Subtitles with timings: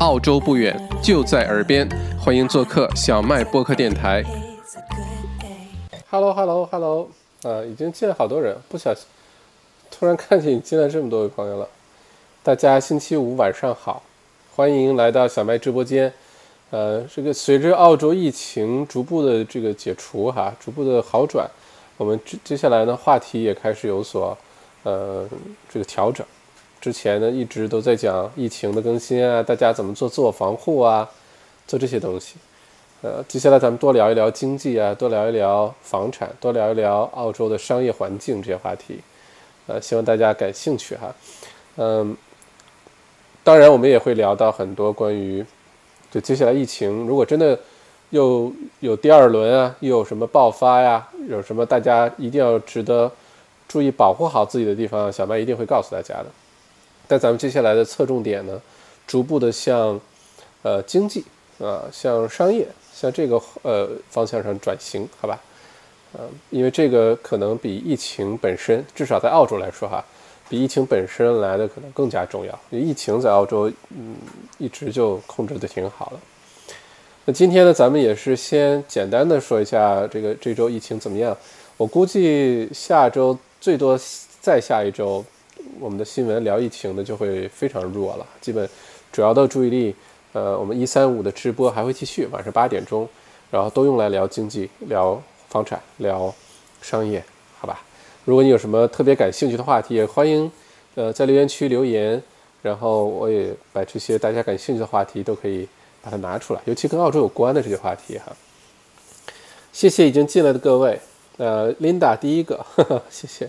[0.00, 1.88] 澳洲不远，就在耳边，
[2.20, 4.22] 欢迎做客小麦播客电台。
[6.08, 7.08] Hello，Hello，Hello，
[7.42, 9.04] 呃，已经进来好多人，不小心
[9.90, 11.68] 突然看见你进来这么多位朋友了。
[12.44, 14.00] 大家星期五晚上好，
[14.54, 16.12] 欢迎来到小麦直播间。
[16.70, 21.50] 呃，这个随着澳洲疫情逐步的这个解除哈，逐步的好转，
[21.96, 24.38] 我们接接下来呢话题也开始有所
[24.84, 25.28] 呃
[25.68, 26.24] 这个调整。
[26.80, 31.08] 之前呢一直都在讲疫情的更新啊，大家怎么做自我防护啊，
[31.66, 32.36] 做这些东西。
[33.00, 39.00] 呃，接下来咱们多聊一聊经济啊，多聊一聊房产，多聊一聊澳洲的商业环境这些话题。
[39.66, 41.14] 呃，希望大家感兴趣哈。
[41.76, 42.16] 嗯，
[43.44, 45.44] 当然我们也会聊到很多关于
[46.10, 47.58] 就接下来疫情，如果真的
[48.10, 53.10] 又有第二轮啊，又有什么爆发呀，有什么大家一定要值得
[53.68, 56.26] 注意保护好自己的地方，小麦一定会告诉大家的。
[57.08, 58.60] 但咱们接下来的侧重点呢，
[59.06, 59.98] 逐步的向，
[60.60, 61.24] 呃，经济
[61.58, 65.40] 啊，向商业，向这个呃方向上转型，好吧？
[66.12, 70.04] 嗯，因为这个可能比疫情本身，至少在澳洲来说哈，
[70.50, 72.52] 比疫情本身来的可能更加重要。
[72.68, 74.14] 因为疫情在澳洲，嗯，
[74.58, 76.18] 一直就控制的挺好的。
[77.24, 81.34] 那今天呢，咱们也是先简单的说一下这个这周疫情怎么样。
[81.78, 83.98] 我估计下周最多
[84.42, 85.24] 再下一周。
[85.80, 88.68] 我们的新闻聊疫情的就会非常弱了，基本
[89.12, 89.94] 主要的注意力，
[90.32, 93.08] 呃，我们一三五的直播还会继续，晚上八点钟，
[93.50, 96.34] 然后都用来聊经济、聊房产、聊
[96.82, 97.22] 商业，
[97.60, 97.80] 好吧？
[98.24, 100.50] 如果你有什么特别感兴趣的话题，也欢迎
[100.96, 102.22] 呃在留言区留言，
[102.60, 105.66] 然后我也把这些大家感兴趣的话题都可以
[106.02, 108.36] 把它拿出来，尤其跟澳洲有关的这些话题哈。
[109.72, 110.98] 谢谢已经进来的各位，
[111.36, 113.48] 呃，Linda 第一个，呵 呵谢谢。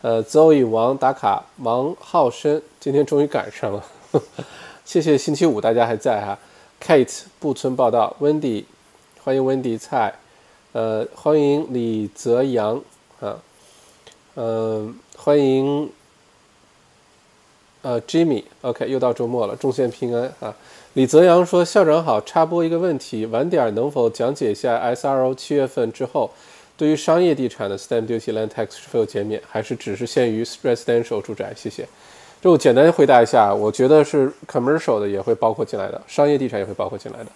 [0.00, 3.82] 呃，Zoe 王打卡，王浩生今天终于赶上了，
[4.84, 6.38] 谢谢星期五大家还在哈。
[6.80, 8.64] Kate 布村报道，Wendy
[9.24, 10.14] 欢迎 Wendy 蔡，
[10.70, 12.80] 呃，欢迎李泽阳
[13.20, 13.36] 啊，
[14.36, 15.90] 嗯，欢迎
[17.82, 20.54] 呃 Jimmy，OK 又到周末了，众献平安啊。
[20.94, 26.30] 李泽阳说校长好，插播一个问题，晚点能否讲解一下 SRO 七月份之后？
[26.78, 31.52] 对于商业地产的 stamp duty land tax 是否有减免，还是只是限于 residential 住宅？
[31.54, 31.86] 谢谢。
[32.40, 37.30] 就简单回答一下，我觉得是 commercial 的也会包括进来的，商业地产也会包括进来的。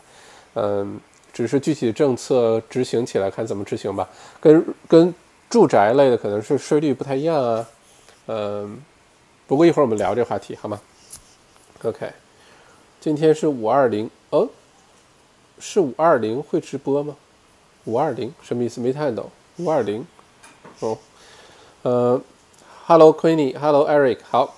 [0.55, 1.01] 嗯，
[1.33, 4.09] 只是具体政策执行起来看怎么执行吧。
[4.41, 5.13] 跟跟
[5.51, 7.69] 住宅类的可能是税率不太一样啊。
[8.29, 8.81] 嗯，
[9.49, 10.81] 不过一会儿我们聊这话题好吗
[11.83, 12.09] ？OK，
[13.01, 14.49] 今天是五二零哦，
[15.59, 17.17] 是五二零会直播吗？
[17.85, 18.81] 五二零什么意思？
[18.81, 19.29] 没看懂。
[19.59, 20.07] 五二零，
[20.81, 20.97] 哦，
[21.83, 22.21] 呃
[22.87, 24.55] ，Hello Queenie，Hello Eric，好，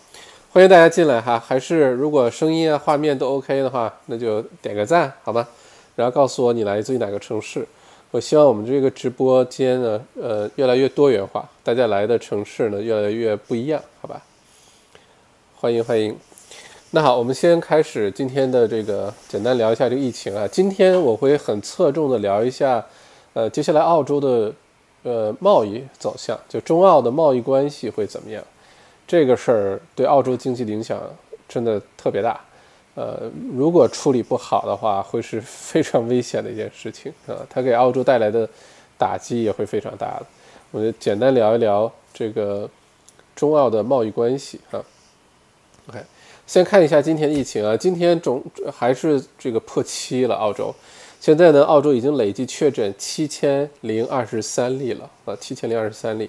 [0.53, 1.39] 欢迎大家进来哈。
[1.39, 5.49] 还是如果声音啊、画面都 OK 的话，那就点个赞好吗？
[5.97, 7.67] 然后告诉我你来自于哪个城市。
[8.11, 14.23] 我希望我们这个直播间呢，呃，越来越多元化，大家来的城市呢越来越不一样，好吧？
[15.57, 16.17] 欢迎欢迎。
[16.93, 20.47] 那好，我们先开始今天的这个简单聊一下这个疫情啊。
[20.47, 22.85] 今天我会很侧重的聊一下。
[23.35, 24.53] 呃，接下来澳洲的
[25.03, 28.43] 呃贸易走向，就中澳的贸易关系会怎么样？
[29.07, 30.99] 这个事儿对澳洲经济的影响
[31.47, 32.41] 真的特别大。
[32.95, 37.35] 呃，如果处理不好的话，会是非常危险的一件事情啊。
[37.51, 38.49] 它给澳洲带来的
[38.97, 40.27] 打击也会非常大的。
[40.71, 42.71] 我就简单聊一聊这个
[43.35, 44.79] 中澳的贸易关系啊。
[45.89, 45.99] OK，
[46.47, 50.73] 先看一下今天疫情啊，今天总还是这个破七了，澳洲。
[51.25, 56.29] 现在呢，澳洲已经累计确诊七千零二十三例了啊，七千零二十三例，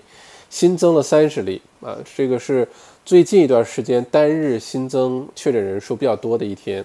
[0.49, 2.65] 新增了三十例啊，这个是
[3.03, 6.81] 最近一段时间单日新增确诊人数比较多的一天，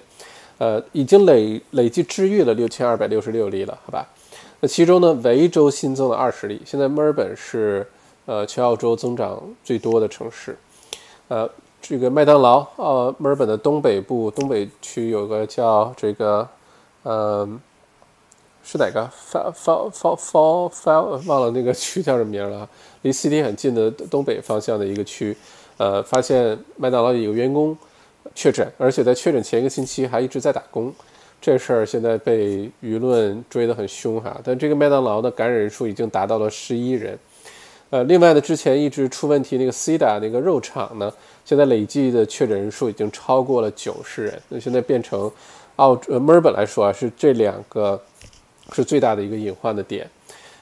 [0.59, 4.04] 呃，已经累累计治愈了六千二百六十六例了，好吧？
[4.59, 7.87] 那其中呢，维州新增了二十例，现在墨尔本是
[8.26, 10.59] 呃全澳洲增长最多的城市，
[11.28, 11.49] 呃，
[11.81, 16.49] 这个麦当劳，呃，墨尔本的东北部东北区有个叫这个，
[17.05, 17.61] 嗯。
[18.70, 22.69] 是哪个？Fal Fal Fal Fal 忘了那个区叫什么名了。
[23.02, 25.37] 离 CT 很近的东北方向的一个区，
[25.76, 27.76] 呃，发现麦当劳有个员工
[28.32, 30.94] 确诊，而且在确诊前一个星期还一直在打工。
[31.40, 34.40] 这事儿现在被舆论追得很凶哈。
[34.44, 37.19] 但这个麦当劳的感染人数已经达到了十一人。
[37.90, 41.12] 呃，另外呢，之前一直出问题那个 Cida 那个肉厂呢，
[41.44, 44.40] 现在累计的确诊人数已经超过了九十人。
[44.49, 45.28] 那现在变成
[45.75, 48.00] 澳呃墨尔本来说啊，是这两个。
[48.72, 50.08] 是最大的一个隐患的点，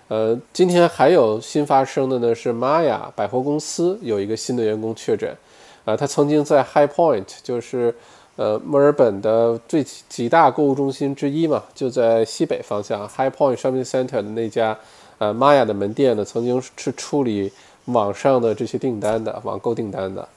[0.09, 5.37] 呃，今天还有新发生的呢，是玛雅百货公司有一个新的员工确诊，
[5.85, 7.95] 啊，他曾经在 High Point，就是
[8.37, 14.79] 呃，墨尔本的最几大购物中心之一嘛，就在西北方向 High Point Shopping Center 的那家
[15.19, 17.53] 呃玛雅的门店呢，曾经是处理
[17.87, 20.29] 网上的这些订单的网购订单的，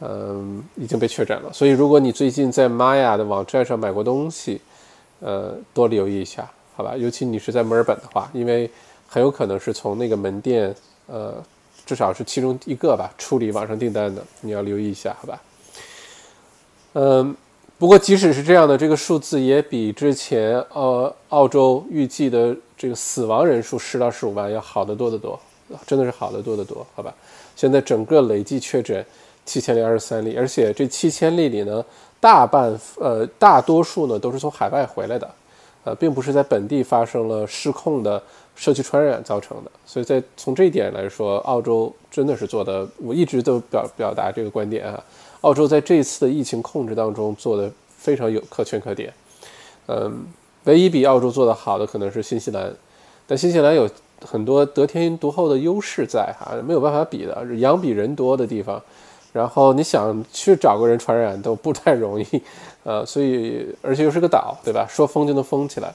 [0.00, 1.52] 嗯，已经被确诊了。
[1.52, 4.60] 所以如果你最近在玛雅的网站上买过东西，
[5.20, 6.94] 呃，多留意一下，好吧？
[6.94, 8.70] 尤其你是在墨尔本的话，因为
[9.08, 10.74] 很有可能是从那个门店，
[11.06, 11.42] 呃，
[11.86, 15.42] 至少是其中一个吧，处理网上订单的，你要留意一下，好吧？
[16.92, 17.34] 嗯，
[17.78, 25.40] 不过即使是这样的，这个数字也比之前呃澳洲预计的这个死亡人数十到十五万要好得多得多，
[25.86, 27.14] 真的是好得多得多，好吧？
[27.56, 29.04] 现在整个累计确诊
[29.44, 31.82] 七千零二十三例，而且这七千例里呢。
[32.18, 35.30] 大半呃，大多数呢都是从海外回来的，
[35.86, 38.20] 呃，并不是在本地发生了失控的
[38.56, 39.70] 社区传染造成的。
[39.86, 45.00] 所以在从这一点来说，澳洲真的是做的，我一直都表表达这个观点啊。
[45.42, 49.14] 澳洲在这一次的疫情控制当中做的非常有可圈可点。
[49.86, 50.26] 嗯，
[50.64, 52.74] 唯一比澳洲做的好的可能是新西兰，
[53.24, 53.88] 但新西兰有
[54.24, 58.82] 很多得天独厚的优势在哈，没有办法比的，羊比人多的地方。
[59.32, 62.42] 然后你想去找个人传染都不太容易，
[62.86, 64.86] 呃，所以而且又是个岛，对吧？
[64.88, 65.92] 说封就能封起来。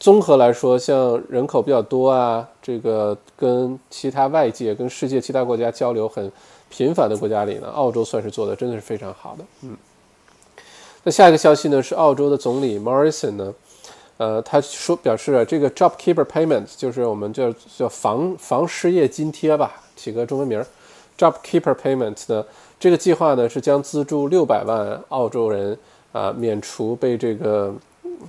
[0.00, 6.30] 综合来说，像人口比较多啊，这个跟其他外界、跟世界其他国家交流很
[6.68, 9.44] 频繁的国家里呢，澳洲算是做的真的是非常好的。
[9.62, 9.76] 嗯。
[11.04, 13.54] 那下一个消息呢，是澳洲的总理 Morrison 呢，
[14.16, 20.66] 呃，他说表示啊这个 JobKeeper Payment 就是我们叫叫防防失业津贴吧，起个中文名儿。
[21.18, 22.44] JobKeeper Payment 呢，
[22.78, 25.76] 这个计划呢是将资助六百万澳洲人
[26.12, 27.74] 啊免除被这个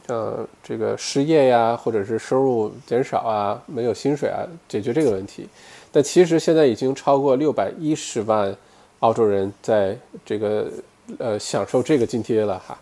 [0.08, 5.48] 呃这个失业呀，或者是收入减少啊，没有薪水啊，解决这个问题。
[5.92, 8.56] 但其实现在已经超过六百一十万
[9.00, 9.96] 澳洲人在
[10.26, 10.68] 这个
[11.20, 12.78] 呃享受这个津贴了哈，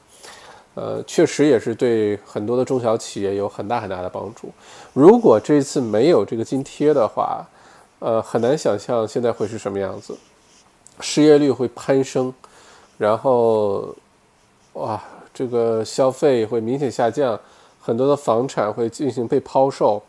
[0.75, 4.49] 呃，确实也是对很多的中小企业有很大很大的帮助。
[4.93, 7.45] 如果这次没有这个津贴的话，
[7.99, 10.15] 呃，很难想象现在会是什么样子，
[11.01, 12.33] 失业率会攀升，
[12.97, 13.93] 然后，
[14.73, 15.01] 哇，
[15.33, 17.39] 这个消费会明显下降，
[17.81, 20.01] 很多的房产会进行被抛售，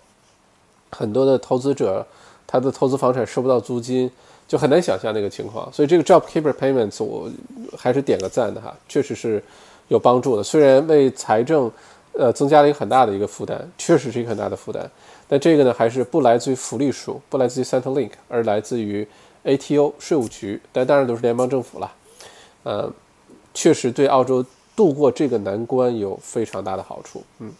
[0.91, 2.07] 很多的投资者
[2.47, 4.11] 他的投资房产收不到租金，
[4.47, 5.73] 就很难想象那个情况。
[5.73, 7.29] 所以这个 JobKeeper Payments 我
[7.77, 9.43] 还是点个赞的哈，确实是
[9.89, 10.43] 有帮助的。
[10.43, 11.71] 虽然为财政
[12.13, 14.89] 呃增加了一个很大的一个负担，确实是一个很大的负担。
[15.29, 19.07] 但这个呢，还是不来自于福利署，不来自于 Centrelink，而来自于
[19.45, 20.61] ATO 税务局。
[20.73, 21.91] 但当然都是联邦政府了。
[22.65, 22.93] 呃，
[23.55, 24.45] 确实对澳洲
[24.75, 27.23] 度过这个难关有非常大的好处。
[27.39, 27.53] 嗯，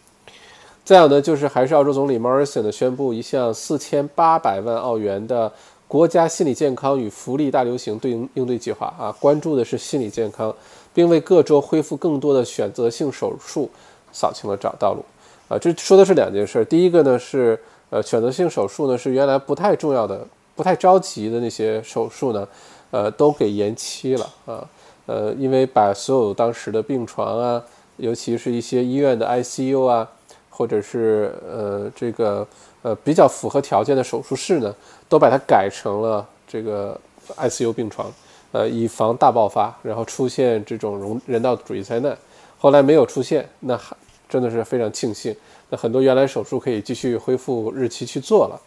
[0.83, 5.51] 再有呢，就是还是澳洲总理 Morrison 的宣布一项四千八百万澳元的
[5.87, 10.53] 国家心理健康与福利大流行对应应对计划啊，关注的是心理健康，
[10.93, 13.69] 并为各州恢复更多的选择性手术
[14.11, 15.05] 扫清了找道路。
[15.47, 16.65] 啊，这说的是两件事。
[16.65, 17.59] 第一个呢是，
[17.91, 20.25] 呃，选择性手术呢是原来不太重要的、
[20.55, 22.47] 不太着急的那些手术呢，
[22.89, 24.67] 呃，都给延期了啊。
[25.05, 27.63] 呃，因为把所有当时的病床啊，
[27.97, 30.09] 尤其是一些医院的 ICU 啊，
[30.49, 32.47] 或者是呃这个
[32.81, 34.73] 呃比较符合条件的手术室呢，
[35.07, 36.99] 都把它改成了这个
[37.37, 38.11] ICU 病床，
[38.51, 42.17] 呃，以防大爆发，然后出现这种人人道主义灾难。
[42.57, 43.95] 后来没有出现，那还。
[44.29, 45.35] 真的是非常庆幸，
[45.69, 48.59] 那很多原来手术可以继续恢复日期去做了。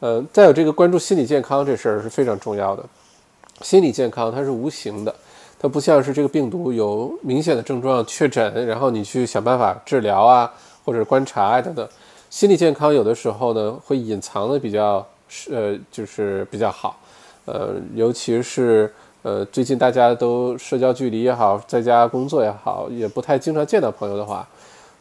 [0.00, 2.84] 呃，再有这个关注心理健康这事儿是非常重要的。
[3.62, 5.14] 心理健康它是无形的，
[5.58, 10.52] 它不像是这个病毒有明显的症状确诊，然后你去想办法治疗啊，
[10.84, 11.86] 或者观察啊等等。
[12.30, 16.98] 心理健康有的时候呢会隐藏的比较是呃就是比较好，
[17.46, 24.46] 呃，尤其是呃最近大家都社交距离也好，在家工作也好，也不太经常见到朋友的话。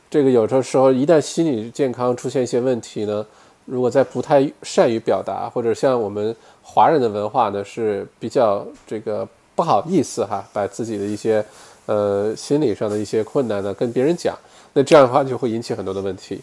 [0.10, 3.26] 这个有的时候，一旦心理健康出现一些问题呢，
[3.66, 6.34] 如果在不太善于表达，或者像我们
[6.64, 11.44] 华人的文化呢，是比较这个不好意思哈，把自己的一些
[11.88, 14.38] 呃心理上的一些困难呢跟别人讲，
[14.74, 16.40] 那这样的话就会引起很多的问题。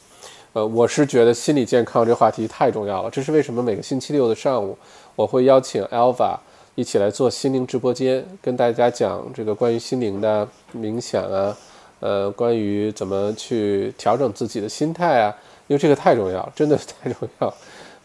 [0.52, 4.76] 呃，我是觉得心理健康这话题太重要了，这是为什么每个星期六的上午
[5.14, 6.36] 我会邀请 Alva
[6.74, 11.56] 一起来做心灵直播间，跟大家讲这个关于心灵的冥想啊。
[12.00, 15.34] 呃，关于怎么去调整自己的心态啊，
[15.68, 17.54] 因为这个太重要，真的太重要。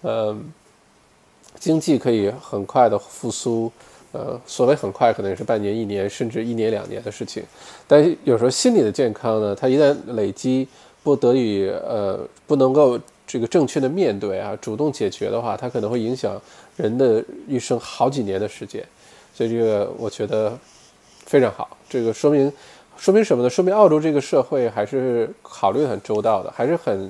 [0.01, 0.37] 呃，
[1.59, 3.69] 经济可以很快的复苏，
[4.11, 7.43] 呃，所谓很快，可能也是半年、一年，甚至一年、两年的事情。
[7.87, 10.67] 但有时候心理的健康呢，它一旦累积，
[11.03, 16.41] 不得已，呃，不能够这个正确的面对啊，主动解决的话，它可能会影响
[16.75, 18.83] 人的一生好几年的时间。
[19.33, 20.57] 所以这个我觉得
[21.25, 22.51] 非常好，这个说明。
[22.97, 23.49] 说明什么呢？
[23.49, 27.09] 说明澳洲这个社会还是考虑很周到的，还是很，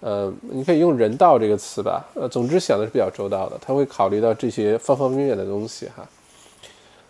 [0.00, 6.04] 呃，你可以用人道这个词吧，呃，总之想的是比较周到的，他会考虑到这些方方面面的东西哈。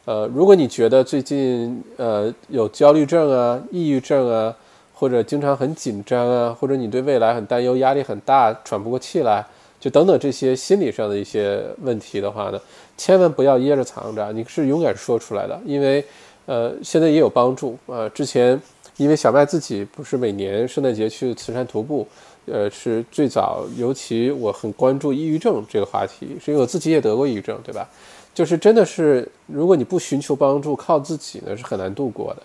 [0.05, 4.55] 呃，如果你觉得最近呃有焦虑症啊、抑郁症啊，
[4.93, 9.45] 或者经常很紧张啊，或者你对未来很担忧、压力很大、喘不过气来，
[9.81, 12.61] 就等等这些心理上的一些问题的话呢，
[12.97, 16.05] 千万不要掖着藏着，你是勇敢说出来的，因为。
[16.45, 18.09] 呃，现在也有帮助啊。
[18.09, 18.61] 之前
[18.97, 22.05] 因为小麦自己不是每年圣诞节去慈善徒步，
[22.47, 23.65] 呃，是最早。
[23.79, 27.89] 尤其我很关注抑郁症这个话题，是因为我自己也得过抑郁症，对吧？
[28.35, 32.43] 就是真的是，如果你不寻求帮助，靠自己呢是很难度过的。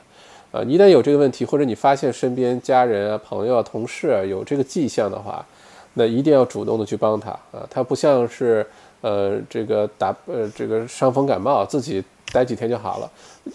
[0.60, 5.46] 啊，一旦有这个问题，或者你发现身边家人啊、朋友啊、同事啊有这个迹象的话，
[5.94, 7.68] 那一定要主动的去帮他啊。
[7.70, 8.66] 他不像是
[9.02, 12.04] 呃这个打呃这个伤风感冒自己。
[12.34, 13.10] 待几天就好了，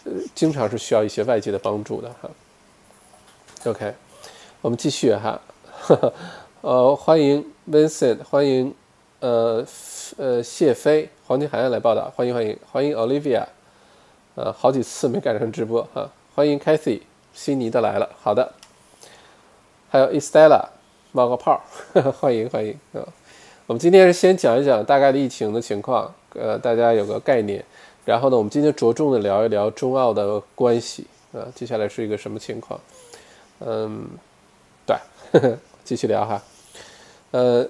[0.06, 2.30] 呃，经常是需要一些外界的帮助的哈。
[3.66, 3.92] OK，
[4.62, 5.38] 我们继续哈，
[6.62, 8.74] 呃，欢迎 Vincent，欢迎
[9.20, 9.62] 呃
[10.16, 13.46] 呃谢飞，黄金海岸来报道，欢迎欢迎欢迎 Olivia，
[14.34, 17.00] 呃，好几次没赶上直播哈，欢迎 Cathy，
[17.32, 18.52] 悉尼的来了，好的，
[19.88, 20.62] 还有 Estella，
[21.12, 21.58] 冒个泡，
[22.20, 23.00] 欢迎欢迎啊，
[23.64, 27.64] 我们今天是先讲一讲大概的疫情的情况，呃，大家有个概念。
[28.04, 32.78] 然后呢，我们今天着重的聊一聊中澳的关系啊，接下来是一个什么情况？
[33.60, 34.06] 嗯，
[34.84, 34.98] 对，
[35.82, 36.42] 继续聊哈。
[37.30, 37.66] 呃，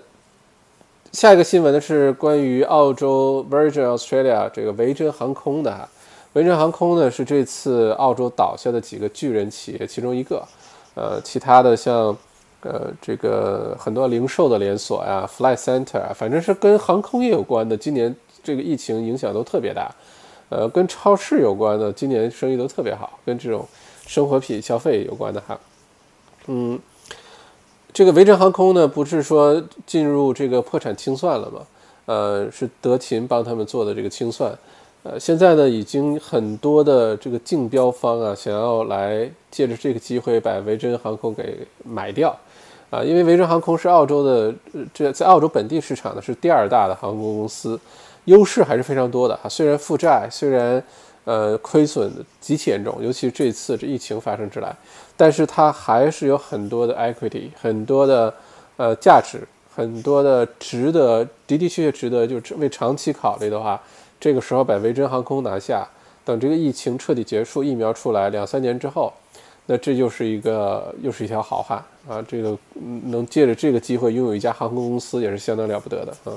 [1.12, 5.86] 下一个新闻呢是关于澳洲 Virgin Australia 这个维珍航空的哈。
[6.32, 10.42] 维珍航空呢是这次澳洲倒下的几个巨人企业其中一个。
[10.94, 12.16] 呃，其他的像
[12.62, 19.90] 呃这个很多零售的连锁呀，Fly Center 啊，反正是跟航空业有关的，今年这个疫情影响都特别大。
[20.48, 23.66] 呃，跟超市有关的，今年生意都特别好，跟这种
[24.06, 25.58] 生活品消费有关的哈。
[26.46, 26.78] 嗯，
[27.92, 31.60] 这个维珍航空呢，不是说进入这个破产清算了吗？
[32.06, 34.56] 呃，是德勤帮他们做的这个清算。
[35.02, 42.34] 呃，现在呢，已经很多的这个竞标方啊，想要来借着这个机会把维珍航空给买掉
[42.88, 44.54] 啊，因为维珍航空是澳洲的，
[44.94, 47.78] 这在澳洲本地市场呢是第二大的航空公司。
[48.26, 50.80] 优势还是非常多的哈，虽然负债，虽然
[51.24, 52.08] 呃亏损
[52.40, 54.72] 极其严重，尤其这次这疫情发生之来，
[55.22, 58.34] 但是它还是有很多的 equity，很多的
[58.76, 63.80] 呃价值，很多的值得的的确确值得，就是为长期考虑的话，
[64.18, 65.88] 这个时候把维珍航空拿下，
[66.24, 69.12] 等这个疫情彻底结束，疫苗出来两三年之后，
[69.66, 72.58] 那这就是一个又是一条好汉啊，这个
[73.04, 76.34] 能借着这个机会拥有一家航空公司也是相当了不得的啊。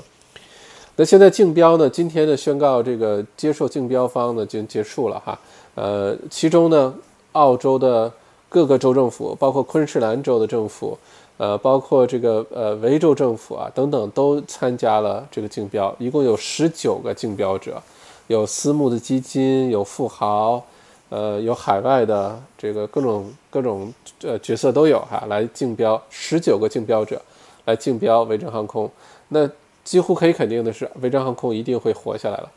[0.94, 1.90] 那现在竞标呢？
[1.90, 5.36] 今天的宣告这个接受竞标方呢已经结束了哈。
[5.74, 6.94] 呃，其中呢，
[7.32, 8.12] 澳洲的
[8.56, 10.96] 各个州政府，包括昆士兰州的政府，
[11.36, 15.94] 呃，包括这个呃维州政府啊等等，都参加了这个竞标。
[15.98, 17.82] 一共有十九个竞标者，
[18.28, 20.64] 有私募的基金，有富豪，
[21.10, 27.20] 呃，有海外的这个各种各种呃角色都有哈，来竞标十九个竞标者
[27.66, 28.90] 来竞标维珍航空。
[29.28, 29.46] 那
[29.84, 32.50] 几乎可以肯定的是，维珍航空一定会活下来了。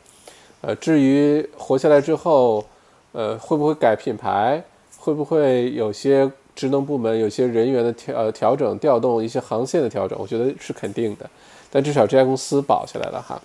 [0.62, 2.64] 呃，至于活下来之后，
[3.12, 4.64] 呃，会不会改品牌，
[5.00, 11.28] 会不会有些职能部门、有些人员的调呃调整、调动，一些航线的调整，我觉得是肯定的。
[11.70, 13.40] 但至少这家公司保下来了哈。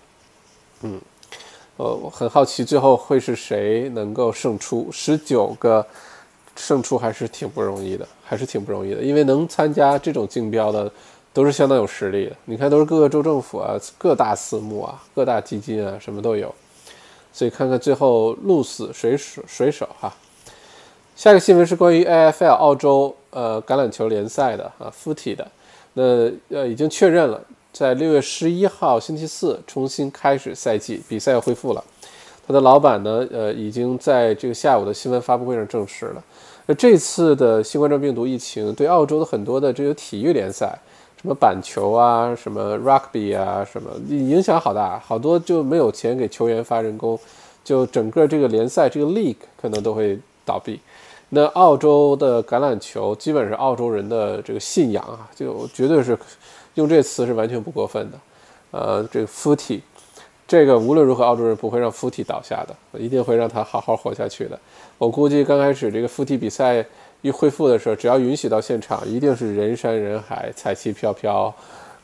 [0.82, 1.00] 嗯，
[1.78, 4.90] 呃，我很好奇最后会是谁能够胜出？
[4.92, 5.86] 十九个
[6.56, 10.92] 胜出还是挺不容易的，还是挺不容易的，因为能参加这种竞标的。
[11.36, 16.56] 都是相当有实力的，你看，都是各个州政府啊、各大私募啊、各大基金啊，什么都有。
[17.34, 20.16] 所以看看最后鹿死谁手谁手哈。
[21.16, 25.48] 下一个新闻是关于 AFL 澳洲呃橄榄球联赛的啊，Footy 的。
[25.94, 26.04] 那
[26.50, 27.42] 呃已经确认了，
[27.72, 31.82] 在六月十一号星期四重新开始赛季，比赛要恢复了。
[32.46, 36.22] 他的老板呢，呃已经在这个下午的新闻发布会上证实了。
[36.66, 40.78] 那这次的新冠状病毒疫情对澳洲的很多的这个体育联赛。
[41.22, 47.18] 什么板球啊，什么 rugby 啊，什么影响好大，好多就没有钱给球员发人工，
[47.64, 50.80] 就整个这个联赛这个 league 可能都会倒闭。
[51.36, 56.18] 那澳洲的橄榄球基本是澳洲人的这个信仰啊，就绝对是
[56.76, 58.18] 用这词是完全不过分的。
[58.72, 59.82] 呃，这个 footy，
[60.48, 64.58] 这个无论如何澳洲人不会让 footy 倒下的，一定会让他好好活下去的。
[64.98, 66.86] 我估计刚开始这个 footy 比赛。
[67.22, 71.52] 一恢复的时候，只要允许到现场，一定是人山人海，彩旗飘飘，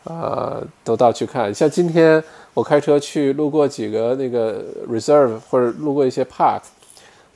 [0.06, 1.54] 呃，都到去看。
[1.54, 2.24] 像今天
[2.56, 6.62] 我开车去路过几个那个 reserve 或者路过一些 park，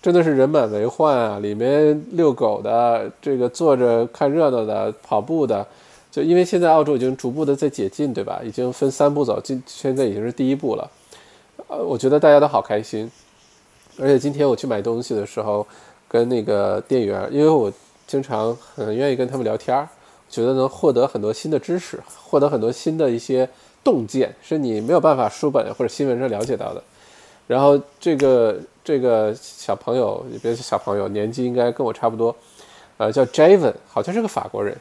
[0.05, 1.39] 真的是人满为患啊！
[1.39, 5.65] 里面遛狗的，这个坐着看热闹的，跑步的，
[6.11, 8.39] 就因为现在澳洲已经逐步的在解禁，对吧？
[8.43, 10.87] 已经分三步走，今现在已经是第一步了。
[11.69, 13.09] 呃，我觉得大家都好开心。
[13.99, 15.65] 而且今天我去买东西的时候，
[16.07, 17.73] 跟那个店员，因为我
[18.05, 19.89] 经常很愿意跟他们聊天儿，
[20.29, 23.49] 觉得能获得很多新的知识，获得很多新的一些
[23.83, 26.83] 洞见，是你没有办法书本或者新闻上了解到的。
[27.47, 32.35] 然后这个这个小朋友也别是小朋友，年纪应该跟我差不多，
[32.97, 34.75] 呃，叫 Javen，好像是个法国人。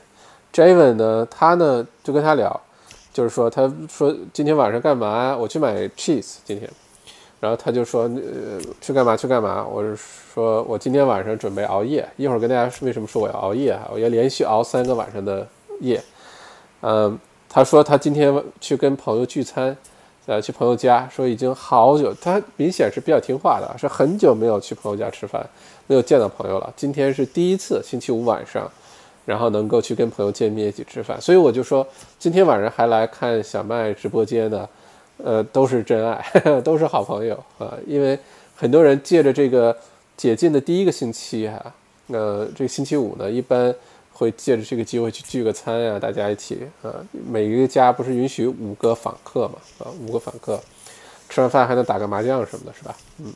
[0.53, 2.61] Javen 呢，他呢就跟他聊，
[3.13, 5.37] 就是说他说今天晚上干嘛？
[5.37, 6.69] 我去买 cheese 今天。
[7.41, 9.67] 然后他就说呃去干嘛去干嘛？
[9.67, 13.87] 我是说我今天晚上准备熬夜，一会儿跟大家说为什么说我要熬夜啊？
[13.93, 15.47] 我要连续熬三个晚上的
[15.81, 16.03] 夜。
[16.81, 17.19] 嗯，
[17.49, 19.77] 他说他今天去跟朋友聚餐。
[20.27, 25.47] 呃，去朋友家说已经好久，他明显是比较听话的，是很久没有去朋友家吃饭，
[25.87, 26.73] 没有见到朋友了。
[26.75, 28.71] 今天是第一次，星期五晚上，
[29.27, 31.87] 然后能够去跟朋友见面一起吃饭，所以我就说，
[32.19, 34.67] 今天晚上还来看小麦直播间的，
[35.23, 36.25] 呃，都是真爱，
[36.65, 37.77] 都是好朋友啊。
[37.87, 38.19] 因为
[38.57, 39.77] 很多人借着这个
[40.17, 41.75] 解禁的第一个星期哈，
[42.07, 43.75] 呃，这个星期五呢，一般。
[44.17, 46.95] 会借着这个机会去聚个餐呀，大家一起啊，
[47.29, 49.55] 每一个家不是允许五个访客嘛？
[49.81, 50.61] 啊，五个访客，
[51.29, 52.97] 吃完饭还能打个麻将什么的，是吧？
[53.19, 53.35] 嗯，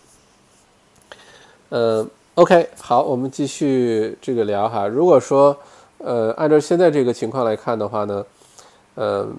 [1.71, 4.87] 呃，OK，好，我们继续这个聊哈。
[4.87, 5.57] 如果说，
[5.99, 8.25] 呃，按照现在这个情况来看的话呢，
[8.95, 9.37] 嗯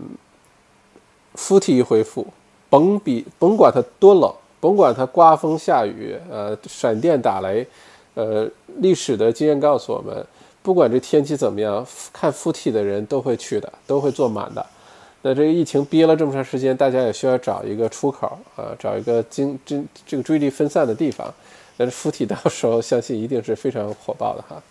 [1.37, 2.27] ，FUT 一恢复，
[2.69, 4.29] 甭比甭管它多冷，
[4.59, 7.65] 甭管它刮风下雨，呃，闪电打雷，
[8.15, 8.45] 呃，
[8.79, 10.27] 历史的经验告诉我们。
[10.61, 14.65] 不管这天气怎么样，看附体的人都会去的，都会坐满的。
[15.21, 21.33] 那这个疫情憋了这么长时间，大家也需要找一个出口啊，找一个精精这个注意力分散的地方。
[21.75, 24.61] 但是附体到时候相信一定是非常火爆的哈。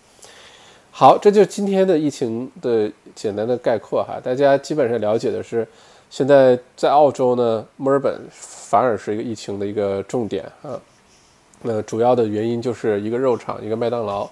[0.91, 4.19] 好，这就是今天的疫情的简单的概括哈。
[4.23, 5.67] 大家基本上了解的是，
[6.09, 10.79] 现在在澳洲呢，墨尔本反而是一个疫情的一个重点啊。
[11.61, 14.29] 那主要的原因就是一个肉厂，一个麦当劳。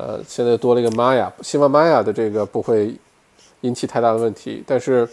[0.00, 2.96] 呃，现在多了一个玛雅，希望玛雅的这个不会
[3.60, 4.64] 引起太大的问题。
[4.66, 5.06] 但是，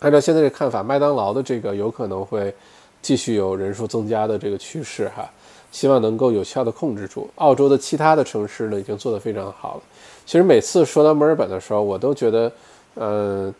[0.00, 2.52] 按照现在的看法，麦当劳的这个有可能会
[3.00, 5.30] 继续有人数增加的这个趋势哈。
[5.70, 7.30] 希望能够有效的控制住。
[7.36, 9.82] 澳洲的其他的城市呢，已经做得非常好了。
[10.26, 12.52] 其实每次说到墨尔本的时候，我都觉得，
[12.94, 13.54] 呃，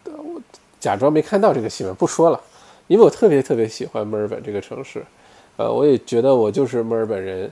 [0.80, 2.40] 假装没看到这个新闻，不说了，
[2.88, 5.04] 因为我特别特别喜欢墨尔本这个城市。
[5.56, 7.48] 呃，我也觉得我就是墨尔本人。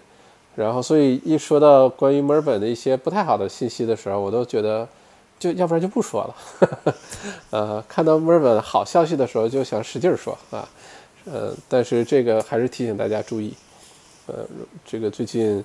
[0.61, 4.87] 然后，所以一说到关于墨尔本的一些不太好的信息的时候，我都觉得，
[5.39, 6.95] 就要不然就不说了。
[7.49, 10.69] 呃，看到墨尔本好消息的时候，就想使劲说啊。
[11.25, 13.55] 呃，但是这个还是提醒大家注意。
[14.27, 14.35] 呃，
[14.85, 15.65] 这个最近，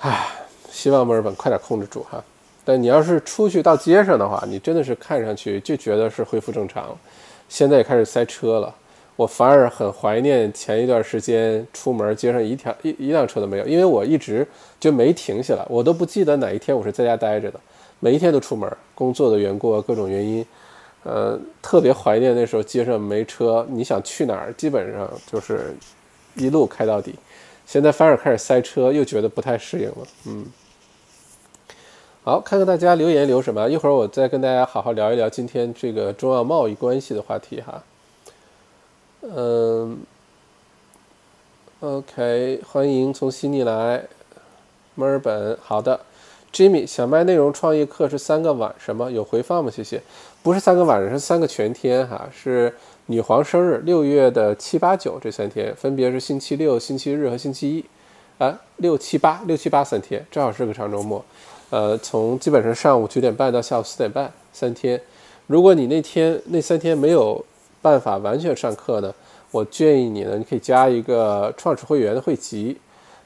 [0.00, 0.28] 唉，
[0.70, 2.22] 希望墨尔本快点控制住哈。
[2.64, 6.96] 但你要是出去到街上的话，你真的是看上去就觉得是恢复正常。
[7.48, 8.74] 现在也开始塞车了。
[9.18, 14.46] 我反而很怀念前一段时间出门街上一条一一辆车都没有，因为我一直
[14.78, 17.58] 就没停下来，我都不记得哪一天我是在家待着的，
[17.98, 20.46] 每一天都出门，工作的缘故，各种原因，
[21.02, 25.74] 呃，特别怀念那时候街上没车，你想去哪儿，基本上就是
[26.36, 27.16] 一路开到底。
[27.66, 30.06] 现在反而开始塞车，又觉得不太适应了。
[30.28, 30.46] 嗯，
[32.22, 37.82] 好，看看大家留言留什么，一会儿我再跟大家好好聊一聊今天这个中澳贸易关系的话题哈。
[39.20, 39.98] 嗯
[41.80, 44.04] ，OK，欢迎从悉尼来，
[44.94, 45.58] 墨尔本。
[45.60, 45.98] 好的
[46.52, 49.10] ，Jimmy，小麦内容创业课是三个晚上吗？
[49.10, 49.70] 有回放吗？
[49.70, 50.00] 谢谢。
[50.40, 52.30] 不是三个晚上，是三个全天哈。
[52.32, 52.72] 是
[53.06, 57.84] 女皇生日，六月的七八九这三天，分别是星期六、星期日和星期一。
[58.38, 61.24] 啊，六七八，六七八三天，正好是个长周末。
[61.70, 65.00] 呃，从基本上上午九点半到下午四点半，三天。
[65.48, 67.44] 如果你那天那三天没有。
[67.80, 69.14] 办法完全上课呢？
[69.50, 72.76] 我建议你呢，你可以加一个创始会员的会籍。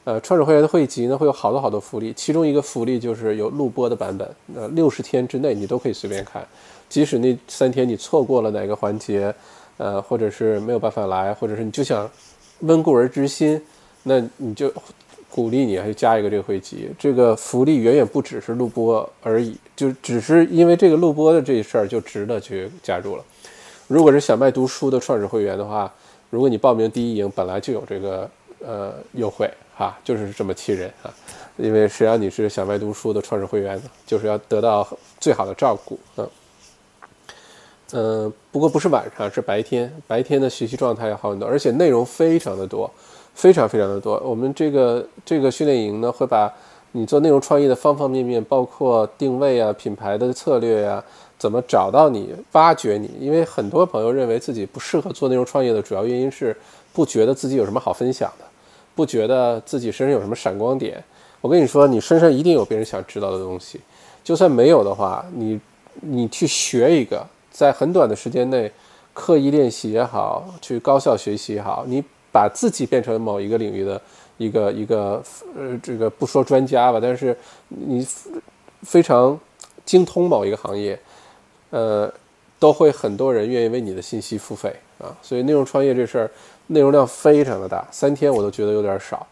[0.05, 4.29] 呃，创始会员的会籍呢，会有好多好多福利，其中一个福利就是有录播的版本。
[4.53, 6.45] 呃，六十天之内你都可以随便看，
[6.89, 9.33] 即使那三天你错过了哪个环节，
[9.77, 12.09] 呃，或者是没有办法来，或者是你就想
[12.59, 13.61] 温故而知新，
[14.03, 14.69] 那你就
[15.29, 16.89] 鼓励你还加一个这个会籍。
[16.99, 23.23] 这个福利远远不只是录播而已，就只是因为这个录播的这事儿就值得去加入了。
[23.93, 25.93] 如果是小麦读书的创始会员的话，
[26.31, 28.27] 如果你报名第一营，本来就有这个
[28.65, 31.13] 呃优惠哈，就是这么气人啊！
[31.57, 33.83] 因为谁让你是小麦读书的创始会员呢？
[34.03, 34.87] 就是要得到
[35.19, 36.29] 最好的照顾，嗯
[37.91, 38.33] 嗯。
[38.51, 42.89] 不过不是晚上，是白天，白天的学习状态要好很多，而且内容非常的多，
[43.35, 44.19] 非常非常的多。
[44.25, 46.51] 我们这个这个训练营呢，会把
[46.93, 51.03] 你做内容创业的方方面面，包括定位啊、品牌的策略呀，
[51.43, 53.11] 怎么找到你、挖掘你。
[53.19, 56.55] 因为很多朋友认为自己不适合做内容创业的主要原因是
[56.93, 58.45] 不觉得自己有什么好分享的，
[58.95, 61.03] 不觉得自己身上有什么闪光点。
[61.41, 63.81] 我跟你说，你身上一定有别人想知道的东西，
[64.23, 65.59] 就算没有的话，你
[65.99, 68.71] 你去学一个，在很短的时间内
[69.13, 72.01] 刻意练习也好，去高效学习也好，你
[72.31, 74.01] 把自己变成某一个领域的
[74.37, 75.21] 一个一个
[75.57, 78.07] 呃，这个不说专家吧，但是你
[78.83, 79.37] 非常
[79.83, 80.97] 精通某一个行业，
[81.73, 82.13] 呃，
[82.59, 85.09] 都会很多人愿意为你的信息付费啊。
[85.23, 86.29] 所以内容创业这事儿，
[86.67, 89.25] 内容量非常的大，三天我都觉得有点少，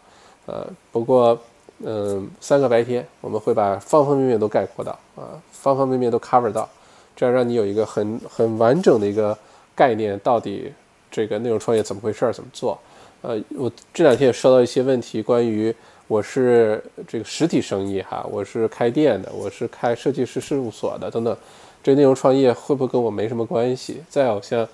[0.46, 1.38] 呃，不过。
[1.84, 6.68] 嗯，三个白天，我们会把方方面面都概括到啊，方方面面都 cover 到，
[7.16, 9.36] 这样让你有一个很很完整的一个
[9.74, 10.72] 概念，到底
[11.10, 12.78] 这个内容创业怎么回事儿，怎么做？
[13.22, 15.74] 呃，我这两天也收到一些问题，关于
[16.06, 21.36] 我是这个实体生意哈，我是开店的，我是开设计师事务所的等等，
[21.82, 24.02] 这内容创业会不会跟我没什么关系？
[24.08, 24.66] 再有像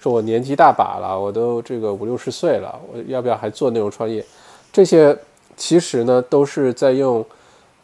[0.00, 4.24] 说我年纪大把了，我都这个五六十岁了，我要不要还做内容创业？
[4.72, 5.16] 这些。
[5.56, 7.24] 其实呢，都是在用，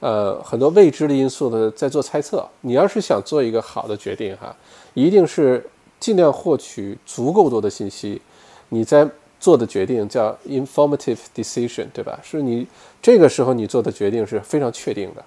[0.00, 2.44] 呃，很多未知的因素的在做猜测。
[2.62, 4.52] 你要是想做一个好的决定哈，
[4.92, 5.64] 一定是
[6.00, 8.20] 尽量获取足够多的信息，
[8.70, 12.18] 你在做的决定叫 informative decision，对吧？
[12.24, 12.66] 是你
[13.00, 15.24] 这个时候你做的决定是非常确定的。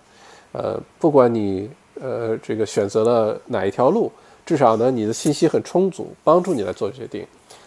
[0.52, 1.70] 呃，不管你
[2.02, 4.12] 呃这个选择了哪一条路，
[4.46, 7.26] 至少呢你的信息很充足，帮助你来做决定。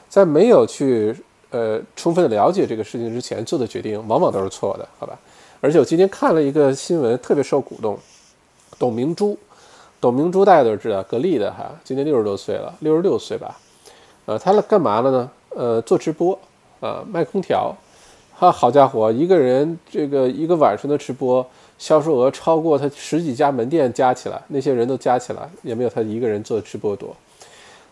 [0.09, 1.15] 在没有去。
[1.51, 5.17] 呃，充分的了解这个事情之前做的决定，往往都是错的，好吧？
[5.61, 7.97] 而且我今天看了一个新闻，特别受鼓动。
[8.81, 9.39] 董明珠，
[10.01, 13.57] 董明珠大家都知道，格力的哈，今年六十多岁了，六十六岁吧。
[14.27, 15.31] 呃，他干嘛了呢？
[15.51, 16.37] 呃，做直播
[16.81, 17.75] 啊，卖空调。
[18.35, 27.15] 哈，好家伙，一个人这个一个晚上的直播，销售额超过他十几家门店加起来，那些人都加起来，也没有他一个人做直播多。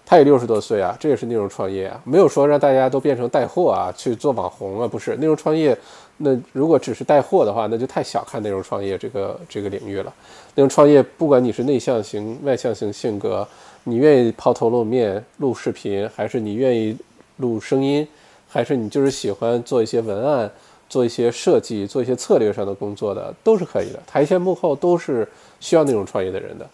[0.06, 5.76] 他也六十多岁啊，这也是内容创业啊，没有说让大家都变成带货啊，去做网红啊，不是内容创业。
[6.18, 10.12] 那如果只是带货的话，那就太小看内容创业这个这个领域了。
[10.54, 13.48] 内容创业，不管你是内向型、外向型性格，
[13.84, 16.94] 你愿意抛头露面录视频，还是你愿意
[17.38, 18.06] 录声音，
[18.46, 20.48] 还是你就是喜欢做一些文案、
[20.94, 23.98] 做一些设计、做一些策略上的工作的，都是可以的。
[24.06, 25.26] 台前幕后都是
[25.58, 26.70] 需要那种创业的人的，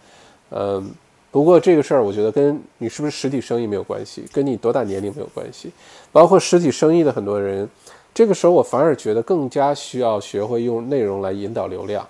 [0.51, 0.91] 嗯。
[1.33, 5.71] 不过这个事儿，我觉得跟你是不是实体生意没有关系，跟你多大年龄没有关系。
[6.11, 7.67] 包括实体生意的很多人，
[8.13, 12.05] 这个时候我反而觉得更加需要学会用内容来引导流量，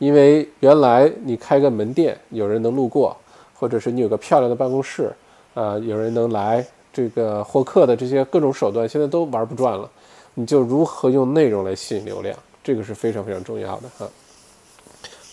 [0.00, 3.16] 因为原来你开个门店，有人能路过，
[3.54, 5.12] 或者是你有个漂亮的办公室，
[5.54, 9.88] 啊，有人能来这个获客的这些各种手段，现在都玩不转了。
[10.34, 14.08] 你就如何用内容来吸引流量，这个是非常非常重要的哈。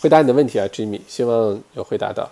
[0.01, 2.29] 回答你的问题啊，Jimmy，希望有回答到。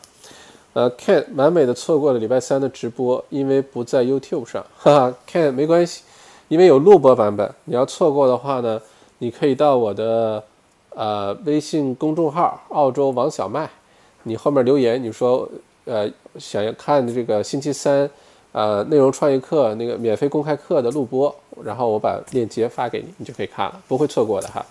[0.74, 6.04] 呃，Ken 完美的错过了礼拜三的直播，因为不在 YouTube 上，哈哈，Ken 没关系，
[6.48, 7.52] 因为有录播版本。
[7.66, 8.80] 你要错过的话呢，
[9.18, 10.44] 你可以到我的
[10.92, 13.68] 呃微信公众号“澳洲王小麦”，
[14.24, 15.50] 你后面留言，你说
[15.86, 18.10] 呃想要看这个星期三
[18.52, 24.66] 呃内容创业课那个免费公开课的录播，然后我把链接发给你，你就可以看了，不会错过的哈。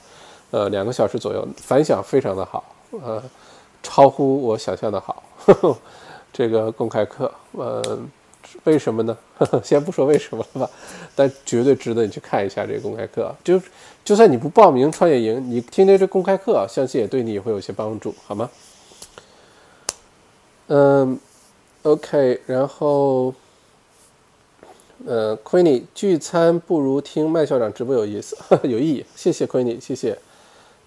[0.51, 3.23] 呃，两个小时左右，反响非常的好，呃，
[3.83, 5.23] 超乎我想象的好。
[5.45, 5.77] 呵 呵
[6.33, 7.99] 这个公开课，呃，
[8.65, 9.61] 为什么呢呵呵？
[9.65, 10.71] 先不说为什么了吧，
[11.15, 13.35] 但绝对值得你去看一下这个公开课。
[13.45, 13.61] 就
[14.05, 18.49] 就算你不报名创业营，你听听这公开课，相信也对你也会有些帮助，好吗？
[20.69, 21.19] 嗯
[21.83, 23.33] ，OK，然后，
[25.07, 29.05] 呃，Queenie，聚餐不如听麦校长直播有意思， 有意义。
[29.15, 30.19] 谢谢 Queenie，谢谢。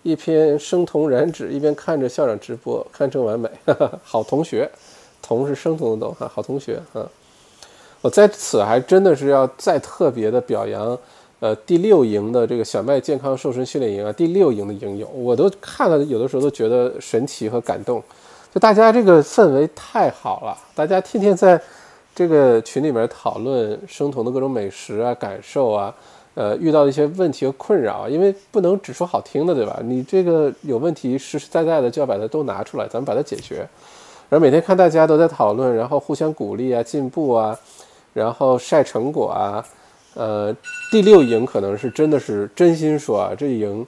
[0.03, 3.49] 一篇生酮燃脂，一边看着校长直播，堪称完美。
[4.03, 4.69] 好同学，
[5.21, 7.07] 同是生酮的酮哈，好同学啊！
[8.01, 10.97] 我在此还真的是要再特别的表扬，
[11.39, 18.03] 呃，第六营的这个小麦健康瘦身训练营啊，第六营的营友，我都看了，有的时候都觉得神奇和感动。
[18.53, 21.61] 就大家这个氛围太好了，大家天天在
[22.21, 25.91] 这个群里面讨论生酮的各种美食啊、感受啊。
[26.35, 29.79] 呃，遇到的一些问题和困扰，因为不能只说好听的，对吧？
[29.83, 33.67] 你这个有问题，实实在在的就要把它都拿出来，咱们把它解决。
[34.29, 37.57] 然后每天看大家都在讨论，然后互相鼓励啊，进步啊，
[38.13, 39.65] 然后晒成果啊。
[40.13, 40.55] 呃，
[40.91, 43.83] 第六营可能是真的是真心说啊，这营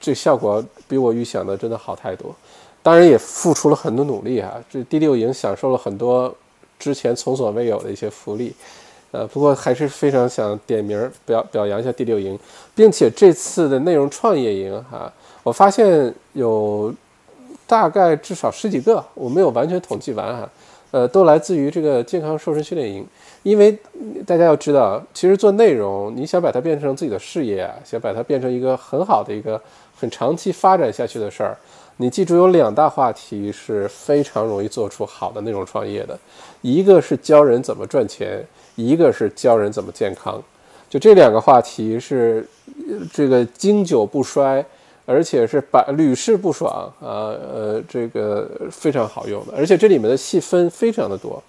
[0.00, 2.34] 这效果比我预想的真的好太多。
[2.82, 6.34] 当然也付出了很多努力啊，这第六营享受了很多
[6.78, 8.54] 之前从所未有的一些福利。
[9.10, 12.38] 呃，不过还是非常想点名表表扬一下第六营，
[12.74, 15.10] 并且这次的内容创业营哈，
[15.42, 16.92] 我发现有
[17.66, 20.50] 大概至少十几个，我没有完全统计完哈，
[20.90, 23.06] 呃，都来自于这个健康瘦身训练营。
[23.44, 23.74] 因为
[24.26, 29.58] 大家要知道，其实做内容，你想把它变成自己的事业啊，想把它变成一个很好的一个
[29.98, 31.56] 很长期发展下去的事儿，
[31.98, 36.18] 你记住有两大话题是非常容易做出好的内容创业的，
[36.62, 38.44] 一个是教人怎么赚钱。
[38.80, 40.40] 一个是教人怎么健康，
[40.88, 42.48] 就这两个话题是
[43.12, 44.64] 这个经久不衰，
[45.04, 51.42] 而且是百屡试不爽啊，呃，这个非常好用的，而且这里面的细分非常的多，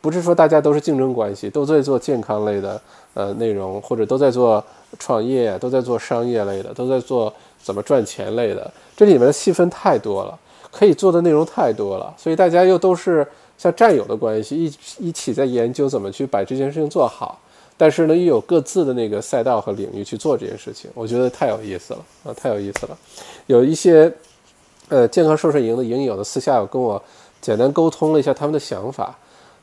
[0.00, 2.82] 不是说大家都是竞争关系，都在做健康类的
[3.14, 4.60] 呃内容，或者都在做
[4.98, 7.32] 创业，都在做商业类的，都在做
[7.64, 10.38] 怎么赚钱类的，这里面的细分太多了，
[10.70, 13.26] 可以做的内容太多了，所以大家又都是。
[13.56, 17.40] 像战友的关系，一一起在研究怎么去把这件事情做好，
[17.76, 22.98] 但是呢，又有各自的那个赛道和领域去做这件事情，我觉得太有意思了啊，太有意思了。
[23.46, 24.12] 有一些
[24.88, 27.00] 呃健康瘦身营的营友的私下有跟我
[27.40, 29.16] 简单沟通了一下他们的想法，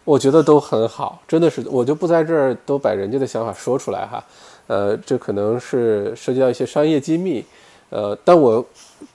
[0.05, 4.23] 我觉得都很好，真的是我就不在这儿都把人家的想法说出来哈，
[4.67, 7.43] 呃，这可能是涉及到一些商业机密，
[7.91, 8.65] 呃，但我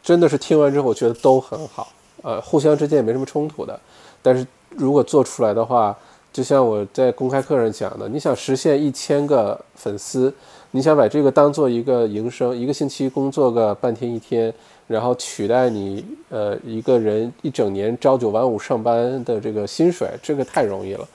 [0.01, 3.79] 真的是听完之后，我觉得都很好，呃，互相之间也没什么冲突的，
[4.23, 4.47] 但是。
[4.71, 5.97] 如果做出来的话，
[6.31, 10.31] 就像我在公开课上讲的，你想实现一千个粉丝，
[10.73, 14.53] 你想把这个当做一个营生，一个星期工作个半天一天，
[14.87, 21.09] 然后取代你呃一个人一整年朝九晚五上班的这个薪水，这个太容易了。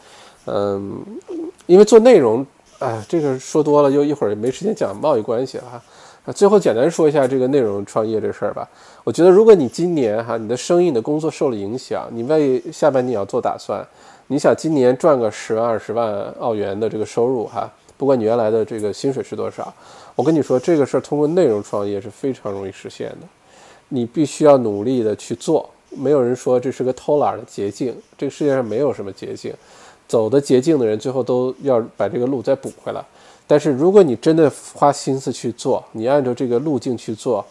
[0.48, 1.00] 嗯，
[1.68, 2.44] 因为做内容，
[2.80, 5.84] 哎，这个说多了又一会儿没时间讲贸易关系了哈。
[6.24, 8.68] 啊，最后简单说一下这个内容创业这事儿吧。
[9.04, 13.84] 我觉得，如果你今年哈你的生意、你的工作受了影响，你为下半年要做打算，
[14.28, 19.74] 你想今年赚个十万、二十万澳元的这个收入哈，不管你原来的这个薪水是多少，
[20.16, 23.28] 我跟你说，这个事儿通过内容创业是非常容易实现的。
[23.90, 29.52] 你必须要努力的去做，没有人说这是个偷懒的捷径，这个世界上没有什么捷径，
[30.08, 33.04] 走的捷径的人最后都要把这个路再补回来。
[33.52, 37.46] 但是如果你真的花心思去做，你按照这个路径去做，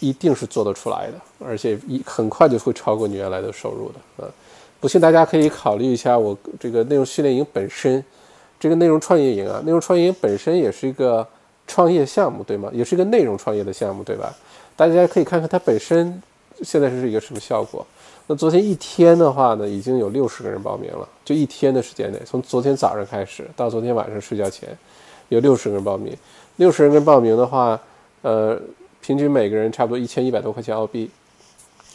[0.00, 4.24] 一定是做得出来的，而且一很快就会超过你原来的收入的。
[4.24, 4.32] 啊，
[4.80, 8.02] 不信大家可以考虑一下我这个内容训练营本身，
[8.58, 11.28] 这个内容创业营啊，内容创业营本身也是一个
[11.66, 12.70] 创业项目，对吗？
[12.72, 14.34] 也是一个内容创业的项目，对吧？
[14.74, 16.22] 大家可以看看它本身
[16.62, 17.86] 现在是一个什么效果。
[18.30, 24.68] 那昨天一天的话呢，已经有六十个人报名了，就一天的时间内，从昨天早上开始到昨天晚上睡觉前，
[25.30, 26.14] 有六十个人报名。
[26.56, 27.80] 六十人报名的话，
[28.20, 28.60] 呃，
[29.00, 31.10] 平均每个人差不多一千一百多块钱澳币，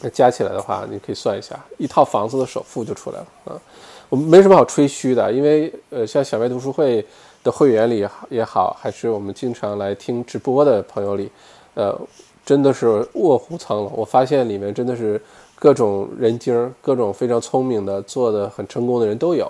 [0.02, 3.62] 那加起来的话，你可以算一下，一套房子的首付就出来了啊。
[4.10, 7.06] 我们没什么好吹嘘的，因为呃，像小白读书会
[7.44, 11.30] 的会员里也好，还是我们经常来听直播的朋友里，
[11.76, 11.96] 呃，
[12.44, 13.92] 真的是卧虎藏龙。
[13.96, 15.22] 我发现里面真的是。
[15.64, 19.46] 各种人精，各种非常聪明的、做的很成功的人都有。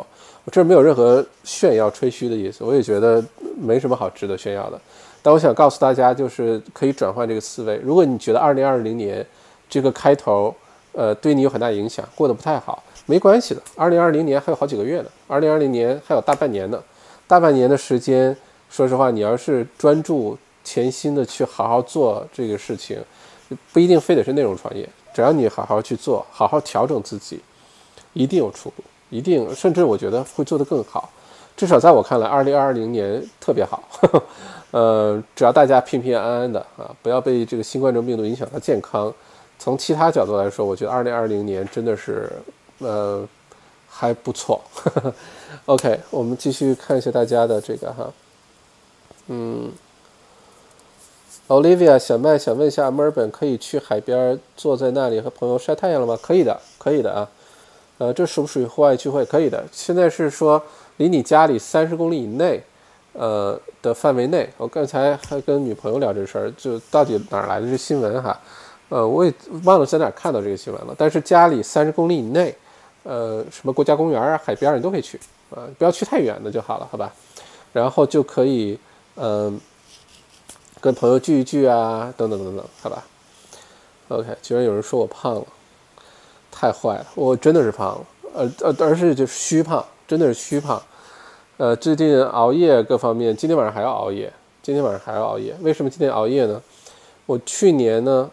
[0.45, 3.23] 我这没有任何炫耀、吹嘘的意思，我也觉得
[3.60, 4.80] 没什么好值得炫耀的。
[5.23, 7.78] 但我想告诉大家，就是可以转换这个思维。
[7.78, 9.26] 如果你觉得2020年
[9.67, 10.54] 这个开头，
[10.91, 13.62] 呃，对你有很大影响，过得不太好，没关系的。
[13.78, 16.80] 2020年还有好几个月呢，2020年还有大半年呢。
[17.26, 18.38] 大半年的时间，
[18.69, 23.02] 说实话，你要是专注、潜心的去好好做这个事情，
[23.71, 24.88] 不一定非得是内容创业。
[25.13, 27.39] 只要你好好去做，好好调整自己，
[28.13, 31.10] 一定有出路，一定，甚至我觉得会做得更好。
[31.56, 33.84] 至少在我看来，二零二零年特别好。
[34.71, 39.13] 呃，只要大家平平安安的啊，不要被这个新冠状病毒影响到健康。
[39.60, 42.32] 从其他角度来说，我觉得二零二零年真的是
[42.80, 43.23] 呃
[43.88, 44.60] 还不错。
[45.67, 48.12] OK，我们继续看一下大家的这个哈，
[49.28, 49.71] 嗯。
[51.54, 56.18] Olivia 小麦想问一下，墨尔本可以去海边坐在那里和朋友晒太阳了吗？
[56.20, 57.30] 可以的，可以的啊。
[58.00, 59.24] 呃，这属不属于户外聚会？
[59.24, 59.63] 可以的。
[59.72, 60.60] 现在是说
[60.98, 62.60] 离你家里三十公里以内，
[63.12, 64.50] 呃的范围内。
[64.58, 68.39] 我刚才还跟女朋友聊这事儿，就到底哪儿来的这新闻哈？
[68.89, 69.32] 呃，我也
[69.63, 70.96] 忘了在哪儿看到这个新闻了。
[70.98, 72.56] 但是家里三十公里以内，
[73.04, 75.20] 呃，什么国家公园啊、海边你都可以去
[75.52, 77.13] 啊，不要去太远的就好了，好吧？
[77.72, 78.80] 然后就可以，
[79.18, 79.62] 嗯。
[80.84, 83.02] 跟朋友聚一聚啊，等等等等，好吧。
[84.10, 85.46] OK，居然有人说我胖了，
[86.52, 90.84] 太坏了，我真的是胖了，呃呃，而是就是虚胖，真的是虚胖。
[91.56, 95.56] 呃，最近熬夜各方面，今天晚上还要熬夜，今天晚上还要熬夜。
[95.62, 96.62] 为什么今天熬夜呢？
[97.28, 98.30] 我去年呢，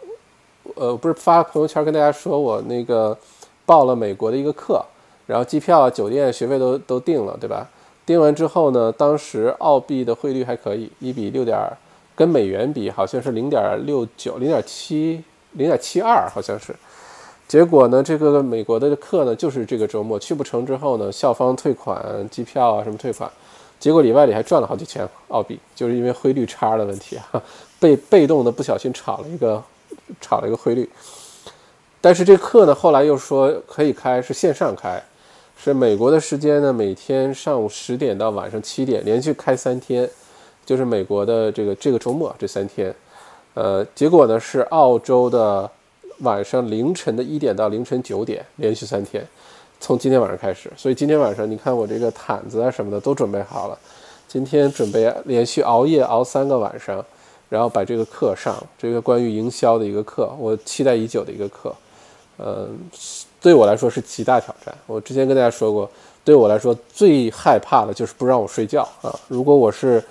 [0.74, 3.16] 呃，不是发朋友圈跟大家说我那个
[3.64, 4.84] 报了美国的一个课，
[5.24, 7.68] 然后机票、酒店、学费都都定了，对吧？
[8.04, 11.56] 定完之后呢，当时澳币的汇率还可以，一比六点，
[12.20, 16.76] 跟美元比好像是零点六九、零点七、零点七二，好像是。
[17.48, 23.30] 结果呢，这个美国的课呢，就是这个周末去不成之后呢，校方退款机票啊什么退款，
[23.78, 27.42] 结果里外里还赚了好几千澳币，就是因为汇率差的问题 哈，
[27.78, 29.62] 被被动的不小心炒了一个
[30.20, 30.90] 炒了一个汇率。
[32.02, 35.02] 但是这课呢，后来又说可以开，是线上开，
[35.56, 40.06] 是美国的时间呢，每天上午十点到晚上七点，连续开三天，
[40.64, 42.94] 就是美国的这个这个周末这三天，
[43.54, 45.68] 呃，结果呢是澳洲的
[46.18, 49.26] 晚上凌晨的一点到凌晨九点，连续三天，
[49.80, 53.78] 从今天晚上开始，所以今天晚上你看我这个毯子啊什么的都准备好了，
[54.28, 57.04] 今天准备连续熬夜熬三个晚上，
[57.48, 61.74] 然后把这个课上，这个关于营销的一个课，我期待已久的一个课。
[62.38, 62.78] 嗯，
[63.40, 64.74] 对我来说是极大挑战。
[64.86, 65.90] 我之前跟大家说过，
[66.24, 69.14] 对我来说最害怕的就是不让我睡觉啊！
[69.28, 70.02] 如果我是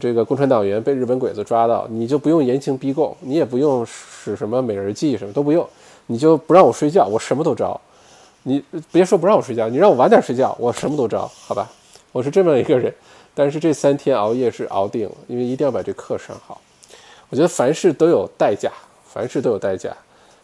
[0.00, 5.66] 这个共产党员被日本鬼子抓到，你就不用严刑逼供，你也不用使什么美人计，什么都不用，
[6.06, 7.80] 你就不让我睡觉，我什么都招。
[8.44, 11.70] 你别说不让我睡觉，你让我晚点睡觉，我什么都招，好吧？
[12.12, 12.92] 我是这么一个人。
[13.34, 16.60] 但是这三天熬夜是熬定了，因为一定要把这课上好。
[17.30, 18.70] 我觉得凡事都有代价，
[19.06, 19.96] 凡事都有代价。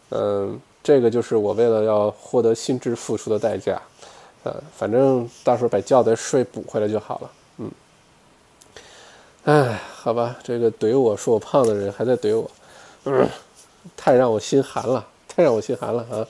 [0.09, 0.59] 嗯。
[0.81, 3.79] 这个就是我为了要获得心智付出的代价，
[4.43, 7.29] 呃，反正到时候把觉的睡补回来就好了，
[9.49, 12.47] 哎，好吧，这个怼我说我胖的人还在怼我，
[13.05, 13.27] 嗯，
[13.97, 16.21] 太让我心寒了，太让我心寒了啊！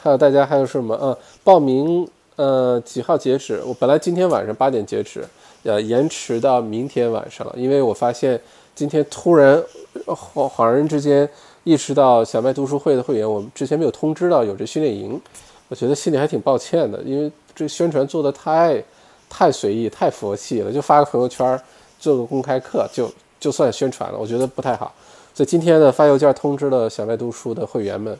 [0.00, 1.18] 还有大家还有什么啊？
[1.42, 3.60] 报名呃几号截止？
[3.66, 5.26] 我本来今天晚上八点截止，
[5.64, 8.40] 呃，延迟到明天晚上了，因为我发现
[8.76, 9.60] 今天突然
[10.06, 11.28] 恍恍然之间。
[11.64, 15.20] 意识到小麦读书会的会员，我们之前没有通知到有这训练营，
[15.68, 18.82] 我觉得心里还挺抱歉的，因为这宣传做的太
[19.28, 21.62] 太随意、太佛系了，就发个朋友圈儿，
[22.02, 24.92] 做个公开课就就算宣传了，我觉得不太好。
[25.32, 28.18] 所以今天呢，发邮件通知了小麦读书的会员们，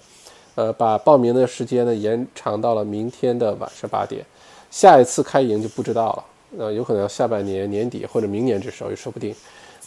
[0.55, 4.25] 呃，把报名的时间呢延长到了明天的晚上八点，
[4.71, 9.35] 下一次开营就不知道了，呃，有可能要下半年年底或者明年这时候也说不定。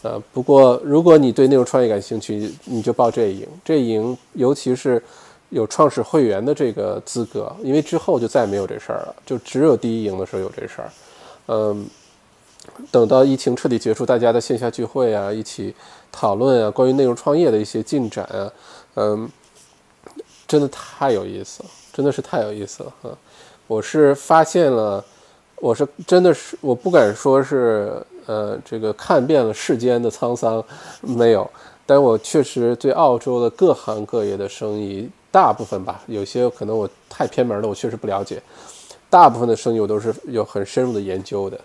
[0.01, 3.47] 呃，不过如果你对内容创业感兴趣，你就报这一营。
[3.63, 5.01] 这一营尤其是
[5.49, 10.89] 有创始会员的这个资格，因为之后就再也没有这事儿了，就只有第一营的时候有这事儿。
[11.47, 11.87] 嗯，
[12.91, 15.73] 等到疫情彻底结束，大家的线下聚会啊，一起
[16.11, 18.51] 讨论啊，关于内容创业的一些进展啊，
[18.95, 19.29] 嗯，
[20.47, 23.09] 真的太有意思了，真的是太有意思了哈！
[23.67, 25.03] 我是发现了，
[25.57, 28.01] 我是真的是，我不敢说是。
[28.27, 30.65] 呃，这个看遍了世间的沧桑，
[31.01, 31.47] 没有，
[31.85, 38.41] 但我确实对澳洲的各行各业的生意，大部分吧，有些可能我太偏门了，我确实不了解。
[39.11, 41.59] 大部分的生意我都是有很深入的研究的，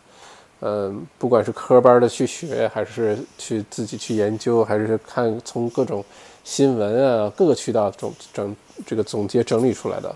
[0.60, 6.04] 嗯，不管是科班的去学，还是去自己去研究，还是看从各种
[6.44, 10.14] 新闻啊各个渠道总整这个总结整理出来的，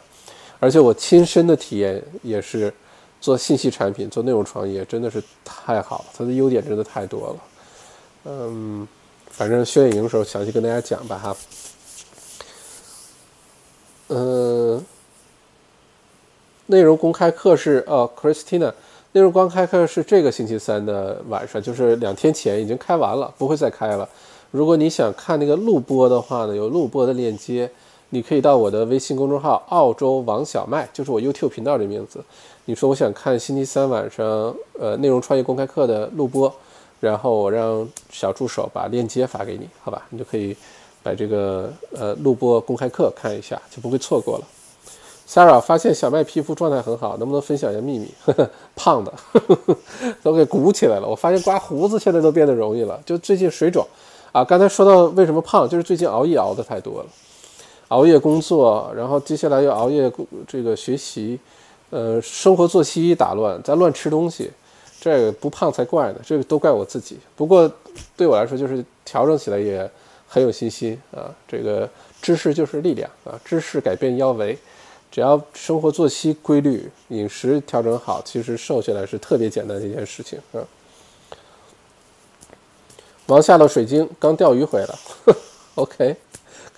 [0.60, 2.72] 而且我亲身的体验也是。
[3.20, 7.36] 做信息产品、做内容创业真的是太好了，它的优点真的太多了。
[8.24, 8.86] 嗯，
[9.30, 11.36] 反正训练营的时候详细跟大家讲吧哈。
[14.08, 14.84] 嗯，
[16.66, 18.74] 内容公开课是哦，Christina，
[19.14, 24.08] 内容公开课是这个星期三的晚上，就是两天前已经开完了，不会再开了。
[24.50, 27.70] 如果你想看那个录播的话呢，有录播的链接，
[28.08, 32.24] 你可以到我的微信公众号“澳洲王小麦”，就是我 YouTube 频道的名字。
[32.64, 36.52] 你说我想看星期三晚上呃内容创业公开课的录播，
[36.98, 40.04] 然后我让小助手把链接发给你，好吧？
[40.10, 40.56] 你就可以
[41.04, 44.44] 把这个呃录播公开课看一下，就不会错过了。
[45.28, 48.08] Sarah 发现小麦皮肤状态很好，能不能分享一下秘密？
[48.76, 49.12] 胖的
[50.22, 51.08] 都给鼓起来了。
[51.08, 53.86] 我发现刮胡子现在都变得容易了，就最近水肿
[54.32, 54.44] 啊。
[54.44, 57.06] 刚才说到为什么胖，就是最近熬夜熬的太多了，
[57.88, 60.12] 熬夜工作，然后接下来又熬夜
[60.46, 61.38] 这个学习。
[61.90, 64.50] 呃，生活作息打乱，再乱吃东西，
[65.00, 66.18] 这个不胖才怪呢。
[66.26, 67.16] 这个都怪我自己。
[67.36, 67.70] 不过
[68.16, 69.88] 对我来说，就是调整起来也
[70.26, 71.30] 很有信心啊。
[71.46, 71.88] 这个
[72.20, 74.58] 知识就是力量啊，知识改变腰围，
[75.14, 80.58] 只要生活作息规律，饮食调整好，其实瘦下来是特别简单的一件事情啊。
[83.26, 84.98] 王下了水晶，刚钓鱼回来，
[85.76, 86.16] OK，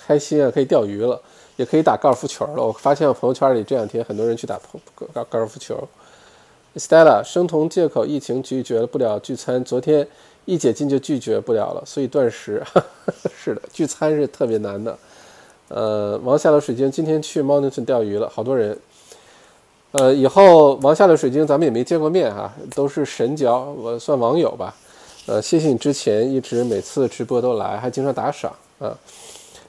[0.06, 1.18] 开心啊，可以钓鱼了。
[1.56, 2.62] 也可以打高尔夫球了。
[2.62, 4.60] 我发现我朋友圈里这两天很多人去打
[4.94, 5.88] 高高尔夫球。
[6.76, 10.06] Stella 生酮借口疫情拒绝不了聚餐，昨天
[10.44, 12.62] 一解禁就拒绝不了了，所以断食。
[13.34, 14.98] 是的，聚餐是特别难的。
[15.68, 18.78] 呃，王下的水晶今天去 Mountain 钓鱼了，好多人。
[19.92, 24.74] 呃，以后王下的水晶咱们也没见过面哈，都是神交，我算网友吧。
[25.26, 28.96] 呃，谢谢你之前一直每次直播都来，还经常打赏啊。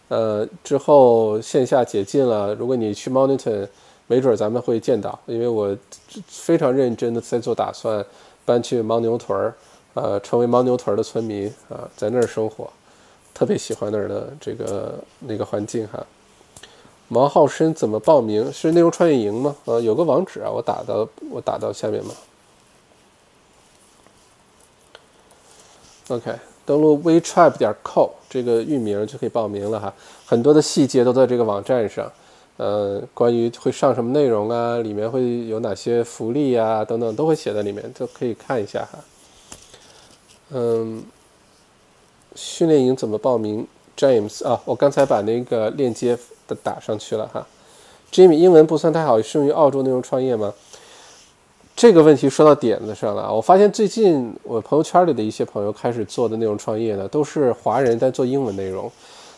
[0.10, 3.68] 呃，之后线下解禁了，如果你去 Mountain，
[4.08, 5.76] 没准咱们会见到，因为我
[6.28, 8.06] 非常认真的在做打算，
[8.46, 9.54] 搬去牦牛屯儿，
[9.96, 12.70] 呃，成为牦牛屯儿的村民啊，在那儿生活，
[13.38, 16.04] 特别喜欢那儿的这个那个环境哈。
[17.08, 18.52] 毛浩深怎么报名？
[18.52, 19.56] 是内容创业营吗？
[19.66, 22.12] 呃，有个网址啊，我打到我打到下面嘛。
[26.08, 26.34] OK，
[26.66, 29.94] 登录 WeTribe 点 co 这个域名就可以报名了哈，
[30.26, 32.12] 很多的细节都在这个网站上。
[32.58, 38.98] 呃，关于会上什么内容啊，里面会有哪些福利啊等等，都会写在里面，都可以看一下哈。
[40.50, 41.04] 嗯，
[42.38, 43.68] 训练营怎么报名
[43.98, 46.18] ？James 啊，我刚才把那个链接。
[46.48, 47.46] 的打上去了哈
[48.10, 50.54] ，Jimmy 英文不算太好，适用于澳洲内容创业吗？
[51.76, 53.30] 这个问题说到点子上了。
[53.36, 58.90] 我发现最近我朋友圈里的一些朋友开始做的内容创业呢，都是华人在做英文内容。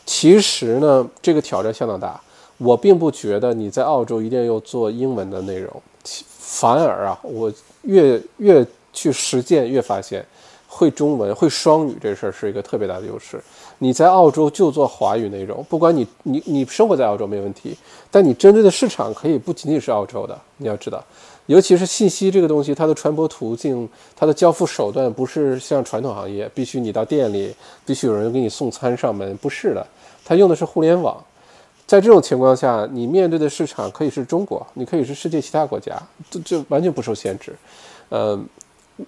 [0.05, 2.21] 其实呢，这个挑战相当大。
[2.59, 5.81] 我并不觉得你在澳洲一定要做英文的内容，
[6.27, 10.23] 反而啊，我越越去实践越发现，
[10.71, 13.41] 会中文会双语这事儿是一个特别大的优势。
[13.79, 17.75] 你在澳洲就做华语内容，不管你你你生活在澳洲没问题，
[18.11, 20.39] 但你针对的市场可以不仅仅是澳洲的。
[20.57, 21.03] 你要知道，
[21.47, 27.53] 尤其是信息这个东西，它的传播途径、它的交付手段不是像传统行业，必须你到店里，
[27.85, 29.85] 必须有人给你送餐上门，不是的，
[30.23, 31.17] 它用的是互联网。
[31.87, 35.99] 在这种情况下，你面对的市场可以是中国，你可以是世界其他国家，
[36.29, 37.55] 这这完全不受限制。
[38.09, 38.39] 呃，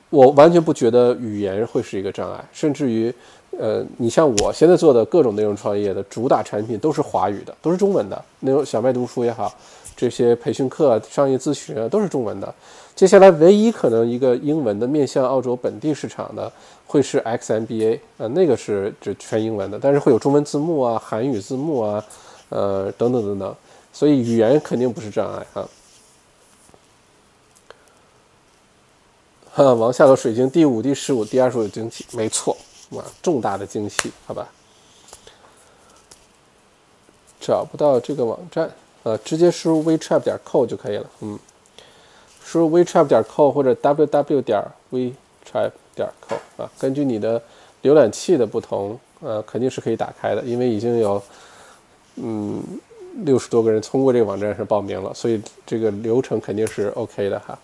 [0.10, 3.14] 我完全不觉得语言会是一个障碍，甚至于。
[3.60, 8.20] 呃，你像我现在做的各种内容创业的主打产品都是华语的，都是中文的。
[8.40, 9.54] 那种小麦读书也好，
[9.94, 12.52] 这些培训课、商业咨询啊，都是中文的。
[12.96, 16.50] 接下来唯一可能一个英文的面向澳洲本地市场的，
[16.88, 22.04] 会是 XMBA 啊，那个是指全英文的，但是会有中文字幕啊、韩语字幕啊，
[22.48, 23.54] 呃，等等等等。
[23.92, 25.68] 所以语言肯定不是障碍啊。
[29.54, 32.56] 哈，王下的水晶第五、第十五、第二十五的惊喜，没错。
[32.92, 34.48] 哇，重大的惊喜，好吧？
[37.42, 38.72] 找不到这个网站，
[39.04, 41.06] 呃，直接输入 WeChat 点 co 就可以了。
[41.20, 41.38] 嗯，
[42.42, 47.42] 输入 WeChat 点 co 或者 www 点 WeChat 点 co 啊，根据你的
[47.84, 51.22] 浏览器的不同，呃，肯定是可以打开的，因为已经有
[52.16, 52.64] 嗯
[53.26, 57.60] 六十多个人通过这个网站上报名了，所以这个流程肯定是 OK 的哈。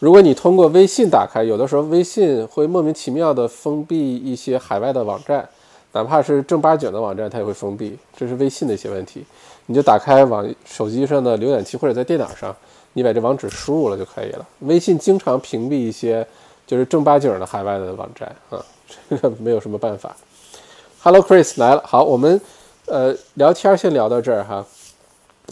[0.00, 5.48] 如果你通过微信打开，有的时候微信会莫名其妙的封闭一些海外的网站，
[5.92, 9.24] 哪怕是正八经的网站，它也会封闭，这是微信的一些问题。
[9.66, 12.54] 你就打开网手机上的浏览器或者在电脑上，
[12.92, 14.46] 你把这网址输入了就可以了。
[14.60, 16.26] 微信经常屏蔽一些
[16.66, 18.62] 就是正八经的海外的网站啊，
[19.08, 20.14] 这个没有什么办法。
[21.00, 22.38] Hello Chris 来了，好，我们
[22.86, 24.66] 呃聊天先聊到这儿哈，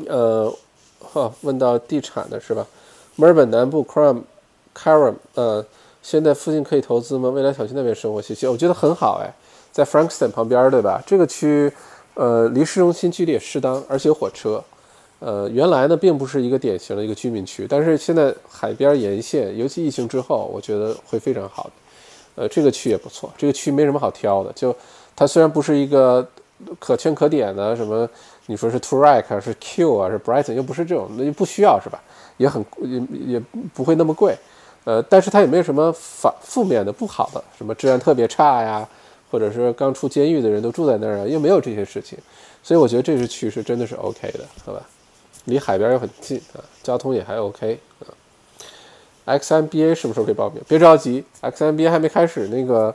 [0.09, 0.53] 呃，
[0.99, 2.67] 好，问到地产的是吧？
[3.17, 4.23] 墨尔本南部 Crum。
[4.77, 5.65] Caram，呃，
[6.03, 7.29] 现在附近可以投资吗？
[7.31, 9.33] 未来小区那边生活学习，我觉得很好哎，
[9.71, 11.03] 在 Frankston 旁边，对吧？
[11.07, 11.73] 这个区，
[12.15, 14.63] 呃，离市中心距离也适当，而且有火车。
[15.21, 21.71] 呃，原来呢，并不是一个典型的一个居民区，但是现在海边沿线，尤其疫情之后，我觉得会非常好。
[22.35, 24.75] 呃，这个区也不错，这个区没什么好挑的，就
[25.15, 26.27] 它虽然不是一个
[26.81, 28.09] 可圈可点的什么，
[28.47, 32.03] 你说是 Toorak 是 Q 啊，是 Brighton，又不是这种，那就不需要是吧？
[32.39, 33.01] 也很也
[33.35, 33.43] 也
[33.73, 34.37] 不会那么贵。
[34.85, 38.89] 呃，但是它也没有什么反负面的不好的，什么治安特别差呀，
[39.31, 42.19] 或者是刚出监狱的人都住在那儿啊，又没有这些事情，
[42.65, 44.83] 所以我觉得这是趋势，真的是 OK 的，好吧？
[45.45, 48.11] 离海边又很近啊，交通也还 OK 啊。
[49.39, 50.61] XMBA 什么时候可以报名？
[50.67, 52.93] 别着急，XMBA 还没开始那个，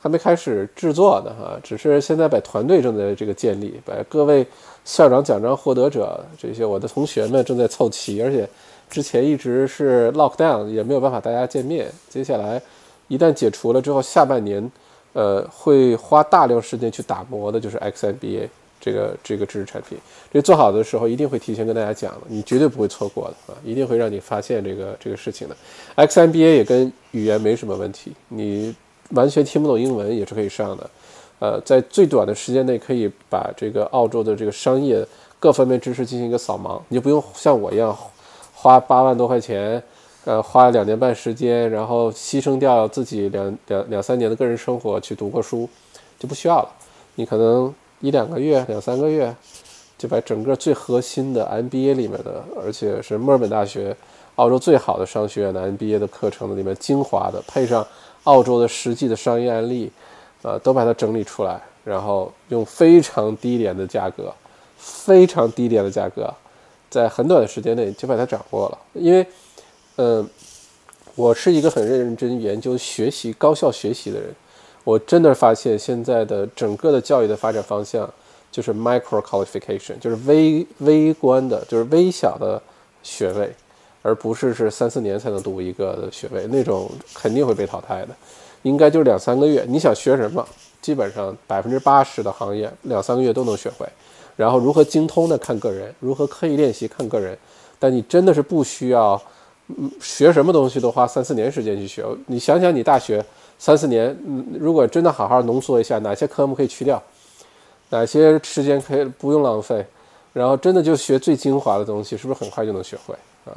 [0.00, 4.46] 还没开始制作呢哈，只是现在把团队正在这个建立，把各位
[4.84, 8.46] 校长奖章获得者这些我的同学们正在凑齐，而且。
[8.92, 11.90] 之前一直是 lock down，也没有办法大家见面。
[12.10, 12.60] 接下来
[13.08, 14.70] 一旦解除了之后，下半年，
[15.14, 18.46] 呃，会花大量时间去打磨的，就是 XMBA
[18.78, 19.96] 这个这个知识产品。
[20.30, 23.56] 这做好的时候，一定会提前跟大家讲的，你绝对不会错过的啊！
[23.64, 25.56] 一定会让你发现这个这个事情的。
[25.96, 28.76] XMBA 也跟语言没什么问题，你
[29.12, 30.90] 完全听不懂英文也是可以上的。
[31.38, 35.02] 呃，在最短的时间内可以把这个澳洲的这个商业
[35.40, 37.96] 各方面知识进行一个扫盲，你就不用像我一样。
[38.62, 39.82] 花八万多块钱，
[40.24, 45.68] 呃，花两年半时间，然后牺牲掉自己两两两三年的个人生活去读过书，
[46.16, 46.68] 就不需要了。
[47.16, 49.34] 你可能一两个月、两三个月，
[49.98, 53.96] 就把整个最核心的 MBA 里面的，而且是墨尔本大学
[54.36, 57.84] 澳洲最好的商学院的 MBA 的课程里面精华的，配上
[58.22, 59.90] 澳洲的实际的商业案例，
[60.42, 64.32] 呃，都把它整理出来，然后用非常低廉的价格，
[64.76, 66.32] 非常低廉的价格，
[66.92, 68.78] 在很短的时间内就把它掌握了。
[68.92, 69.26] 因为，
[69.96, 70.28] 嗯，
[71.16, 74.28] 我是一个很认真研究学习、高效学习的人，
[74.84, 78.08] 我真的发现现在的整个的教育的发展方向。
[78.52, 82.60] 就是 micro qualification，就是微微观的，就是微小的
[83.02, 83.50] 学位，
[84.02, 88.08] 而不是是三四年才能读一个的学位，那种肯定会被淘汰的。
[88.60, 90.46] 应该就是两三个月，你想学什么，
[90.82, 93.88] 基本上百分之八十的行业两三个月都能学会。
[94.36, 97.36] 然后如何精通的看个人，如何刻意练习看个人。
[97.78, 99.20] 但你真的是不需要，
[99.68, 102.04] 嗯，学什么东西都花三四年时间去学。
[102.26, 103.24] 你想想，你大学
[103.58, 107.02] 三四年，嗯，如果真的好好浓缩一下，哪些科目可以去掉？
[107.90, 109.84] 哪些时间可以不用浪费，
[110.32, 113.14] 然后真的就学最精华的东西，是不是很快就能学会
[113.44, 113.52] 啊？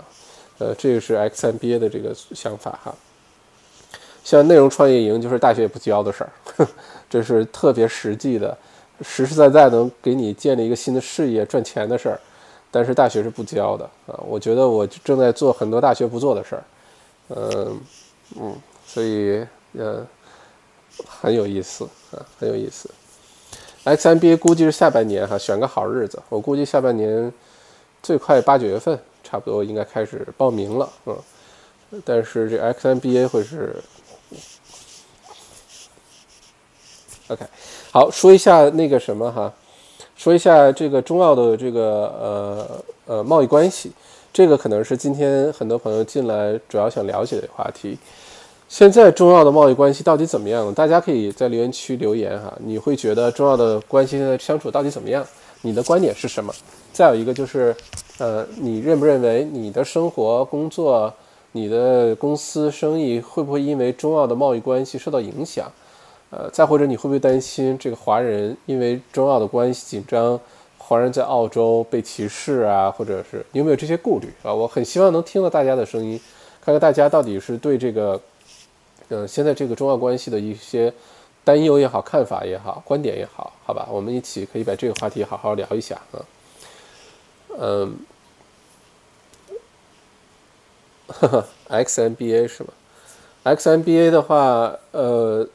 [0.58, 2.94] 呃，这个是 XMBA 的这个想法哈。
[4.24, 6.68] 像内容创业营就是大学也不教的事儿，
[7.08, 8.58] 这是特别实际的，
[9.02, 12.20] 实实在在能给你建立一个新的事业赚钱的事儿，
[12.72, 14.20] 但是大学是不教的啊。
[14.28, 16.64] 我觉得我正在做很多大学不做的事儿，
[17.30, 17.82] 嗯
[18.40, 19.46] 嗯，所以
[19.78, 20.06] 呃
[21.08, 22.90] 很有意思啊，很有意思。
[23.84, 26.22] XMBA 估计是下半年哈，选个好日子。
[26.30, 27.32] 我估计下半年
[28.02, 31.18] 最快八九月份，差不多应该开始报名了，嗯。
[32.04, 33.76] 但是这 XMBA 会是
[37.28, 37.46] OK。
[37.96, 39.50] 好，说一下那个什么哈，
[40.18, 42.68] 说一下这个中澳的这个呃
[43.06, 43.90] 呃贸易关系，
[44.34, 47.98] 这个可能是今天很多朋友进来主要想了解的话题。
[48.68, 50.74] 现在中澳的贸易关系到底怎么样？
[50.74, 52.54] 大家可以在留言区留言哈。
[52.66, 55.26] 你会觉得中澳的关系现在相处到底怎么样？
[55.62, 56.54] 你的观点是什么？
[56.92, 57.74] 再有一个就是，
[58.18, 61.14] 呃，你认不认为你的生活、工作、
[61.54, 65.72] 你的公司生意会不会因为中澳的贸易关系受到影响？
[66.30, 70.40] 呃，再或者你会不会担心这个华人因为中澳的关系紧张，
[70.78, 72.92] 华人在澳洲被歧视啊？
[72.92, 74.54] 或者是你有没有这些顾虑啊？
[74.54, 76.20] 我很希望能听到大家的声音，
[76.62, 78.20] 看看大家到底是对这个。
[79.10, 80.92] 嗯，现在这个中澳关系的一些
[81.44, 86.26] 担忧也好，看法也好，观点也好，好吧，我们一起可以把这个话题好好聊一下啊。
[87.60, 87.96] 嗯，
[91.06, 92.70] 呵呵，XMBA 是吗
[93.44, 95.48] ？XMBA 的话，呃，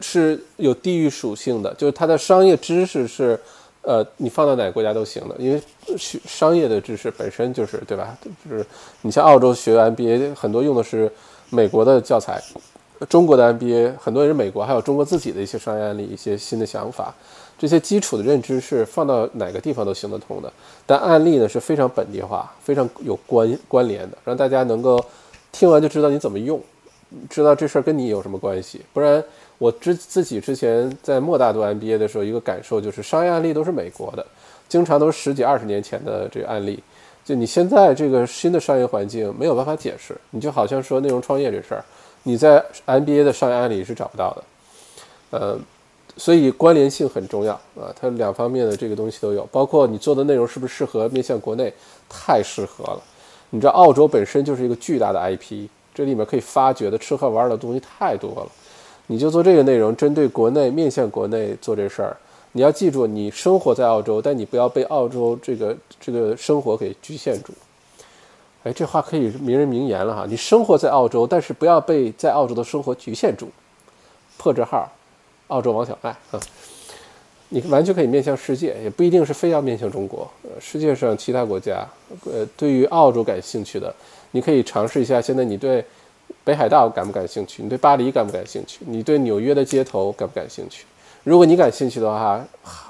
[0.00, 3.38] 是有地域属性的，就是它的商业知识是，
[3.82, 5.60] 呃，你放到哪个国家都行的，因为
[5.96, 8.16] 学商业的知识本身就是对吧？
[8.48, 8.64] 就是
[9.02, 11.10] 你像澳洲学 MBA，很多用的是
[11.50, 12.42] 美国的教材。
[13.10, 17.14] 中国的 MBA 很多人是美国，还有中国自己的一些商业案例、一些新的想法，
[17.58, 20.50] 这些基础的认知是放到哪个地方都行得通的。
[20.86, 24.98] 但案例呢是非常本地化、非常有关关联的，让大家能够
[25.52, 26.58] 听完就知道你怎么用，
[27.28, 28.80] 知道这事儿跟你有什么关系。
[28.94, 29.22] 不然，
[29.58, 34.24] 我之自己之前在莫大读 MBA 的时候，一个感受就是商业案例都是美国的，
[34.68, 36.82] 经常都是十几二十年前的这个案例。
[37.24, 41.84] 就你现在这个新的商业环境没有办法解释，你就好像说内容创业这事儿。
[42.22, 44.44] 你在 MBA 的商业案例是找不到的，
[45.38, 45.58] 呃，
[46.16, 51.72] 所以关联性很重要啊，它两方面的这个东西都有，包括你做的内容是不是适合面向国内，
[52.08, 53.02] 太适合了。
[53.50, 58.50] 你知道澳洲本身就是一个巨大的 IP，这里面可以发掘的吃喝玩乐的东西太多了，
[59.08, 62.16] 你就做这个内容，针对国内面向国内做这事儿。
[62.52, 67.52] 你要记住，你生活在澳洲，但你不要被澳洲这个这个生活给局限住。
[68.64, 70.26] 哎，这话可以名人名言了哈！
[70.28, 73.48] 你生活在澳洲，但是不要被在澳洲的生活局限住。
[74.38, 74.90] 破折号，
[75.48, 76.40] 澳洲王小麦啊，
[77.50, 80.28] 你完全可以面向世界，也不一定是非要面向中国。
[80.42, 81.86] 呃，世界上其他国家，
[82.24, 83.94] 呃，对于澳洲感兴趣的，
[84.32, 85.20] 你可以尝试一下。
[85.22, 85.84] 现在你对
[86.46, 87.60] 北海道感不感兴趣？
[87.60, 88.78] 你对巴黎感不感兴趣？
[88.86, 90.86] 你对纽约的街头感不感兴趣？
[91.24, 92.46] 如果你感兴趣的话，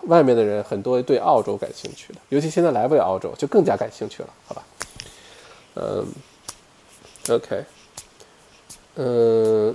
[0.09, 4.62] 外面的人很多对澳洲感兴趣的，尤其现在来不了澳洲，就更加感兴趣了，好吧？
[5.76, 6.07] 嗯
[7.30, 7.64] ，OK，
[8.96, 9.74] 嗯，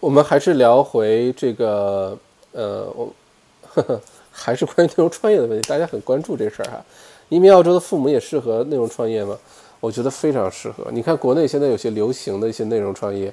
[0.00, 2.18] 我们还是聊回这个，
[2.50, 3.14] 呃，我
[3.68, 4.00] 呵呵
[4.32, 6.84] 还是关于内容创业的问题，大家很关注这事儿哈。
[7.28, 9.38] 移民澳洲的父母也适合内容创业吗？
[9.86, 10.84] 我觉得非常适合。
[10.90, 13.32] 你看国内现在有些流行的一些内容创业，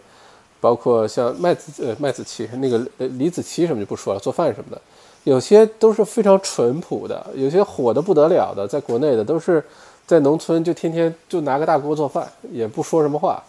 [0.62, 4.80] 包括像麦子呃麦子琪那个李子柒什么就不说了，做饭什么的，
[5.24, 9.64] 有些都是非常淳朴的，有些火的不得了的，在国内的都是。
[10.06, 13.42] 在农村就天天就拿个大锅做饭，也不说什么话，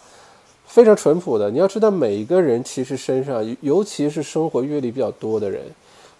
[0.65, 1.51] 非常淳朴的。
[1.51, 5.61] 你要知道，每一个人其实身上，尤其是生活阅历比较多的人，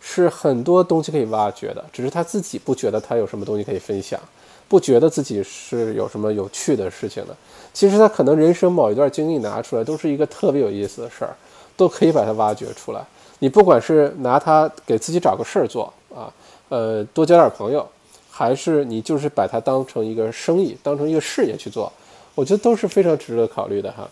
[0.02, 4.20] 是很多东西可以挖掘的，只是他自己不觉得他有什么东西可以分享，
[4.68, 7.36] 不觉得自己是有什么有趣的事情的。
[7.74, 11.36] 其实他可能人生某一段经历拿出来，都是一个特别有意思的事儿，
[11.76, 13.06] 都可以把它挖掘出来。
[13.40, 16.32] 你不管是拿它给自己找个事儿做啊，
[16.70, 17.86] 呃，多交点朋友，
[18.32, 21.92] 还是你就是把它当成一个生意，当成一个事业去做，
[22.34, 24.10] 我觉得都是非常值得考虑的哈。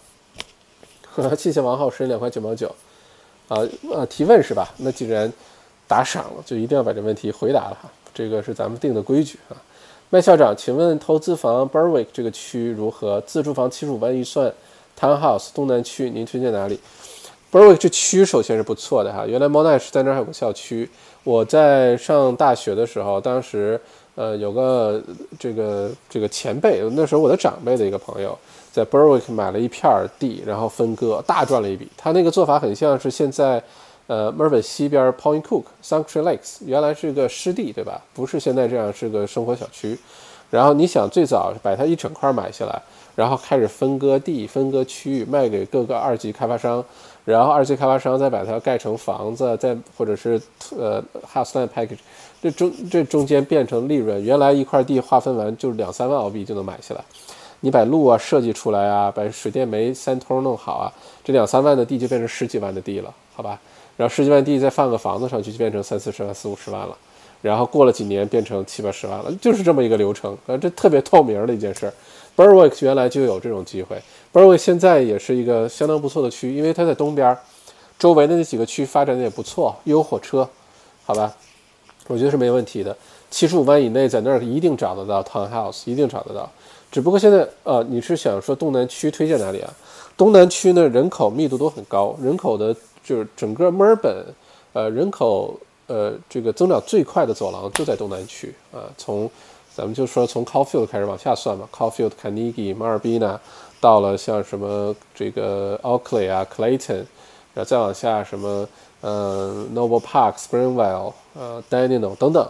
[1.38, 2.68] 谢谢王浩申两块九毛九，
[3.48, 3.58] 啊
[3.90, 4.68] 呃提问是吧？
[4.78, 5.32] 那既然
[5.88, 7.90] 打赏了，就一定要把这问题回答了哈。
[8.14, 9.56] 这个是咱们定的规矩啊。
[10.14, 13.20] 麦校长，请问投资房 Berwick 这个区如何？
[13.22, 14.54] 自住房七十五万预算
[14.96, 16.80] ，Townhouse 东南区，您推荐哪里
[17.52, 19.26] ？Berwick 这区首先是不错的哈。
[19.26, 20.88] 原来 Monash 在那儿还有个校区。
[21.24, 23.82] 我在上大学的时候，当时
[24.14, 25.02] 呃有个
[25.40, 28.38] 这个这个前辈，那时候我的长辈的一个朋友，
[28.72, 31.90] 在 Berwick 买了一片地，然后分割，大赚了一笔。
[31.98, 33.64] 他那个做法很像是现在。
[34.08, 38.02] 呃，墨尔本西边 Point Cook Sanctuary Lakes 原来是个湿地，对吧？
[38.14, 39.98] 不是现在这样是个生活小区。
[40.50, 42.80] 然后你想最早把它一整块买下来，
[43.16, 46.84] 然后开始分割地、分割区域卖给各个二级开发商，
[47.26, 50.40] 然后二级开发商再把它盖成房子，再或者是
[50.78, 51.02] 呃
[51.34, 51.98] House Land Package，
[52.40, 54.24] 这中这中间变成利润。
[54.24, 57.04] 原来一块地划分完就是两三万澳币就能买下来，
[57.62, 60.94] 你把路啊设计出来啊，把水电煤三通弄好啊，
[61.24, 63.60] 这两三万的地就变成十几万的地了，好吧？
[63.96, 66.98] 然后十几万地再放个房子上去，就变成三四十万、四五十万了。
[67.42, 70.38] 然后过了几年，变成七八十万了，就是这么一个流程。
[70.46, 71.92] 呃，这特别透明的一件事。
[72.38, 77.38] Berwick 原来就有这种机会，Berwick 现在也是一个相当不错的区，因为它在东边，
[78.00, 80.48] 周围的那几个区发展的也不错，又有火车，
[81.04, 81.34] 好吧？
[82.08, 82.96] 我觉得是没问题的。
[83.30, 86.50] 七十五万以内，在那儿一定找得到 townhouse，一定找得到。
[86.90, 89.74] 只不过现在，呃，你是想说东南区推荐哪里啊？
[90.16, 92.74] 东南区呢，人口密度都很高，人口的。
[93.04, 94.26] 就是整个墨尔本，
[94.72, 98.80] 呃，人口呃这个增长最快的走廊就在东南区啊。
[98.98, 99.30] 从
[99.76, 103.40] 咱们就说从 Caulfield 开始往下算嘛，Caulfield、Carnegie、马尔比纳，
[103.82, 107.04] 到了像什么这个 Oakley 啊、Clayton，
[107.54, 108.68] 然后再往下什么
[109.02, 112.48] 呃 Noble Park、Springvale、呃 Dandenong 等等，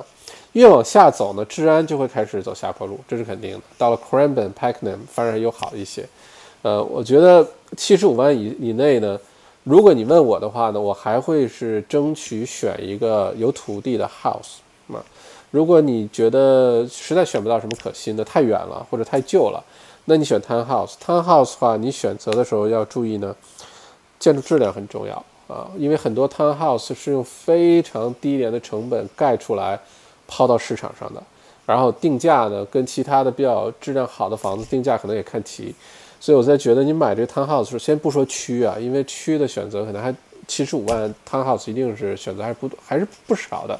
[0.52, 3.62] 越往下走呢，治安就会开始走下坡路，这是肯定的。
[3.78, 6.08] 到了 Cranbourne、Pakenham 反而又好一些。
[6.62, 7.46] 呃，我觉得
[7.76, 9.20] 七十五万以以内呢。
[9.64, 14.58] 如果你问我的话呢，我还会是争取选一个有土地的 house
[14.94, 15.04] 啊。
[15.52, 19.64] 如果你觉得实在选不到什么可新的，太远了或者太旧了，
[20.06, 20.96] 那你选 townhouse。
[21.02, 23.34] townhouse 的话，你选择的时候要注意呢，
[24.20, 25.16] 建筑质量很重要
[25.48, 29.80] 啊，因为很多 townhouse 是用非常低廉的成本盖出来，
[30.28, 31.24] 抛到市场上的，
[31.66, 35.74] 然后定价呢跟其他的比较质量好的房子定价可能也看齐。
[36.24, 40.16] 所以我在觉得你买这 townhouse 时候，先不说区啊，因为区的选择可能还
[40.48, 43.78] 七十五万 townhouse 一定是选择还是不还是不少的。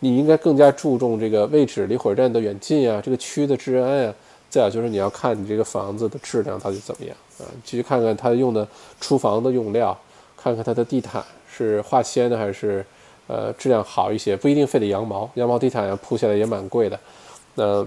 [0.00, 4.14] 你应该更加注重这个位置离火车站的远近啊，这个区的治安啊，
[4.48, 8.66] 再有就是你要看你这个房子的质量到底怎么样啊，去看看它用的
[9.00, 9.96] 厨房的用料，
[10.36, 12.84] 看看它的地毯是化纤的还是
[13.28, 16.98] 呃质量好一些，不一定非得羊毛，羊毛地毯呀铺下来也蛮贵的。
[17.54, 17.86] 那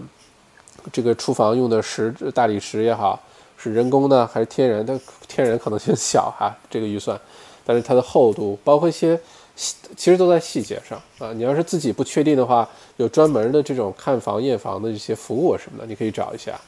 [0.94, 3.22] 这个厨房用的石大理石也好。
[3.64, 4.86] 是人工的还是天然？
[4.86, 7.18] 它天然可能性小哈，这个预算，
[7.66, 9.18] 但是它的厚度，包括一些
[9.56, 11.32] 细，其实都在细节上啊。
[11.34, 16.60] 你要是自己不确定的话，有专门的这种看房验房的一些服务什么的，你可以找一下。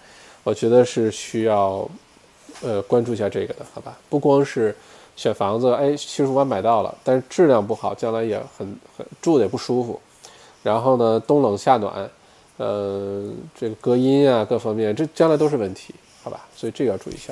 [0.44, 1.86] 我觉得是需要
[2.62, 3.98] 呃关注一下这个的，好吧？
[4.10, 4.74] 不光是
[5.16, 10.00] 选房子，哎，七十五万买到了，但是质量不好，将来也很很住的也不舒服。
[10.64, 12.10] 然后呢，冬冷夏暖，
[12.58, 15.94] 呃，这个隔音啊，各方面，这将来都是问题。
[16.26, 17.32] 好吧，所以这个要注意一下。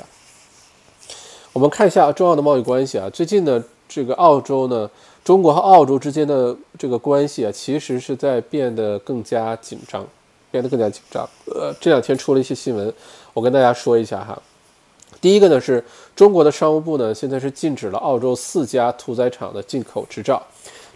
[1.52, 4.88] 我们看一下重要的贸易关系啊，最近呢，这个澳洲呢，
[5.24, 10.06] 中国和澳洲之间的这个关系啊，其实是在变得更加紧张，
[10.52, 11.28] 变得更加紧张。
[11.46, 12.94] 呃，这两天出了一些新闻，
[13.32, 14.40] 我跟大家说一下哈。
[15.20, 15.84] 第一个呢，是
[16.14, 20.40] 中国的商务部呢，现在是禁止了澳洲四家屠宰场的进口执照，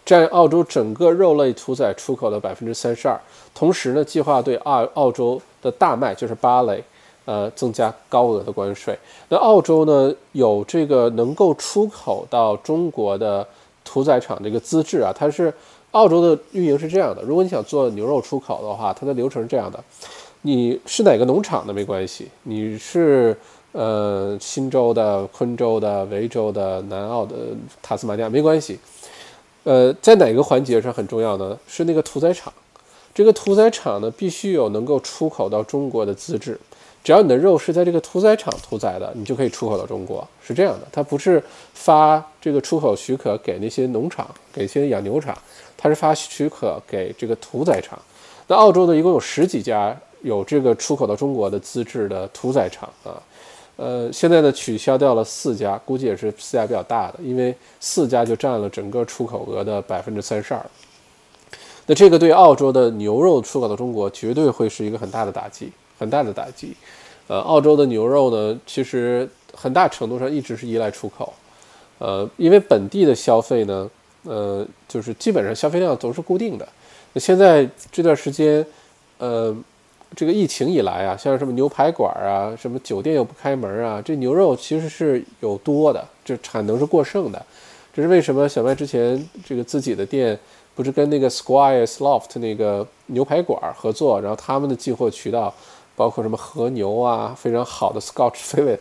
[0.07, 3.21] 占澳洲整个肉类屠宰出口的百分之三十二。
[3.53, 6.85] 同时呢，计划对澳澳洲的大麦，就是芭蕾。
[7.29, 8.99] 呃，增加高额的关税。
[9.29, 13.47] 那澳洲呢，有这个能够出口到中国的
[13.85, 15.53] 屠宰场这个资质啊，它是
[15.91, 17.21] 澳洲的运营是这样的。
[17.21, 19.79] 如果你想做牛肉出口的话，它的流程是这样的：
[20.41, 23.37] 你是哪个农场的没关系，你是
[23.73, 27.35] 呃新州的、昆州的、维州的、南澳的、
[27.83, 28.79] 塔斯马尼亚没关系。
[29.65, 31.59] 呃，在哪个环节上很重要呢？
[31.67, 32.51] 是那个屠宰场，
[33.13, 36.59] 这个屠宰场呢必须有能够出口到中国的资质。
[37.05, 40.87] 只要你的肉是在这个屠宰场屠宰的，你就可以出口到中国，是这样的。
[40.93, 41.43] 它不是
[41.73, 45.37] 发这个出口许可给那些农场、给一些养牛场，
[45.77, 47.99] 它是发许可给这个屠宰场。
[48.47, 53.23] 那澳洲呢，一共有十几家有这个出口到中国的资质的屠宰场啊，
[53.77, 60.61] 呃，现在呢取消掉了四家，估计也是四家比较大的，因为四家就占了整个出口额的百分之三十二。
[61.87, 66.75] 那这个对澳洲的牛肉出口到中国绝对会是一个很大的打击，很大的打击。
[67.27, 71.31] 呃，澳洲的牛肉呢，其实很大程度上一直是依赖出口，
[71.99, 73.91] 呃，因为本地的消费呢，
[74.23, 76.67] 呃，就是基本上消费量总是固定的。
[77.13, 78.65] 那现在这段时间，
[79.19, 79.55] 呃，
[80.17, 87.45] 这个疫情以来啊，像什么牛排馆啊，什么酒店又不开门啊，这牛肉其实是有多的，这产能是过剩的。
[87.93, 88.49] 这是为什么？
[88.49, 90.39] 小麦之前这个自己的店
[90.75, 95.53] 不是跟那个 Squires Loft 那个牛排馆合作，然后他们的进货渠道。
[95.99, 98.79] 包括什么和牛啊，非常好的 Scotch Fillet，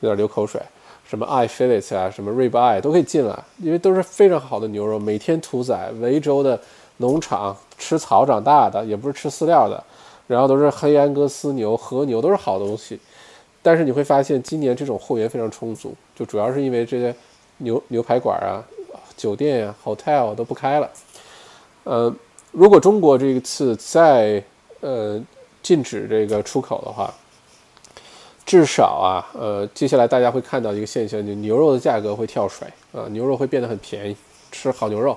[0.00, 0.58] 有点流口水，
[1.06, 6.58] 什么 Eye fillets 啊，什么 Rib Eye 都可以进来，因为都是非常好的牛肉，每天屠宰，维州的
[6.96, 9.84] 农场吃草长大的，也不是吃饲料的，
[10.26, 12.98] 然后都是黑安格斯牛、和牛，都是好东西。
[13.60, 17.14] 但是你会发现，今年这种货源非常充足，就主要是因为这些
[17.58, 18.64] 牛牛排馆啊、
[19.18, 20.88] 酒店呀、hotel 都不开了。
[21.84, 22.10] 呃，
[22.52, 24.42] 如果中国这一次在
[24.80, 25.22] 呃。
[25.68, 27.12] 禁止这个出口的话，
[28.46, 34.16] 至少啊，呃，接下来大家会看到一个现象，就牛肉的价格会跳水啊，牛肉会变得很便宜，
[34.50, 35.14] 吃好牛肉，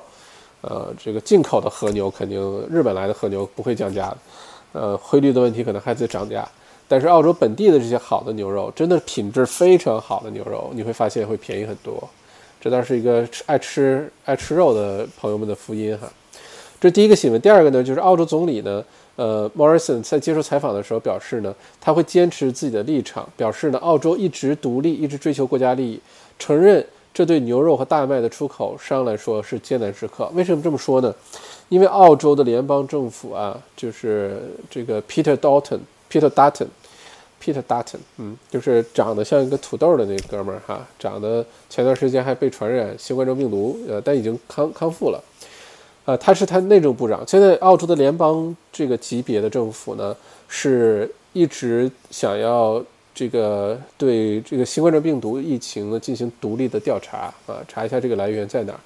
[0.59, 4.17] 呃，这个进口的和牛肯定日本来的和牛不会降价的，
[4.73, 6.45] 呃，汇率的问题可能还在涨价，
[6.85, 12.09] 但是澳洲本地的这些好的牛肉，真的品质非常好的牛肉，你会发现会便宜很多，
[12.59, 16.11] 这倒是一个爱吃爱吃肉的朋友们的福音哈。
[16.81, 18.83] 这第一个新闻，第二个呢，就是澳洲总理呢。
[19.15, 25.99] 呃，Morrison 在接受采访的时候表示呢，他会坚持自己的立场，表示呢，澳洲一直独立，一直追求国家利益，
[26.39, 26.83] 承认
[27.13, 30.31] 这对牛肉和大麦的出口商来说是艰难时刻。
[30.33, 31.13] 为什么这么说呢？
[31.67, 45.21] 因为澳洲的联邦政府啊，就是这个 Peter Dalton，Peter Dutton，Peter Dutton，嗯，就是长得像一个土豆的那哥们儿哈，长得前段时间还被传染新冠状病毒，呃，但已经康康复了。
[46.05, 47.23] 呃，他是他内政部长。
[47.27, 50.15] 现在澳洲的联邦这个级别的政府呢，
[50.47, 52.83] 是一直想要
[53.13, 58.79] 这个对这个新冠状病毒疫情呢进行独立的调查啊，查一下这个来源在哪儿。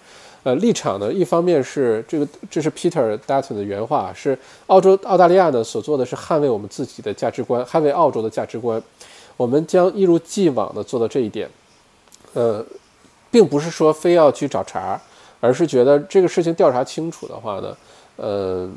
[0.43, 4.38] 呃，立场呢，一方面是这个，这是 Peter Dutton 的原话，是
[4.68, 8.80] 澳洲澳大利亚呢所做的是捍卫我们自己的价值观，捍卫澳洲的价值观。
[9.38, 11.49] 我们将一如既往的做到这一点。
[12.34, 12.63] 呃，
[13.32, 15.01] 并不是说非要去找茬。
[15.45, 17.77] 而是觉得这个事情调查清楚的话呢，
[18.15, 18.67] 呃，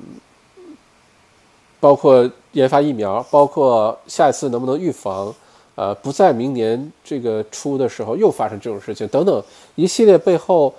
[1.80, 5.34] 包括研发疫苗，包括下一次能不能预防，
[5.76, 9.42] 呃，不在明年这个初的时候又发生这种事情等等
[9.76, 10.74] 一系列背后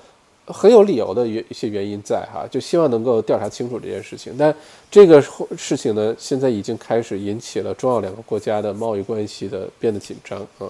[0.45, 4.35] 很有理由的原一些原因在哈，就希望能够调查清楚这件事情。
[4.37, 4.53] 但
[4.91, 5.19] 这个
[5.57, 10.69] 事情呢，现在已经开始引起了中澳两个国家的贸易关系的变得紧张啊，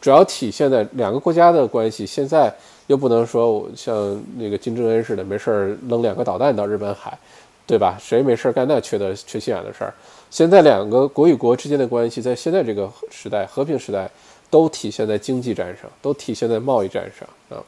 [0.00, 2.50] 主要体现在两个国家的关系现在。
[2.86, 7.18] 又不能说像那个金正恩似的，没事儿扔两个导弹到日本海，
[7.66, 7.96] 对吧？
[7.98, 9.94] 谁没事儿干那缺德缺心眼的事儿？
[10.30, 14.10] 现在两个国与国之间的关系，在现在这个时代，和平时代，
[14.50, 17.62] 都体现在经济战上，都体现在贸易战上啊。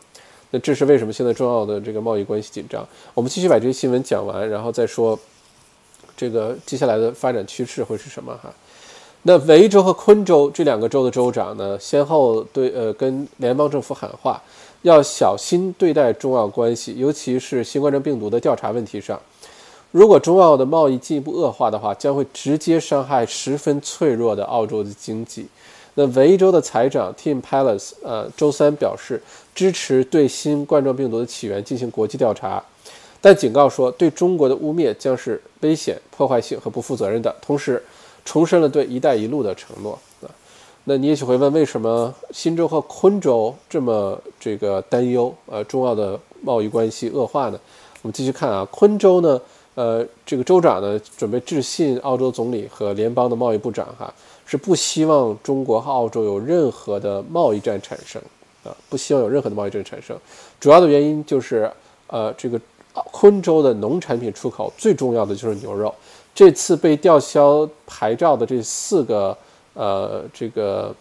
[0.51, 2.87] 那这是为什么现在中澳的这个贸易关系紧张？
[3.14, 5.19] 我们继续把这些新闻讲完，然后再说
[6.17, 8.53] 这个接下来的发展趋势会是什么哈？
[9.23, 14.43] 那维州和昆州这两个州的州长呢，先后对呃跟联邦政府喊话。
[14.87, 19.20] 要小心对待中澳关系，尤其是新冠状病毒的调查问题上。
[19.91, 25.49] 如果中澳的贸易进一步恶化的话，将会直接伤害十分脆弱的澳洲的经济。
[25.95, 29.20] 那维州的财长 Tim Palace 呃周三表示
[29.57, 32.62] 支持对新冠状病毒的起源进行国际调查，
[33.20, 37.82] 但警告说对中国的污蔑将是危险、破坏性和不负责任的，同时
[38.24, 39.99] 重申了对“一带一路”的承诺。
[40.89, 45.34] 那你也许会问，为什么新州和昆州这么这个担忧？
[45.47, 47.59] 呃，中澳的贸易关系恶化呢？
[48.03, 49.41] 我们继续看啊，昆州呢，
[49.74, 54.14] 呃，这个州长呢准备致信澳洲总理和联邦的贸易部长，哈，
[54.45, 58.22] 是不希望中国和澳洲有任何的贸易战产生
[58.62, 60.16] 啊，不希望有任何的贸易战产生。
[60.61, 61.68] 主要的原因就是，
[62.07, 62.61] 呃，这个
[62.93, 65.93] 昆州的农产品出口最重要的就是牛肉，
[66.32, 69.37] 这次被吊销牌照的这四个。
[69.77, 70.93] 呃，这个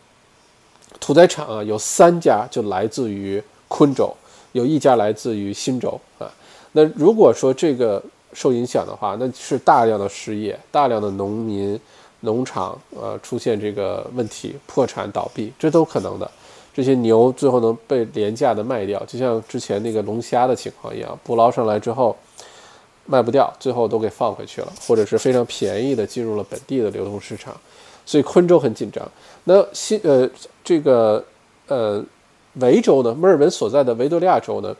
[1.00, 4.14] 屠宰场啊，有三家就来自于昆州，
[4.52, 6.30] 有一家来自于新州啊。
[6.74, 8.04] 那如果说这个
[8.34, 11.80] 受影响的话，那是大量的失业，大量的农民、
[12.20, 16.30] 农场呃出现这个问题，破产倒闭，这都可能的。
[16.74, 22.14] 这些牛最后能被廉价的卖掉，就像之前那个龙虾的情况一样，捕捞上来之后，
[23.06, 27.56] 卖不掉，最后都给放回去了，或者是非常便宜的进入了本地的流通市场，
[28.06, 29.04] 所以昆州很紧张。
[29.46, 30.30] 那新呃
[30.64, 31.24] 这个
[31.68, 32.04] 呃
[32.56, 34.76] 维州呢，墨尔本所在的维多利亚州呢，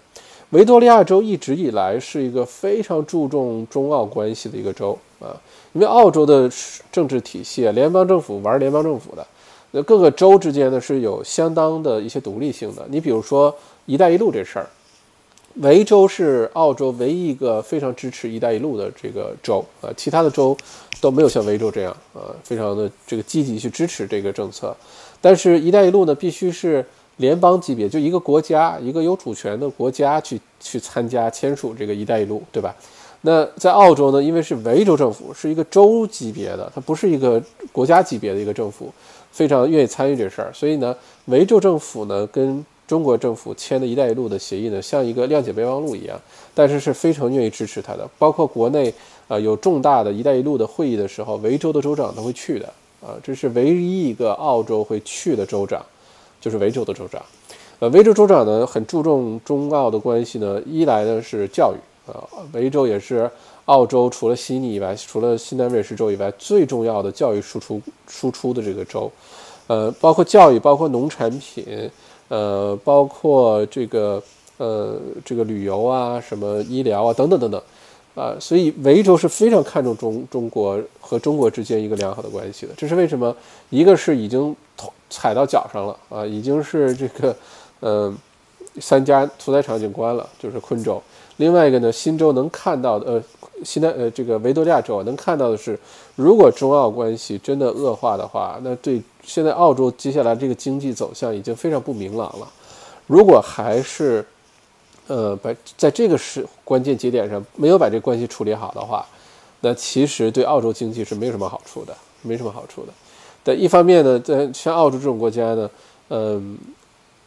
[0.52, 5.36] 维多利亚州一直以来是一个非常注重中澳关系的一个州啊，
[5.74, 6.50] 因为澳洲的
[6.92, 9.26] 政治体系，联邦政府玩联邦政府的，
[9.72, 12.86] 那各个州之间呢是有相当的一些独立性的。
[12.90, 13.54] 你比如说
[13.86, 14.68] “一带一路”这事儿。
[15.56, 20.56] 维州是澳洲唯一一个非常支持“一带一路”的这个州啊，其他的州
[21.00, 24.76] 都没有像维州这样啊，非常的这个积极去支持这个政策。
[25.22, 26.86] 但是“一带一路”呢，必须是
[27.18, 32.76] 联邦级别，就一个国家，一个有主权的国家去去参加签署这个“一带一路”，对吧？
[33.22, 37.42] 那在澳洲呢，因为是维州政府是一个州级别的，它不是一个
[37.72, 38.94] 国家级别的一个政府，
[39.32, 40.96] 非常愿意参与这事儿，所以呢，
[41.26, 46.20] 维州政府呢跟中国政府签的一带一路的协议呢，像一个谅解备忘录一样，
[46.54, 48.08] 但是是非常愿意支持它的。
[48.20, 48.94] 包括国内
[49.28, 52.68] 啊有重大的一带一路的会议的时候，维州的州长都会去的
[53.02, 55.84] 啊，这是唯一一个澳洲会去的州长，
[56.40, 57.20] 就是维州的州长。
[57.80, 62.22] 呃，维州州长呢很注重中澳的关系呢，一来呢是教育啊，
[62.54, 63.30] 维州也是
[63.66, 69.12] 澳洲除了悉尼以外，除了新南威尔士州以外最重要的教育输出输出的这个州，
[69.66, 71.90] 呃，包括教育，包括农产品。
[72.28, 74.22] 呃，包括这个
[74.58, 77.62] 呃，这个旅游啊，什么医疗啊，等等等等，
[78.16, 82.74] 啊，所以维州是非常看重中中国和中国之间一个良好的关系的。
[82.78, 83.36] 这是为什么？
[83.70, 84.56] 一个是已经
[85.10, 87.36] 踩到脚上了啊，已经是这个，
[87.82, 88.18] 嗯，
[88.80, 91.02] 三家屠宰场已经关了，就是昆州。
[91.38, 93.24] 另外一个呢，新州能看到的，呃，
[93.64, 95.78] 新的呃，这个维多利亚州能看到的是，
[96.16, 99.02] 如果中澳关系真的恶化的话，那对。
[99.28, 102.48] 现在澳洲接下来这个经济走向已经非常不明朗了，
[103.08, 104.24] 如果还是，
[105.08, 109.04] 呃，把在这个时关键节点上没有把这关系处理好的话，
[109.62, 112.94] 那其实对澳洲经济是没有什么好处的，没什么好处的。
[113.44, 115.68] 但一方面呢，在像澳洲这种国家呢，
[116.10, 116.56] 嗯，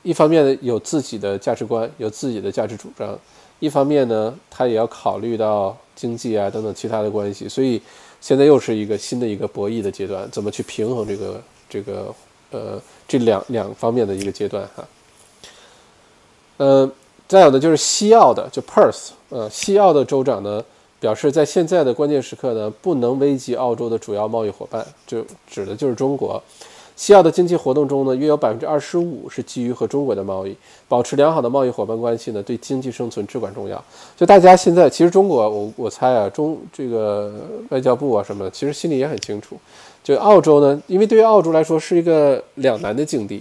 [0.04, 3.18] 一方面呢有自己的价值观，有自己的价值主张，
[3.58, 7.80] 一方面呢，他也要考虑到经济啊等等其他的关系，所以
[8.20, 11.42] 现在又是一个新的一个博弈的阶段，怎么去平衡这个？
[11.70, 12.14] 这个
[12.50, 14.88] 呃，这两两方面的一个阶段哈，
[16.56, 16.90] 呃，
[17.28, 20.64] 再有的就是西澳的，就 Perth，呃，西澳的州长呢
[20.98, 26.42] 表示，在现在的关键时刻呢，不能危及澳洲的主要贸易伙伴，就指的就是中国。
[26.98, 30.54] 西澳的经济活动中呢，约有百分之二十五是基于和中国的贸易，
[30.88, 33.82] 保持良好的贸易伙伴关系呢，对经济生存至关重要。
[34.16, 37.32] 就大家现在，其实中国，我我猜啊，中这个
[37.68, 39.56] 外交部啊什么，其实心里也很清楚。
[40.02, 43.40] 就澳洲呢，因为对于澳洲来说是一个两难的境地，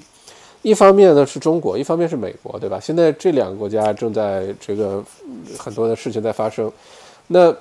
[0.62, 2.80] 一方面呢是中国，一方面是美国，对吧？
[2.80, 5.04] 现在这两个国家正在这个
[5.58, 6.72] 很多的事情在发生。
[7.26, 7.52] 那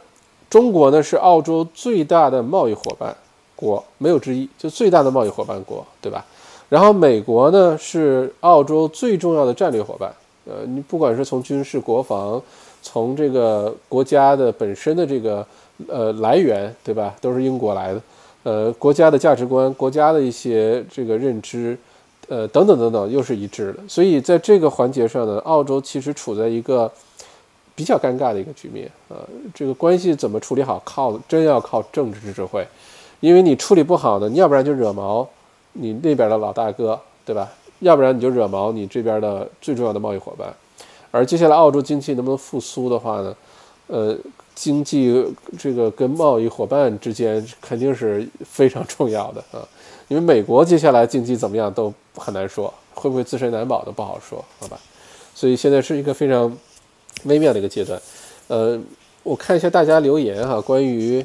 [0.51, 3.17] 中国呢是澳洲最大的贸易伙伴。
[3.57, 6.25] 国没有之一，就最大的贸易伙伴国，对吧？
[6.69, 10.13] 然后美国呢是澳洲最重要的战略伙伴，
[10.45, 12.43] 呃，你不管是从军事、国防，
[12.83, 15.47] 从这个国家的本身的这个
[15.89, 17.15] 呃来源，对吧？
[17.21, 18.03] 都是英国来的，
[18.43, 21.79] 呃，国家的价值观、国家的一些这个认知，
[22.29, 23.79] 呃，等等等等，又是一致的。
[23.87, 26.91] 所以在这个环节上呢，澳洲其实处在一个
[27.77, 29.17] 比较尴尬的一个局面呃。
[29.55, 32.67] 这个关系怎么处理好，靠真要靠政治智慧。
[33.21, 35.29] 因为你处理不好呢，你要不然就惹毛
[35.73, 37.51] 你那边的老大哥，对吧？
[37.81, 40.55] 要不然你就惹毛你这边的最重要的贸易伙伴。
[41.11, 43.37] 而接下来澳洲经济能不能复苏的话呢？
[43.87, 44.17] 呃，
[44.55, 45.25] 经济
[45.59, 49.67] 这个跟贸易伙伴之间肯定是非常重要的啊。
[50.09, 54.79] 因为美国接下来经济怎么样都很难说，会不会自身难保都不好说，好吧？
[55.35, 56.55] 所以现在是一个非常
[57.25, 58.01] 微妙的一个阶段。
[58.49, 58.79] 呃，
[59.23, 61.25] 我看一下大家留言哈，关于。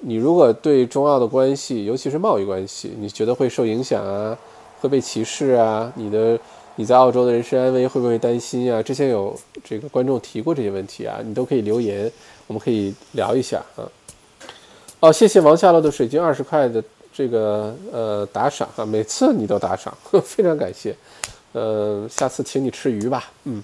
[0.00, 4.36] 你如果对中澳的关系，尤其是贸易关系，你觉得会受影响啊，
[4.80, 5.92] 会被歧视啊？
[5.96, 6.38] 你的
[6.76, 8.80] 你在澳洲的人身安危会不会担心啊？
[8.80, 12.10] 之前有这个观众提过这些问题啊，你都可以留言，
[12.46, 13.82] 我们可以聊一下啊。
[15.00, 16.82] 哦，谢谢王夏洛的水晶二十块的
[17.12, 19.92] 这个呃打赏啊，每次你都打赏，
[20.22, 20.94] 非常感谢。
[21.52, 23.24] 呃，下次请你吃鱼吧。
[23.44, 23.62] 嗯，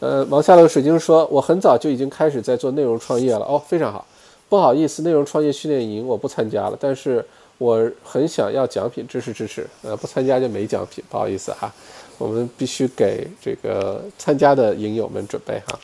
[0.00, 3.44] 呃，王夏洛水晶说，我很早就已经开始在做内容创业了。
[3.46, 4.04] 哦，非常好。
[4.48, 7.24] 不好意思，内容创业训练营我不参加了，但是
[7.58, 9.66] 我很想要奖品支持支持。
[9.82, 11.72] 呃，不参加就没奖品，不好意思哈，
[12.18, 15.78] 我们必须给这个参加的营友们准备哈。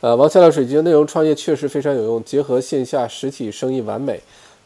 [0.00, 4.20] 呃，王夏乐水晶内容创业确实非常有用，结合线下实体生意完美，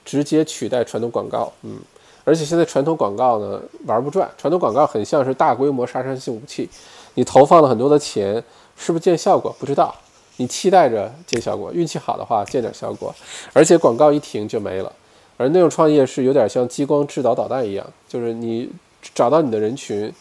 [0.04, 1.50] 直接取代传统广告。
[1.62, 1.78] 嗯，
[2.24, 6.68] 而且现在传统广告呢玩不转，传统广告很像是大规模杀伤性武器，
[7.14, 8.44] 你投放了很多的钱，
[8.76, 9.94] 是不是见效果不知道。
[10.42, 13.14] 你期待着见效果，运气好的话见点效果，
[13.52, 14.92] 而且广告一停就没了。
[15.36, 18.68] 而那种创业是有点像激光制导导弹一样，就是你
[19.14, 20.12] 找到你的人群，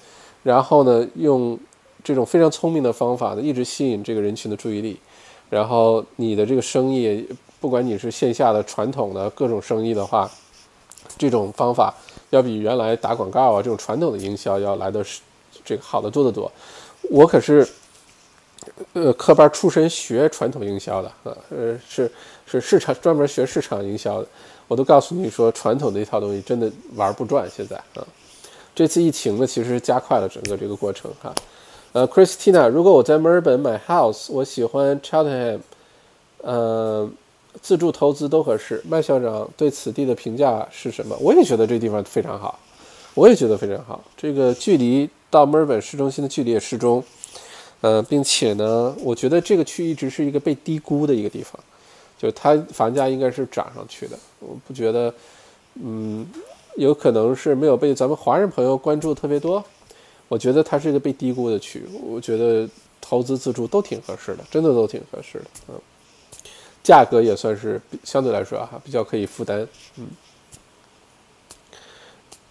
[0.43, 1.57] 然后呢用
[2.03, 4.95] 这种非常聪明的方法呢，一直吸引这个人群的注意力，
[5.49, 7.27] 然后你的这个生意，
[7.59, 10.29] 不管你是线下的传统的各种生意的话，
[11.17, 11.91] 这种方法
[12.29, 15.21] 要比原来打广告啊这种传统的营销要来的是
[15.65, 16.51] 这个好的多得多。
[17.09, 17.67] 我可是
[18.93, 22.11] 呃科班出身学传统营销的啊，呃是
[22.45, 24.27] 是市场专门学市场营销的。
[24.67, 27.49] 我都告诉你说，传统的一套东西真的玩不转。
[27.49, 28.07] 现在啊，
[28.73, 31.33] 这次疫情呢，其实加快了整个这个过程哈。
[31.91, 35.59] 呃，Christina，如果我在墨尔本买 house，我喜欢 Cheltenham，
[36.37, 37.09] 呃，
[37.61, 38.81] 自助投资都合适。
[38.87, 41.17] 麦校长对此地的评价是什么？
[41.19, 42.57] 我也觉得这地方非常好，
[43.13, 44.01] 我也觉得非常好。
[44.15, 47.03] 这个距离到墨尔本市中心的距离也适中，
[47.81, 51.59] 呃，并且呢，我觉得这个区一直是一个被低估的一个地方。
[52.17, 55.11] 就它房价应该是涨上去的，我不觉得，
[55.75, 56.25] 嗯，
[56.77, 59.63] 有可能是没有被咱们华人朋友关注特别多。
[60.27, 62.69] 我觉得它是一个被低估的区，我觉得
[63.01, 65.75] 投资自住都挺合适的，真的都挺合适的，嗯，
[66.83, 69.67] 价格也算是相对来说哈比较可以负担，
[69.97, 70.07] 嗯。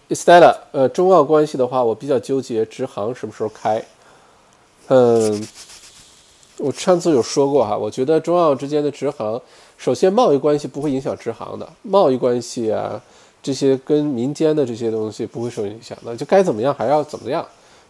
[0.09, 3.81] Estella，呃，中澳关系的话，我比较纠结直航什么时候开，
[4.91, 5.47] 嗯。
[6.57, 9.41] 我上次有说过哈，我觉得中澳之间的直航，
[9.79, 13.01] 首先贸易关系不会影响直航的，贸易关系啊，
[13.41, 17.43] 这些跟民间的这些东西不会受影响的，就该怎么样还要怎么样，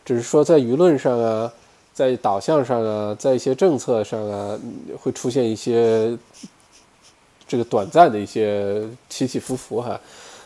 [0.05, 1.51] 只是说在舆论上啊，
[1.93, 4.57] 在导向上啊，在一些政策上啊，
[5.01, 6.17] 会出现一些
[7.45, 9.99] 这个短暂的一些起起伏伏哈。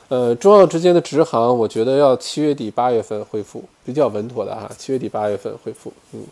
[0.08, 6.24] 呃，中澳之间的直航，我觉得要七月底八月份恢复比较稳妥的哈，七月底八月份恢复，嗯。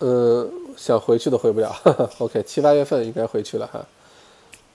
[0.00, 1.74] 嗯，想回去都回不了。
[2.18, 3.84] OK，七八月份应该回去了哈。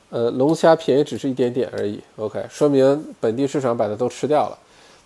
[0.09, 2.01] 呃，龙虾便宜只是一点点而已。
[2.17, 4.57] OK，说明本地市场把它都吃掉了。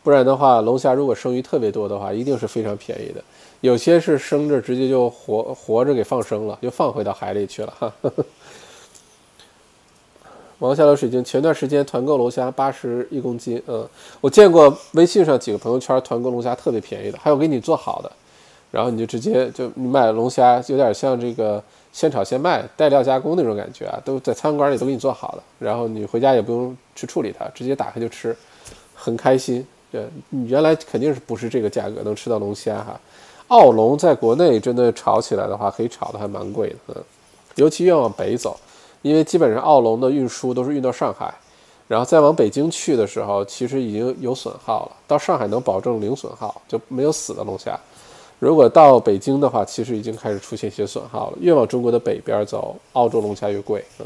[0.04, 3.24] 不然的话，龙虾如果生鱼特别多的话，一定是非常便宜的。
[3.62, 7.92] 有些是生着直接就活活着给放生了，就放回到海里去了哈。
[10.60, 13.86] 王下楼水晶，前段时间团购龙虾八十一公斤，嗯，
[14.22, 18.12] 我见过微信上几个朋友圈团购龙虾特别便宜的，还有给你做好的。
[18.76, 21.64] 然后你就直接就你买龙虾，有点像这个
[21.94, 28.36] 现炒现卖、带料加工那种感觉啊，都在餐馆里都给你做好了，然后你回家也不用去处理它，直接打开就吃，
[28.94, 29.66] 很开心。
[29.94, 33.00] 对你原来肯定是不是这个价格能吃到龙虾哈？
[33.48, 36.96] 澳龙在国内真的炒起来的话，可以炒的还蛮贵的，嗯，
[37.56, 38.60] 尤其越往北走，
[39.04, 41.34] 因为基本上澳龙的运输都是运到上海，
[41.88, 47.80] 然后再往北京去的时候，其实已经有损耗了，到上海能保证零损耗，就没有死的龙虾。
[48.46, 51.38] 如果到北京的话，其实已经开始出现一些损耗了。
[51.42, 53.84] 越往中国的北边走，澳洲龙虾越贵。
[53.98, 54.06] 嗯，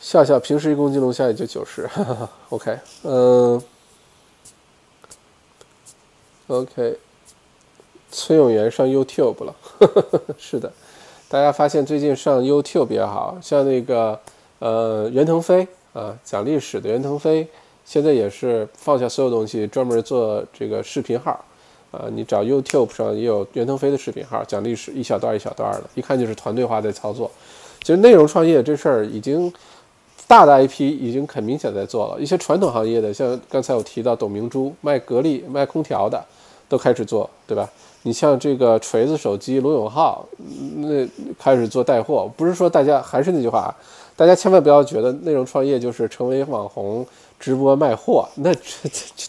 [0.00, 1.90] 笑笑，平时一公斤龙虾也就九十。
[2.50, 3.60] OK，嗯
[6.46, 6.96] ，OK，
[8.12, 9.56] 崔永元上 YouTube 了。
[10.38, 10.72] 是的，
[11.28, 14.20] 大家发现最近上 YouTube 也好像那个
[14.60, 17.48] 呃袁腾飞啊，讲历史的袁腾飞。
[17.92, 21.32] 现在也是放下所有东西，专门做这个视频号，
[21.90, 27.30] 啊，你找 YouTube 上也有袁腾飞的视频号，讲历史，一小段一小段的，一看就是团队化在操作。
[27.82, 29.52] 其实内容创业这事儿已经
[30.26, 36.24] 大的 IP 已经很明显在做了，一些传统行业的，像刚才我提到董明珠卖格力、卖空调的，
[36.70, 37.68] 都开始做，对吧？
[38.04, 40.26] 你像这个锤子手机罗永浩，
[40.76, 41.06] 那
[41.38, 43.76] 开始做带货，不是说大家还是那句话，
[44.16, 47.06] 大家千万不要觉得内容创业就是成为网红。
[47.42, 49.24] 直播卖货，那这这这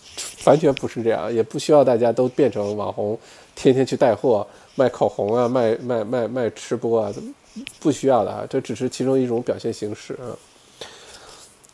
[0.45, 3.17] 完全不是这样，也不需要大家都变成网红，
[3.55, 4.45] 天天去带货
[4.75, 7.11] 卖口红啊，卖卖卖卖吃播啊，
[7.79, 10.37] 不需要的啊，这只是其中一种表现形式啊。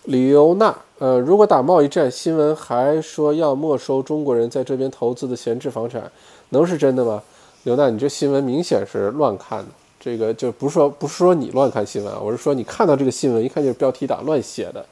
[0.05, 6.09] 李欧娜，呃，如果打贸易战，新闻还说要没收中国人在这边投资的闲置房产，
[6.49, 7.21] 能是真的吗？
[7.63, 14.85] 刘娜，你这新闻明显是乱看的，这个就不是说不是说你乱看新闻啊，我是说你看到这个新闻一看就是标题党乱写的，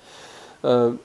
[0.61, 0.97] 嗯。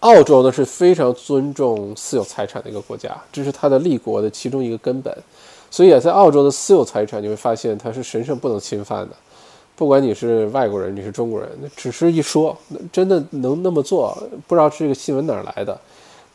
[0.00, 5.16] 澳洲呢是非常尊重私有财产的一个国家，这是它的立国的其中一个根本。
[5.70, 9.16] 所以啊，在澳洲的私有财产，你会发现它是神圣不能侵犯的。
[9.74, 12.56] 不管你是外国人，你是中国人，只是一说，
[12.92, 14.16] 真的能那么做？
[14.46, 15.78] 不知道这个新闻哪来的，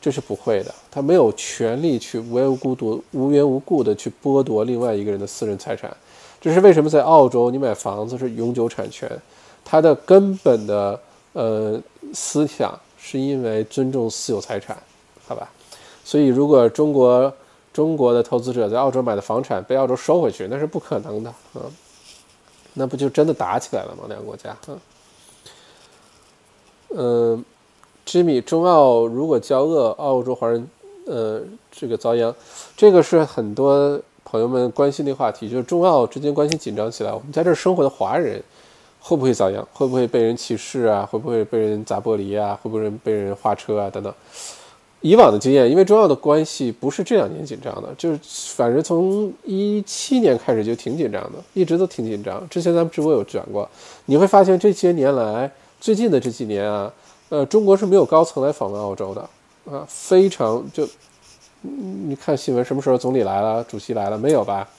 [0.02, 0.74] 这是不会的。
[0.92, 5.96] 他没有权利去无缘无故夺、无缘无故的去剥夺另外一个人的私人财产。
[6.40, 9.10] 这是为什么在澳洲你买房子是永久产权？
[9.64, 11.00] 它的根本的
[11.34, 11.80] 呃
[12.14, 12.78] 思想。
[13.02, 14.78] 是因为尊重私有财产，
[15.28, 15.50] 好吧？
[16.06, 17.34] 所以如果中国
[17.74, 21.66] 中国的投资者在澳洲买的房产被澳洲收回去，那是不可能的啊，
[22.76, 24.04] 那不就真的打起来了吗？
[24.08, 24.80] 两个国家，嗯，
[26.90, 27.46] 嗯
[28.06, 30.70] ，Jimmy，中澳如果交恶，澳洲华人
[31.06, 31.42] 呃
[31.72, 32.34] 这个遭殃，
[32.78, 38.42] 这个是很多朋友们关心的话题，就是中澳之间关系紧张起来，我们在这儿生活的华人。
[39.02, 39.66] 会不会遭殃？
[39.74, 41.06] 会不会被人歧视啊？
[41.10, 42.58] 会不会被人砸玻璃啊？
[42.62, 43.90] 会不会被人划车啊？
[43.90, 44.14] 等等。
[45.02, 48.20] 以往的经验，因为中澳的关系不是这两年紧张的，就是
[48.56, 52.48] 反正从一七年开始就挺紧张的，一直都挺紧张。
[52.50, 53.68] 之前咱们直播有讲过，
[54.06, 56.94] 你会发现这些年来，最近的这几年啊，
[57.30, 59.22] 呃，中国是没有高层来访问澳洲的
[59.66, 60.88] 啊，非常就，
[61.62, 64.70] 你看新闻什么时候总理来了，主席来了没有吧？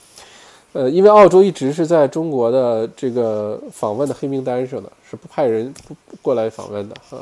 [0.73, 7.21] 呃，因为澳洲一直是在中国的这个访问的黑名单上的，是不派人不过来访问的啊。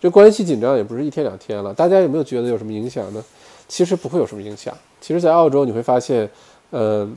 [0.00, 3.24] 这关系紧张也不是一天两天了，大家有没有觉得有什么影响呢？
[3.68, 4.76] 其实不会有什么影响。
[5.00, 6.28] 其实，在澳洲你会发现，
[6.70, 7.08] 呃，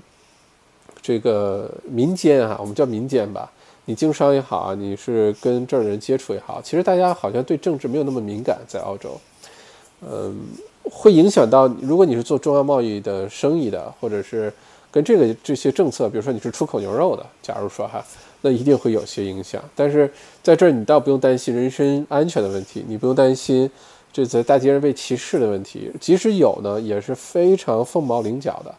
[1.01, 3.51] 这个民间啊，我们叫民间吧，
[3.85, 9.19] 你经商也好啊，你是跟这儿的人接触也好，其实大家好像对政治没有那么敏感，在澳洲，
[10.07, 10.37] 嗯，
[10.83, 14.53] 会影响到如果你是做中央贸易的生意的，或者是。
[14.91, 18.03] 跟这个这些政策，比如说你是出口牛肉的，假如说哈，
[18.41, 19.63] 那一定会有些影响。
[19.73, 20.11] 但是
[20.43, 23.69] 在这儿你倒不用担心人身安全的问题，你不用担心
[24.11, 25.89] 这在大街上被歧视的问题。
[26.01, 28.75] 即使有呢，也是非常凤毛麟角的，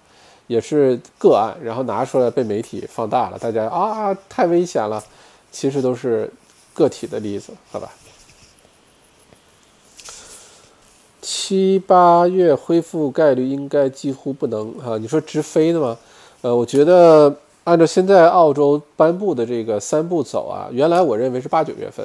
[0.48, 5.02] 也是个案，然后拿出来被媒体放大了，大家啊太危险了，
[5.50, 6.30] 其实都是
[6.74, 7.90] 个体的例子，好吧？
[11.22, 14.98] 七八月恢复概率应该几乎不能啊？
[14.98, 15.96] 你说直飞的吗？
[16.40, 22.04] 呃，我觉得按照现在澳洲颁布的这个三步走啊，原来我认为是八九月份，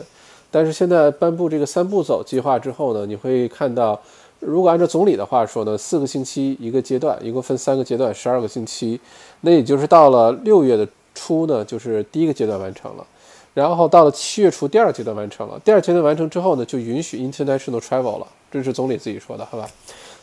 [0.51, 3.99] 但是现在颁布这个三步走计划之后呢，你会看到，
[4.39, 8.99] 如果按照总理的话说呢，四个星期一个阶段，一共分三个阶段，十二个星期，
[9.41, 13.03] 那也就是到了六月的初呢，就是第一个阶段完成了，
[13.57, 18.27] 然后到了七月初第二阶段完成了，第二阶段完成之后呢，就允许 international travel 了。
[18.51, 19.67] 这是总理自己说的，好吧？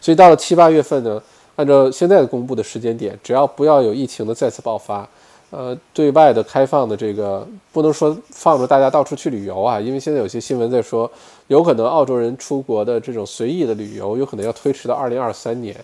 [0.01, 1.21] 所以到了七八月份呢，
[1.57, 5.05] 按照现在公布的时间点，只要不要有疫情的再次爆发，
[5.51, 11.11] 呃，对外的开放的这个不能说放着大家到处去旅游啊，因为现在有些新闻在说，
[11.49, 15.75] 有可能澳洲人出国的这种随意的旅游有可能要推迟到二零二三年。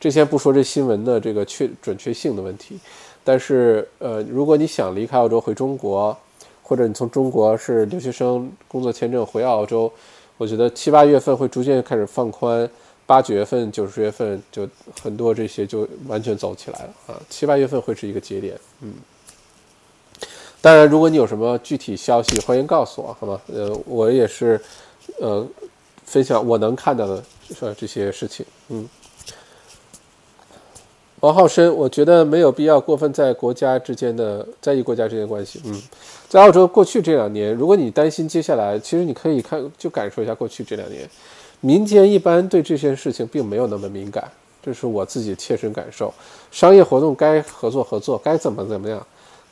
[0.00, 2.76] 这先不说这新闻的这个确准确性的问题，
[3.22, 6.16] 但是呃，如果你想离开澳洲回中国，
[6.68, 9.90] 或者你从中国是留学生工作签证回澳洲。
[10.36, 12.68] 我觉得七八月份会逐渐开始放宽，
[13.06, 14.68] 八九月份、九十月份就
[15.02, 17.20] 很多这些就完全走起来了啊！
[17.30, 18.92] 七八月份会是一个节点，嗯。
[20.60, 23.40] 当然，如果你有什么具体消息，欢迎告诉我，好吗？
[23.46, 24.60] 呃，我也是，
[25.18, 25.46] 呃，
[26.04, 27.24] 分享我能看到的
[27.74, 28.86] 这些事情，嗯。
[31.20, 35.60] 王浩生，我觉得没有必要过分在国家之间的在意国家之间关系。
[35.64, 35.82] 嗯，
[36.28, 41.08] 在澳洲过去这两年，如果你担心接下来，其实你可以看就感受一下过去这两年，
[41.60, 44.30] 民间一般对这件事情并没有那么敏感，
[44.62, 46.14] 这是我自己切身感受。
[46.52, 49.04] 商业活动该合作合作，该怎么怎么样，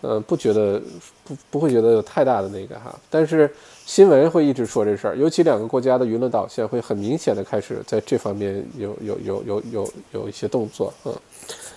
[0.03, 0.81] 嗯，不觉得
[1.25, 2.95] 不不会觉得有太大的那个哈。
[3.11, 3.51] 但是
[3.85, 11.15] 新闻会一直说这事儿，尤其两个国家的舆论导向会很明显的开始在这方面有有有有有有一些动作，嗯。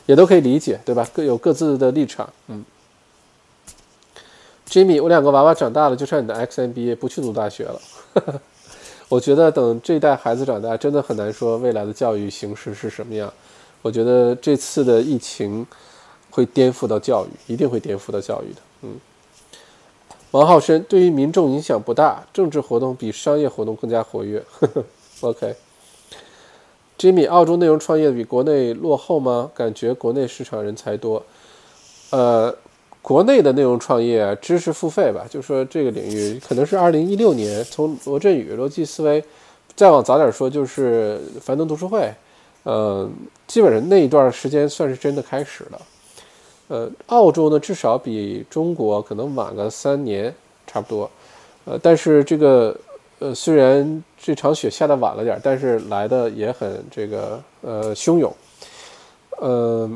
[0.05, 1.07] 也都可以理解，对吧？
[1.13, 2.27] 各有各自的立场。
[2.47, 2.65] 嗯
[4.67, 7.79] ，Jimmy，我两个娃娃长大了，就差你的 XMBA 不去读大学了。
[9.07, 13.31] 我觉得等这一代孩子长大，真的很难说未来的教育形式是什么样。
[13.83, 15.63] 我觉得这次的疫情
[16.29, 18.61] 会颠覆到教育，一定会颠覆到教育的。
[18.83, 18.99] 嗯，
[20.31, 24.43] 王浩生，对于民众影响不大，政治活动比商业活动更加活跃。
[24.51, 24.83] 呵 呵
[25.21, 25.55] OK。
[26.97, 29.49] Jimmy，澳洲内容创业比国内落后吗？
[29.55, 31.23] 感觉国内市场人才多。
[32.09, 32.53] 呃，
[33.01, 39.23] 国内的内容创业，知识付费吧，就说这个领域可能是二零一六年，从罗振宇、逻辑思维，
[39.77, 42.13] 再往早点说就是樊登读书会，
[42.63, 43.09] 呃，
[43.47, 45.81] 基本上那一段时间算是真的开始了。
[46.69, 50.33] 呃，澳洲呢，至少比中国可能晚个三年，
[50.65, 51.11] 差不多。
[51.65, 52.73] 呃，但是这个。
[53.21, 58.33] 呃，虽然这场雪下的晚了点，但是来的也很这个呃汹涌。
[59.41, 59.91] 呃，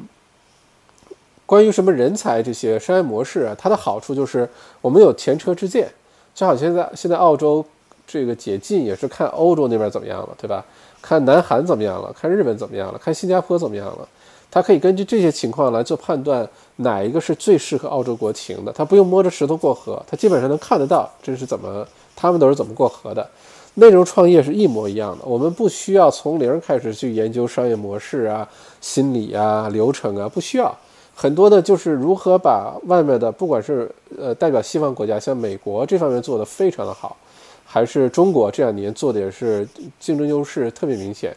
[1.45, 4.49] 关于什么人才这些商业模式啊，它的好处就是
[4.81, 5.89] 我们有前车之鉴，
[6.35, 7.65] 就好像现在现在澳洲
[8.05, 10.61] 这个解禁也是看欧洲那边怎么样了，对吧？
[11.01, 14.05] 看南韩怎么样了，看日本怎么样了，看新加坡怎么样了，
[14.53, 21.83] 他可以根据这些情况来做判断，哪一个是最适合澳洲国情的，他不用摸着石头过河，他基本上能看得到这是怎么。
[22.15, 23.27] 他们都是怎么过河的？
[23.73, 28.47] 内容创业是一模一样的，我们不需要从零开始去研究商业模式啊、
[28.79, 30.73] 心理啊、流程啊，不需要。
[31.15, 37.17] 很多的就是如何把外面的，不管是呃代表西方国家，像美国这方面做得非常的好，
[37.65, 39.67] 还是中国这两年做的也是
[39.99, 41.35] 竞争优势特别明显。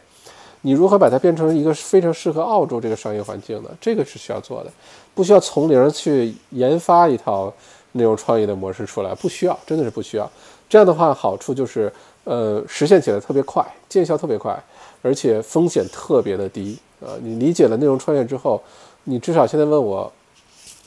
[0.61, 3.69] 你如何把它变成一个非常适合澳洲这个商业环境的？
[3.79, 4.71] 这个是需要做的，
[5.13, 7.53] 不需要从零去研发一套
[7.93, 10.29] 内容创业的模式出来，不需要，真的是不需要。
[10.67, 11.91] 这样的话，好处就是，
[12.25, 14.61] 呃，实现起来特别快，见效特别快，
[15.01, 16.77] 而且风险特别的低。
[16.99, 18.61] 啊，你理解了内容创业之后，
[19.03, 20.11] 你至少现在问我，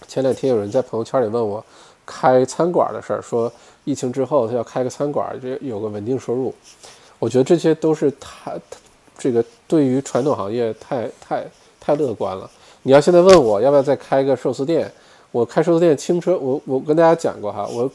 [0.09, 1.64] 前两天有人在朋友圈里问我
[2.05, 3.51] 开餐馆的事儿，说
[3.84, 6.52] 疫情之后他要开个餐馆，这有个稳定收入。
[7.18, 8.52] 我觉得这些都是他
[9.20, 11.47] 这个对于传统行业太太
[11.78, 12.51] 太乐观了。
[12.82, 14.90] 你要现在问我要不要再开个寿司店，
[15.30, 17.88] 我开寿司店轻车，我我跟大家讲过哈，我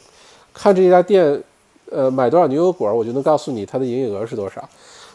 [0.54, 1.42] 看这家店。
[1.88, 4.68] 呃，买多少牛油果，我就能告诉你它的营业额是多少。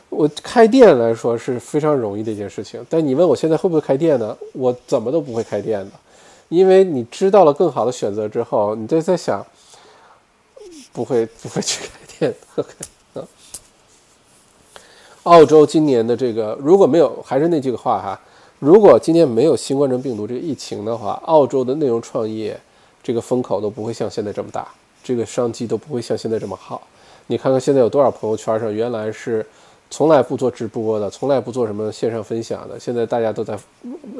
[0.07, 4.37] 我开店来说是非常容易的一件事情，但你问我现在会不会开店呢？
[4.53, 5.91] 我怎么都不会开店的，
[6.47, 9.45] 因为你知道了更好的选择之后，你就在想，
[10.93, 12.33] 不会不会去开店。
[12.55, 12.69] OK，
[15.23, 18.19] 澳洲今年的这个如果没有，还是那句话哈，
[18.57, 22.59] 如果今年没有新冠状病毒这个疫情的话，澳洲的内容创业
[23.03, 24.67] 这个风口都不会像现在这么大。
[25.03, 26.81] 这个商机都不会像现在这么好。
[27.27, 29.45] 你看看现在有多少朋友圈上原来是
[29.89, 33.57] 从来不做直播的，从来不做什么线上分享的，现在大家都在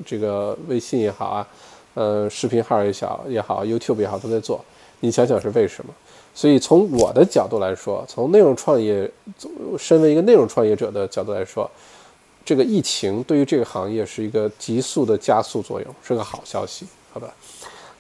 [0.06, 1.48] 这个微信也好啊，
[1.94, 4.64] 呃，视频号也小也好，YouTube 也好都在做。
[5.00, 5.94] 你想想是为什么？
[6.34, 9.10] 所以从我的角度来说，从内容创业，
[9.78, 11.70] 身为一个内容创业者的角度来说，
[12.44, 17.28] 这个疫情对于这个行业是一个急速的加速作用，是个好消息，好吧？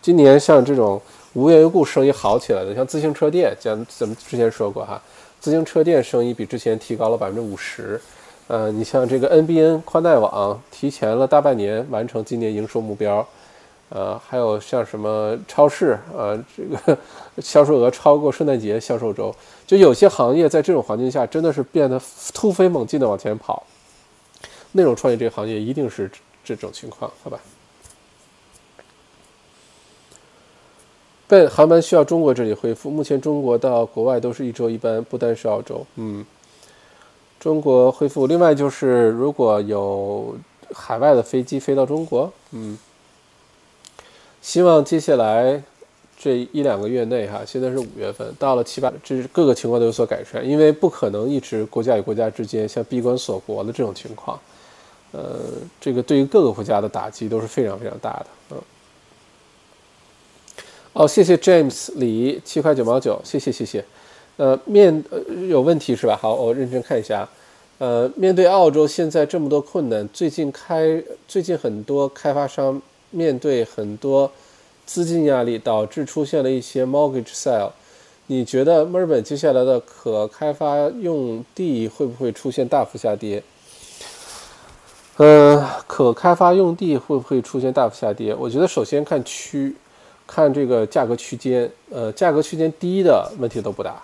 [0.01, 1.01] 今年像这种。
[1.33, 5.01] 无缘无故生意好起来的，像自行车店，咱咱们之前说过哈，
[5.39, 7.97] 自行车店生意比之前提高了百分之五十。
[8.49, 13.25] 呃，你像这个 NBN 宽带网，提前了大半年完成今年营收目标。
[13.93, 16.97] 呃，还有像什么超市，呃，这个
[17.39, 19.35] 销售额超过圣诞节销售周，
[19.67, 22.01] 就有些行业在这种环境下真的是变得
[22.33, 23.67] 突飞猛进的往前跑。
[24.71, 26.09] 内容创业这个行业一定是
[26.41, 27.37] 这种情况，好吧？
[31.27, 32.89] 但航班需要中国这里恢复。
[32.89, 35.85] 目前中国到国外都是一周一班，不单是澳洲。
[35.95, 36.25] 嗯，
[37.39, 38.27] 中国恢复。
[38.27, 40.35] 另外就是，如果有
[40.73, 42.77] 海外的飞机飞到中国，嗯，
[44.41, 45.61] 希望接下来
[46.17, 54.39] 这一两个月内，哈，现在是五月份，到了七八，这各个情况都有所改善，因为不可能一直国家与国家之间像闭关锁国的这种情况。
[55.11, 55.39] 呃，
[55.79, 58.25] 这个对于各个国家的打击都是非常非常大的。
[58.51, 58.57] 嗯。
[60.93, 63.83] 哦，谢谢 James 李七块九毛九，谢谢谢谢。
[64.37, 66.17] 呃，面呃有问题是吧？
[66.19, 67.27] 好，我认真看一下。
[67.77, 72.81] 呃，面对澳洲现在这么多困难，最近开最近很多开发商
[73.11, 74.31] 面对很多
[74.85, 77.69] 资金压力，导致出现了一些 mortgage sale。
[78.25, 83.43] 你觉得墨尔本接下来的可开发用地会不会出现大幅下跌？
[85.17, 88.33] 呃，可开发用地会不会出现大幅下跌？
[88.33, 89.75] 我觉得首先看区。
[90.27, 94.01] 看这个价格区间，呃，价格区间低的问题都不大。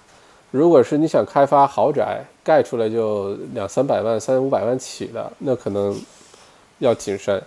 [0.52, 5.98] 如果是你想开发豪宅，盖出来就两三百万、三五百万起的，那可能
[6.80, 7.42] 要谨慎。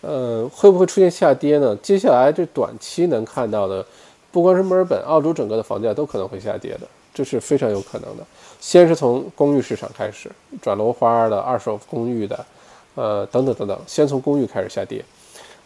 [0.00, 1.76] 呃，会不会出现下跌呢？
[1.76, 3.84] 接下来这短期能看到的，
[4.30, 6.80] 不光是墨尔本，澳洲整个的房价都可能会下跌的，
[7.12, 8.24] 这是非常有可能的。
[8.60, 10.30] 先是从公寓市场开始，
[10.62, 12.46] 转楼花的、二手公寓的，
[12.94, 15.04] 呃，等等等等，先从公寓开始下跌，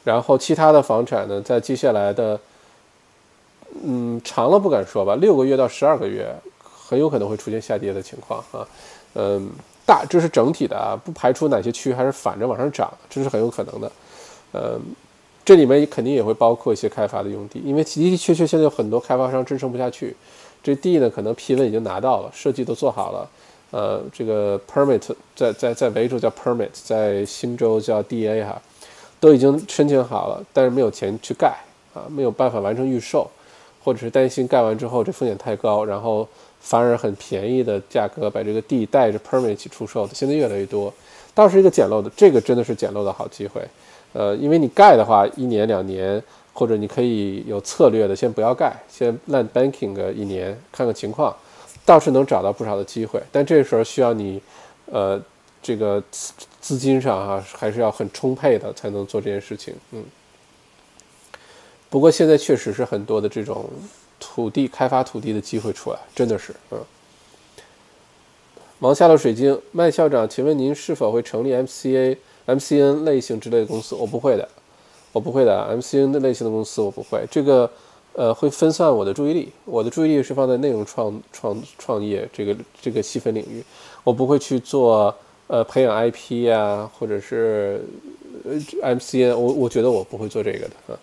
[0.02, 2.39] 然后其他的房产呢，在接下来的。
[3.82, 6.32] 嗯，长了不敢说吧，六个月到十二个月，
[6.62, 8.65] 很有可能会出现下跌的情况啊。
[9.15, 9.51] 嗯，
[9.85, 13.90] 大这是整体的啊，不排除哪些区还是反着往上涨，这是很有可能的。
[14.55, 14.81] 嗯，
[15.44, 20.16] 这里面肯定也会包括一些开发的用地，因为的的确确现在有很多开发商支撑不下去，
[20.62, 23.28] 这地呢可能批文已经拿到了，设计都做好了，
[23.72, 25.02] 呃，这个 permit
[25.35, 28.62] 在在在维州叫 permit，在新州叫 DA 哈，
[29.20, 31.55] 都已经申请好了，但是没有钱去盖
[31.93, 33.28] 啊，没有办法完成预售。
[33.85, 36.26] 或者是担心盖完之后这风险太高，然后
[36.59, 40.90] 反而很便宜的价格把这个地带着 permit 一起出售的，现在越来越多，
[41.35, 43.60] 倒是一个捡漏的，这个真的是捡漏的好机会。
[44.14, 46.22] 呃，因为你盖的话，一年两年，
[46.52, 51.36] 或者你可以有策略的，先不要盖，先烂 banking 个一年，看看情况，
[51.84, 53.20] 倒是能找到不少的机会。
[53.30, 54.40] 但这时候需要你，
[54.86, 55.20] 呃，
[55.60, 60.02] 这个资资金上哈，还是要很充沛的才能做这件事情，嗯。
[61.90, 63.68] 不过现在确实是很多的这种
[64.18, 66.78] 土地开发土地的机会出来，真的是，嗯。
[68.80, 72.16] 王下了水晶，麦校长，请问您是否会成立 MCA、
[72.46, 73.94] MCN 类型之类的公司？
[73.94, 74.48] 我不会的，
[75.12, 77.24] 我不会的，MCN 的类型的公司我不会。
[77.30, 77.70] 这个，
[78.12, 79.50] 呃，会分散我的注意力。
[79.64, 83.64] 我的注意力是放在内容创创创业这个这个细分领域，
[84.02, 85.14] 我不会去做
[85.46, 87.82] 呃培养 IP 呀，或者是
[88.82, 89.36] 呃 MCN。
[89.36, 90.98] 我我觉得我不会做这个的啊，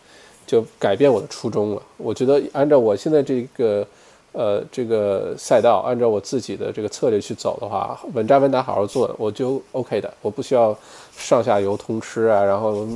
[0.46, 1.82] 就改变我的初衷了。
[1.98, 3.88] 我觉得按照我现在这个。
[4.34, 10.14] 呃，这个赛道按照我自己的这个策略去走的话，稳扎稳打好好做，我就 OK 的。
[10.22, 10.74] 我不需要
[11.18, 12.88] 上下游通吃啊，然后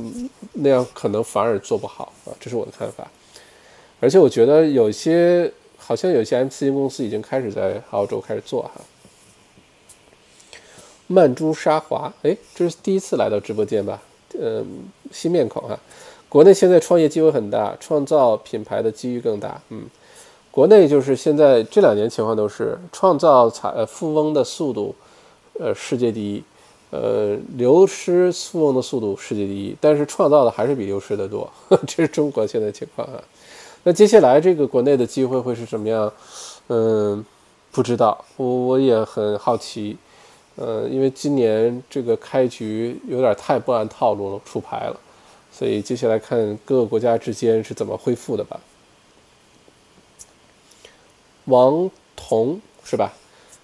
[0.54, 3.06] 那样可能反而做不好啊，这是我的看法。
[4.00, 8.72] 而且我觉得有些好像有些 MCN 公司已经开始在澳洲开始做哈。
[11.08, 14.00] 曼珠沙华，哎，这是第一次来到直播间吧？
[14.40, 14.66] 嗯，
[15.12, 15.78] 新面孔哈。
[16.30, 19.60] 国内现在创业机会很大，创造品牌的机遇更大。
[19.68, 19.84] 嗯。
[20.56, 24.94] 国内就是现在这两年情况都是创造财呃富翁的速度，
[25.60, 26.42] 呃世界第一，
[26.88, 31.46] 呃流失富翁的速度世界第一，但是创造的还是比流失的多，
[31.86, 33.22] 这是中国现在情况啊。
[33.82, 36.10] 那接下来这个国内的机会会是什么样？
[36.68, 37.22] 嗯，
[37.70, 39.94] 不知道，我我也很好奇，
[40.54, 44.96] 呃，因为今年这个开局有点太不按套路了出牌了，
[45.52, 48.58] 所以接下来看各个国家之间是怎么恢复的吧。
[51.46, 53.12] 王彤是吧？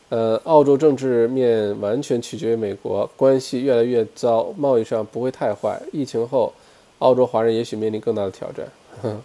[0.09, 5.81] 呃，澳洲政治面完全取决于美国，关系越来越糟，贸易上不会太坏。
[5.91, 6.53] 疫情后，
[6.99, 8.67] 澳洲华人也许面临更大的挑战。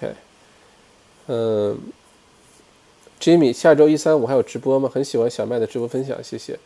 [0.00, 0.14] OK，
[1.28, 1.78] 嗯
[3.20, 4.90] ，Jimmy，下周一三五还有直播吗？
[4.92, 6.58] 很喜欢小麦的直播分享，谢谢。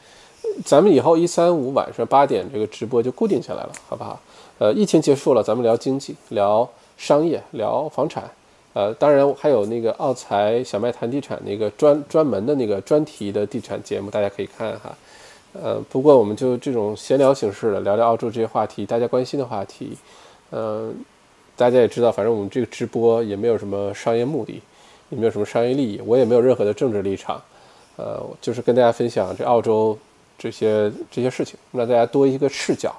[0.64, 4.18] 咱们以后一三五晚上八点这个直播就固定下来了，好不好？
[4.58, 6.66] 呃，疫情结束了，咱们聊经济，聊
[6.96, 8.30] 商业，聊房产。
[8.74, 14.92] 呃，当然还有那个奥财小麦谈地产那个专专门的那个专题的地产节目，大家可以看哈。
[15.52, 19.96] 呃，不过我们就这种闲聊形式的聊聊澳洲这些话题，大家关心的话题。
[20.50, 20.92] 嗯，
[21.56, 24.60] 大家也知道，反正我们这个直播也没有什么商业目的，
[25.08, 27.40] 也没有什么商业利益，我也没有任何的政治立场。
[27.94, 29.96] 呃，就是跟大家分享这澳洲
[30.36, 32.92] 这些这些事情，让大家多一个视角。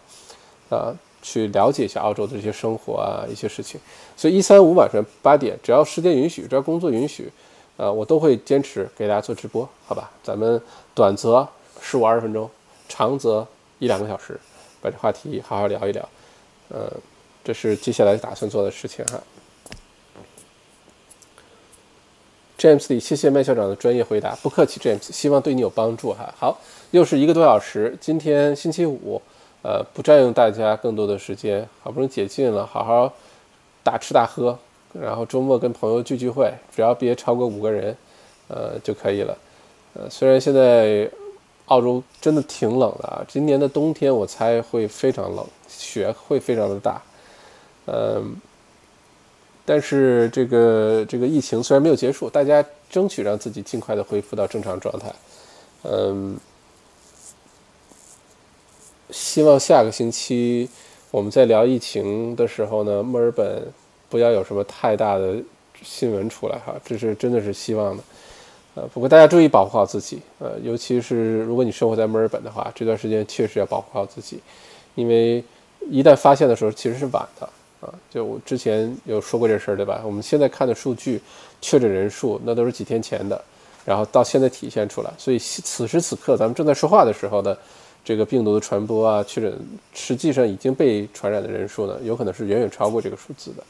[0.70, 0.96] 啊。
[1.26, 3.82] 去了解一下澳洲的这些生活啊，一些事情。
[4.16, 7.32] 所以一三五晚上八点，只要时间允许，只要工作允许，
[7.78, 10.12] 呃，我都会坚持给大家做直播，好吧？
[10.22, 10.62] 咱们
[10.94, 11.48] 短则
[11.82, 12.48] 十五二十分钟，
[12.88, 13.46] 长则
[13.80, 14.40] 一两个小时，
[14.80, 16.08] 把这话题好好聊一聊。
[16.70, 16.94] 呃，
[17.44, 19.20] 这是接下来打算做的事情哈。
[22.60, 26.32] James 李，谢谢麦校长的专业回答，不客气，James，希望对你有帮助哈。
[26.38, 26.60] 好，
[26.92, 29.20] 又是一个多小时，今天星期五。
[29.68, 33.12] 呃，不占用大家更多的时间，好不容易解禁了，好好
[33.82, 34.56] 大吃大喝，
[34.94, 37.98] 然后周末跟朋友聚聚会，只要别超过五个人，
[38.48, 39.36] 呃就可以了。
[39.96, 41.10] 呃，虽然现在
[41.66, 47.02] 澳洲真的挺冷的啊，今年的冬天我猜会非常冷，雪会非常的大。
[47.88, 48.36] 嗯，
[49.66, 55.12] 但是这个这个疫情虽然没有结束，大家争取让自己尽快的恢复到正常状态。
[55.82, 56.38] 嗯。
[59.12, 60.68] 希望下个星期
[61.12, 63.64] 我们在聊疫情的时候呢，墨尔本
[64.10, 65.36] 不要有什么太大的
[65.82, 68.04] 新闻出来哈，这是真的是希望的。
[68.74, 74.40] 呃，不过大家注意保护好自己，呃，尤其是如果你生活在墨尔本的话，这段时间确实要保护好自己，
[74.96, 75.44] 因为
[75.90, 77.48] 一旦发现的时候其实是晚的
[77.80, 77.94] 啊。
[78.10, 80.02] 就我之前有说过这事儿对吧？
[80.04, 81.22] 我们现在看的数据，
[81.62, 83.42] 确诊人数那都是几天前的，
[83.86, 87.56] 然后到现在体现出来，所以此时此刻咱们正在说话的时候呢。
[88.06, 89.60] 这个病毒的传播啊，确诊
[89.94, 93.64] 实际上已经被传染的人数呢，有可能是远远超过这个数字的。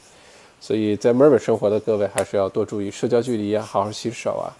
[0.60, 4.52] 所以在墨尔本生活的各位还是要多注意社交距离啊，好好洗手啊，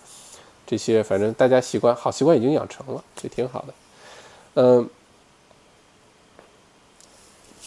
[0.67, 3.75] 这些反正大家习惯好习惯已经养成了，也挺好的。
[4.55, 4.89] 嗯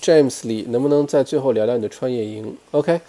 [0.02, 3.00] ，James 李能不能在最后聊聊你的创业营？OK，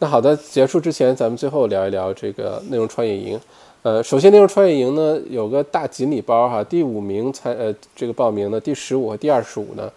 [0.00, 3.40] 那好的，结束之前咱们最后聊一聊这个内容创业营。
[3.86, 9.88] 呃，首先内容创业营呢有个大锦鲤包哈，第五名参呃这个报名呢，第十五和第二十五呢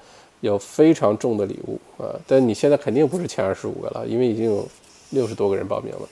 [0.41, 4.63] 有非常重的礼物啊，但你现在肯定不是前二十五个了，因为已经有
[5.09, 6.09] 六十多个人报名了，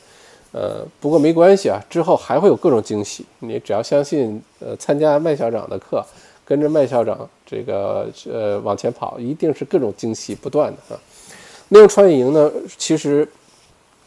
[0.53, 6.03] 呃，不过没关系啊，之后还会有各种惊喜，你只要相信呃参加麦校长的课，
[6.43, 10.99] 跟着麦校长这个呃往前跑，一定是各种惊喜不断的啊。
[11.69, 13.29] 内容创业营呢，其实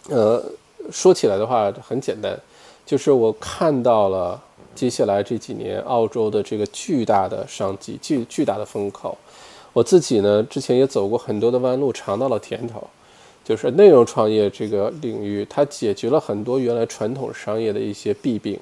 [0.08, 0.44] 呃
[0.90, 2.36] 说起来的话很简单。
[2.90, 4.42] 就是我看到了
[4.74, 9.16] 接下来这几年澳洲的这个巨大的商机，巨巨大的风口。
[9.72, 12.84] 我自己呢，之前也走过很多的弯路，尝到了甜头。
[13.44, 18.58] 就是内容创业这个领域，它解决了很多原来传统商业的一些弊病。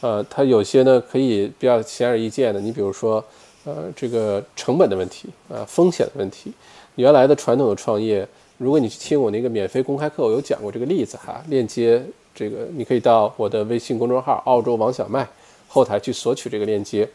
[0.00, 3.24] 呃，它有些呢可以比较显而易见的，你比如说，
[3.64, 6.52] 呃，这个成本的问题啊，风险的问题。
[6.96, 8.26] 原来的传统的创业，
[8.58, 12.02] 如果你去听我那个免费公开课，我有讲过这个例子哈，链接
[12.34, 15.28] 这个你可以到我的微信公众号“澳洲王小麦”
[15.68, 17.08] 后台去索取这个链接。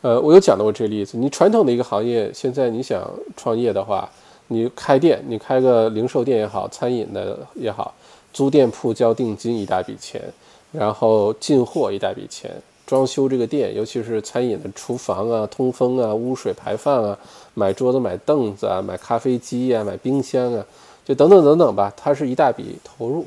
[0.00, 1.18] 呃，我有讲到过这个例子。
[1.18, 4.08] 你传统的一个行业，现在你想创业的话，
[4.46, 7.92] 你开店，你开个零售店也好，餐饮的也好，
[8.32, 10.22] 租店铺交定金一大笔钱，
[10.70, 12.48] 然后进货一大笔钱，
[12.86, 17.18] 装修这个店，尤其是餐饮的厨房啊、通风啊、污水排放啊，
[17.54, 20.64] 买桌子、买凳子啊、买咖啡机啊、买冰箱啊，
[21.04, 23.26] 就等等等等吧，它是一大笔投入。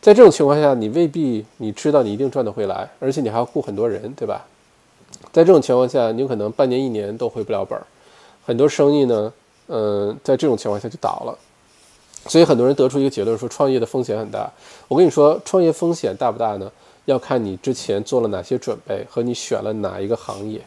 [0.00, 4.46] 在这种情况下，你未必你知道你一定赚得回来，而且你还要雇很多人，对吧？
[5.32, 7.86] 在这种情况下，你有可能半年、一年都回不了本儿。
[8.44, 9.32] 很多生意呢，
[9.68, 11.38] 嗯，在这种情况下就倒了。
[12.26, 14.50] 所以很多人得出一个结论说，创业的风险很大。
[14.88, 16.70] 我跟你说，创业风险大不大呢？
[17.06, 20.60] 要看你之前做了哪些准备和你选了哪一个行业。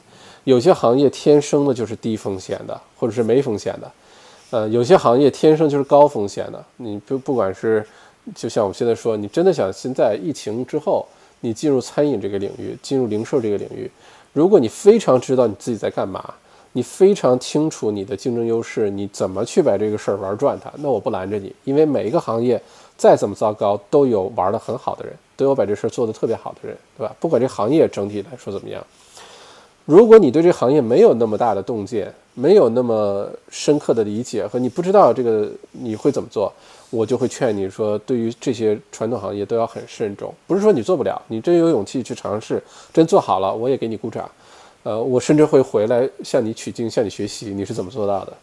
[0.44, 3.92] 有些行业天生的就是低风险的，或者是没风险的。
[4.50, 6.64] 呃，有些行业天生就是高风险的。
[6.78, 7.86] 你不不管是，
[8.34, 11.06] 就像我们现在说，你真的想现在疫情之后，
[11.41, 13.90] 你进入餐饮这个领域，进入零售这个领域。
[14.32, 16.34] 如果你非常知道你自己在干嘛，
[16.72, 22.60] 你非常清楚你的竞争优势，你怎么去把这个事儿玩转它，那我不拦着你，因为每一个行业
[22.98, 27.16] 再怎么糟糕，都有玩得很好的人，都有把这事儿做得特别好的人，对吧？
[27.20, 28.84] 不管这行业整体来说怎么样，
[29.86, 36.52] 如果你对这行业没有那么大的洞见，没有那么深刻的理解和你不知道这个你会怎么做。
[36.94, 40.32] 我就会劝你说，对于这些传统行业都要很慎重。
[40.45, 42.61] 不是说你做不了，你真有勇气去尝试，
[42.94, 44.30] 真做好了，我也给你鼓掌。
[44.84, 48.34] 呃，我甚至会回来向你取经，向你学习，你是怎么做到的？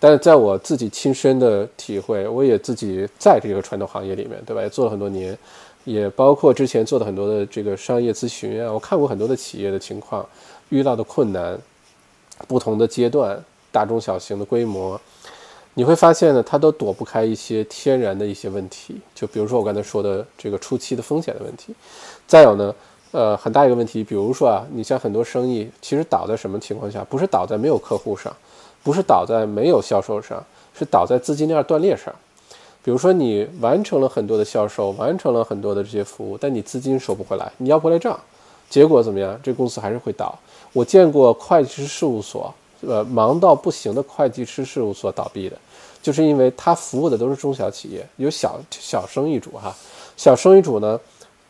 [0.00, 4.60] 但是在我自己亲身的体会，我也自己在这个传统行业里面，对吧？
[4.60, 5.38] 也做了很多年，
[5.84, 10.26] 也包括之前做的很多的这个商业咨询啊，我看过很多的企业的情况，
[10.70, 11.56] 遇到的困难，
[12.48, 13.40] 不同的阶段，
[13.70, 15.00] 大中小型的规模。
[15.76, 21.74] 你会发现呢，它都躲不开一些天然的一些问题，就比如说我刚才说的这个初期的风险的问题，
[22.28, 22.72] 再有呢，
[23.10, 27.02] 呃，很大一个问题，比如说啊，你像很多生意其实倒在什么情况下？
[27.02, 28.32] 不是倒在没有客户上，
[28.84, 30.40] 不是倒在没有销售上，
[30.78, 32.14] 是倒在资金链断裂上。
[32.84, 38.16] 比如说你完成了很多的销售，完成了很多的这些服务，但你资金收不回来，你要不回来账，
[38.70, 39.36] 结果怎么样？
[39.42, 40.38] 这公司还是会倒。
[40.72, 42.54] 我见过会计师事务所。
[42.86, 45.56] 呃，忙到不行的会计师事务所倒闭的，
[46.04, 49.74] 就是因为他服务的都是中小企业，有小小生意主哈。
[50.18, 51.00] 小生意主呢，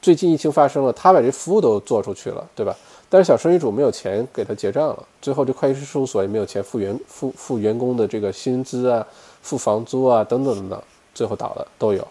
[0.00, 2.72] 最近疫情发生了，他把这服务都做出去了，对吧？
[3.10, 9.04] 但是小生意主没有钱给他结账了，最后这会计师事务所也没有钱付员付付员工的这个薪资啊，
[9.42, 10.82] 付房租啊，等等等等，
[11.12, 12.06] 最后倒了都有。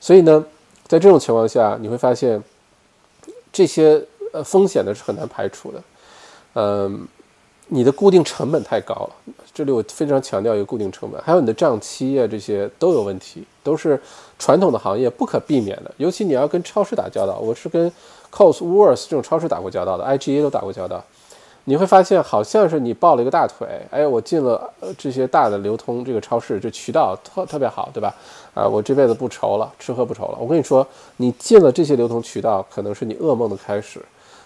[0.00, 0.42] 所以呢，
[0.86, 2.42] 在这种情况下，你会发现
[3.52, 5.82] 这些呃风险呢是很难排除的，
[6.54, 7.06] 嗯。
[7.68, 9.10] 你的固定成本太高了，
[9.52, 14.00] 这里我非常强调一个固定成本，还有你的账期啊，这些都有问题，都是
[14.38, 15.90] 传统的行业不可避免的。
[15.96, 17.88] 尤其你要跟超市打交道，我是跟
[18.30, 21.02] c o s w o r t h 这种超市打过交道的，IGA 都打过交道。
[21.64, 28.14] 你会发现，好像是你抱了一个大腿，哎，我进了这些大的流通这个超市，这渠道特特别好，对吧？
[28.54, 30.38] 啊，我这辈子不愁了，吃喝不愁了。
[30.38, 30.86] 我跟你说，
[31.16, 34.00] 你进了这些流通渠道，可能是你噩梦的开始，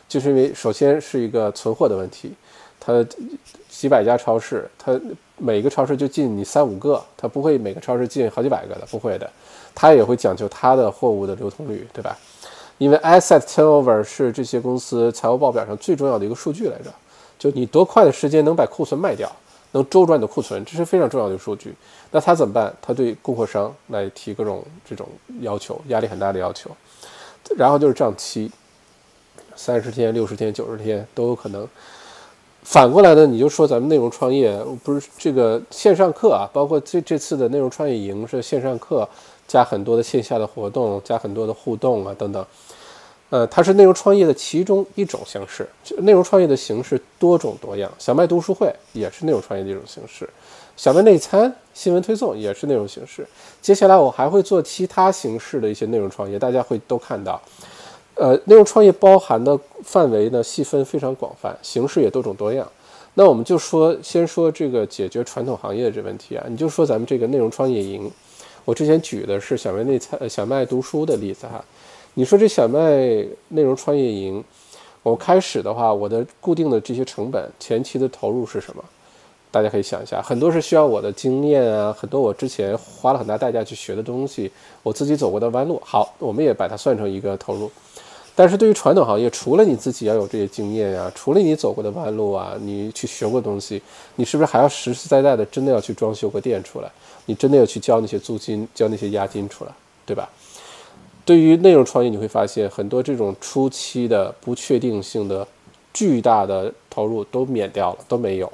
[0.08, 2.32] 就是因为首先是一个存货的问题。
[2.80, 3.06] 它
[3.68, 4.98] 几百家超市，它
[5.36, 9.30] 每个超市就进你三五个，它不会每个超市进好几百个的，不会的。
[9.74, 12.18] 它也会讲究它的货物的流通率，对吧？
[12.78, 16.90] 因为 asset turnover 是这些公司财务报表上最重要的一个数据来着。
[17.38, 19.30] 就你多快的时间能把库存卖掉，
[19.72, 21.74] 能周转你的库存，这是非常重要的数据。
[22.10, 22.74] 那他怎么办？
[22.82, 25.06] 他对供货商来提各种这种
[25.40, 26.70] 要求，压力很大的要求。
[27.56, 28.50] 然后就是账期，
[29.56, 31.66] 三十天、六十天、九十天都有可能。
[32.62, 39.08] 反过来呢，你就说咱们内容创业不是这个线上课啊，包括这这次的内容创业营是线上课
[39.48, 42.46] 加很多的线下的活动，加很多的互动啊等等，
[43.30, 45.68] 呃，它是内容创业的其中一种形式。
[45.98, 50.28] 内容创业的形式多种多样，小麦读书会也是内容创业的一种形式，
[50.76, 53.26] 小麦内参新闻推送也是内容形式。
[53.60, 57.40] 接下来我还会做其他形式的一些内容创业，大家会都看到。
[58.20, 62.70] 呃，内容创业包含的范围呢，细分非常广泛，形式也多种多样。
[63.14, 68.10] 那我们就说，先说这个解决传统行业的这问题啊，你就说咱们这个内容创业营，
[68.66, 71.64] 我之前举的是小麦内参、小麦读书的例子哈。
[72.12, 72.78] 你说这小麦
[73.48, 74.44] 内容创业营，
[75.02, 78.84] 我开始的话，我的固定的这些成本，前期的投入是什么？
[79.50, 84.52] 大家可以想一下，很多是需要我的经验啊，很多我之前花了很大代价去学的东西，
[84.82, 85.80] 我自己走过的弯路。
[85.82, 87.70] 好，我们也把它算成一个投入。
[88.40, 93.82] 但是对于传统行业，除了你自己要有这些经验呀，除了你走过的弯路啊，你去学过东西，
[94.16, 96.90] 你是不是还要实实在在的真的要去装修个店出来？
[97.26, 99.72] 你真的要去交那些租金、交那些押金出来，
[100.06, 100.26] 对吧？
[101.26, 105.46] 对于内容创业，你会发现很多这种初期的不确定性的
[105.92, 108.50] 巨大的投入都免掉了，都没有。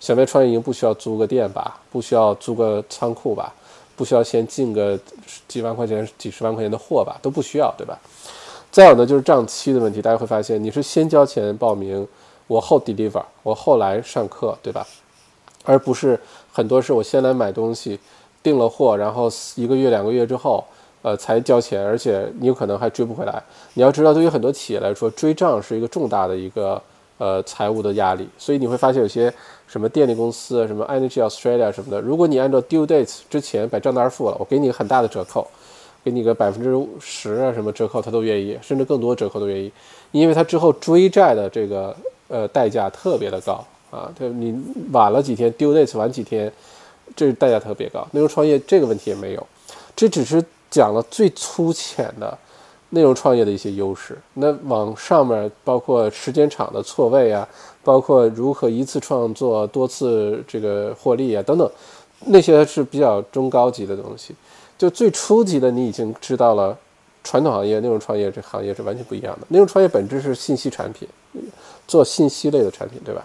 [0.00, 1.80] 小麦创业营不需要租个店吧？
[1.92, 3.54] 不需要租个仓库吧？
[3.94, 4.98] 不需要先进个
[5.46, 7.16] 几万块钱、几十万块钱的货吧？
[7.22, 7.96] 都不需要，对吧？
[8.72, 10.00] 再有呢，就是账期的问题。
[10.00, 12.08] 大家会发现，你是先交钱报名，
[12.46, 14.86] 我后 deliver，我后来上课，对吧？
[15.64, 16.18] 而不是
[16.50, 18.00] 很多是我先来买东西，
[18.42, 20.64] 订了货，然后一个月、两个月之后，
[21.02, 23.42] 呃，才交钱，而且你有可能还追不回来。
[23.74, 26.82] 你要知道，对于很多企业来说，追账是一个重大的一个
[27.18, 28.26] 呃财务的压力。
[28.38, 29.32] 所以你会发现有些。
[29.68, 35.48] 什么电力公司，什么 Energy Australia 什么的，如果你按照 due date 之前把账单付了，我给你很大的折扣，
[36.04, 39.70] 给你个百分之十啊什么折扣，他都愿意，甚至更多折扣都愿意，
[40.10, 41.96] 因为他之后追债的这个
[42.28, 44.58] 呃代价特别的高啊，对你
[44.92, 46.52] 晚了几天 due date 晚几天，
[47.14, 48.06] 这代价特别高。
[48.12, 49.46] 内容创业这个问题也没有，
[49.94, 52.38] 这只是讲了最粗浅的。
[52.94, 57.48] 内容创业的一些优势，那往上面包括时间长的错位啊，
[57.82, 61.66] 包括如何一次创作多次这个获利啊等等，
[62.26, 64.34] 那些是比较中高级的东西。
[64.78, 66.76] 就最初级的，你已经知道了，
[67.22, 69.46] 传统行业内容创业这行业是完全不一样的。
[69.48, 71.08] 内容创业本质是信息产品，
[71.86, 73.24] 做信息类的产品，对吧？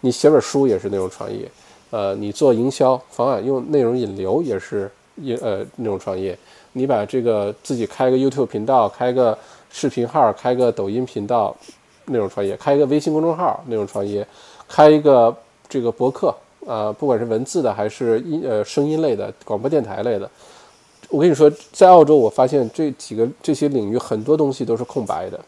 [0.00, 1.50] 你写本书也是内容创业，
[1.90, 6.38] 呃，你做营销方案用内容引流也是引呃内容创业。
[6.72, 9.36] 你把这个自己开个 YouTube 频道，开个
[9.70, 11.56] 视频号，开个抖音频道，
[12.04, 14.22] 内容创业；开一个微信公众号，内容创业；
[14.68, 15.34] 开一个
[15.68, 16.34] 这个博客
[16.66, 20.30] 啊，不管是文字的还是音呃声音类的广播电台类的。
[21.08, 25.40] 我跟你说，在澳洲，我发现这几个这些领域很多东西都是空白的，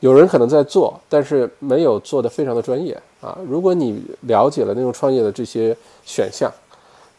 [0.00, 3.36] 有人可能在做，但是没有做的非常的专业啊。
[3.48, 6.50] 如果你了解了内容创业的这些选项，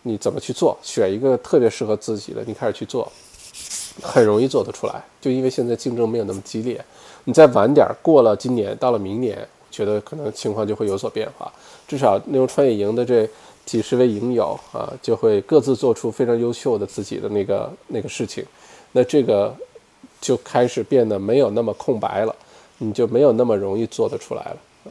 [0.04, 0.78] 你怎么去做？
[0.82, 3.12] 选一个特别适合自己的，你开始去做。
[4.02, 6.84] 很容易做得出来，就因为现在竞争没有那么激烈。
[7.24, 11.50] 你再晚点过了今年，到了明年，觉得可能情况就会有所变化。
[11.88, 13.26] 至少那种创业营的这
[13.66, 18.46] 几十位影友啊，就会各自做出非常优秀的自己的那个那个事情。
[18.92, 19.54] 那这个
[20.22, 22.36] 就开始变得没有那么空白了，
[22.78, 24.90] 你就没有那么容易做得出来了啊。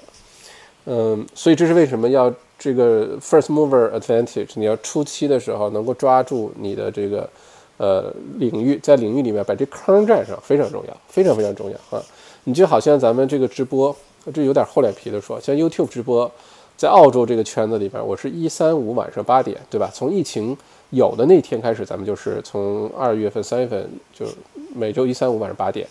[0.86, 4.50] 嗯，所以这是为什么要这个 first mover advantage？
[4.54, 7.28] 你要初期的时候能够抓住你的这个。
[7.76, 12.00] 呃，领域在领域里面把这坑占上非常重要，非常非常重要啊！
[12.44, 13.94] 你就好像咱们这个直播，
[14.32, 16.30] 这有点厚脸皮的说，像 YouTube 直播，
[16.76, 19.90] 在澳洲这个圈子里边，我是一三五晚上八点，对吧？
[19.92, 20.56] 从疫情
[20.90, 24.26] 有的那天开始，咱们就是从二月份、三月份就
[24.74, 25.86] 每周一三五晚上八点，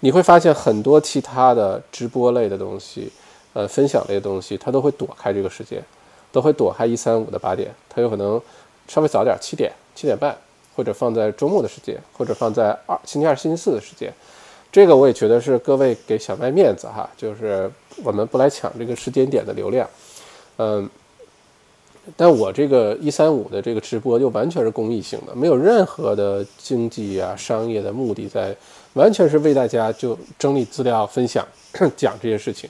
[0.00, 3.10] 你会发现很多其他的直播类的东西，
[3.52, 5.82] 呃，分享类的东西，它都会躲开这个时间，
[6.32, 8.40] 都会躲开一三五的八点，它有可能
[8.86, 10.36] 稍微早点，七点、七点半。
[10.76, 14.14] 或者放在周末的时间，或者放在二星期二、星期四的时间，
[14.70, 17.68] 这个我也觉得是各位给小麦面子哈，就是
[18.04, 19.90] 我们不来抢这个时间点的流量，
[20.58, 20.88] 嗯，
[22.16, 28.54] 但我这个一三五的这个直播就完全是公益性的，没有任何的经济啊、商业的目的在，
[28.94, 31.46] 完全是为大家就整理资料、分享、
[31.96, 32.68] 讲这些事情。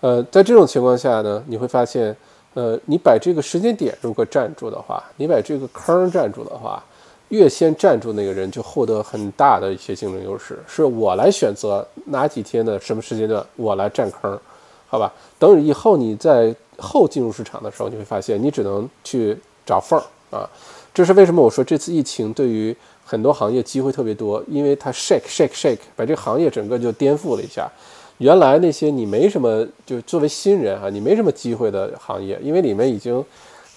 [0.00, 2.16] 呃，在这种情况下呢，你会发现，
[2.54, 6.82] 呃，你把这个时间点如果站住的话，你把这个坑站住的话。
[7.28, 10.58] 越先站住那个人，就获得很大的一些竞争优势。
[10.66, 14.38] 是我来选择哪几天的什么时间段，我来占坑，
[14.86, 15.10] 好吧？
[15.38, 20.02] 等以后你在后进入市场的时候，你会发现你只能去找缝儿
[20.36, 20.48] 啊。
[20.94, 21.42] 这是为什么？
[21.42, 27.70] 我说这次疫情对于很多行业机会特别多，因为它 shake shake shake，把这个行业整个就颠覆了一下。
[28.18, 33.24] 原来那些你没什么，就作为新人啊，你没什么机会的行业，因为里面已经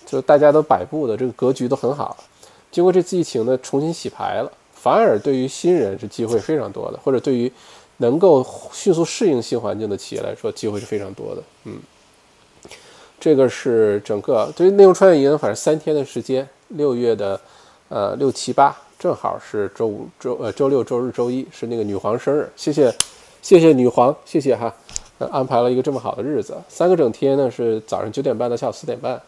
[0.06, 2.16] 就大家都摆布的这个格局都很好。
[2.70, 7.52] 经过这次疫情呢，重新洗牌了，反而对于新人是机会非常多的，或者对于
[7.98, 11.42] 能够迅速适应新环境的企业来说，机会是非常多的。
[11.64, 11.80] 嗯，
[13.26, 17.42] 这个是整个对于内容创业营，反正三天的时间，六月的
[17.90, 22.94] 呃六七八，正好是周五、周呃周六、周日、周一是那个女皇生日，谢谢
[23.42, 24.72] 谢谢女皇，谢谢哈，
[25.32, 29.20] 安排了一个这么好的日子，三个整天呢是早上九点半到下午四点半。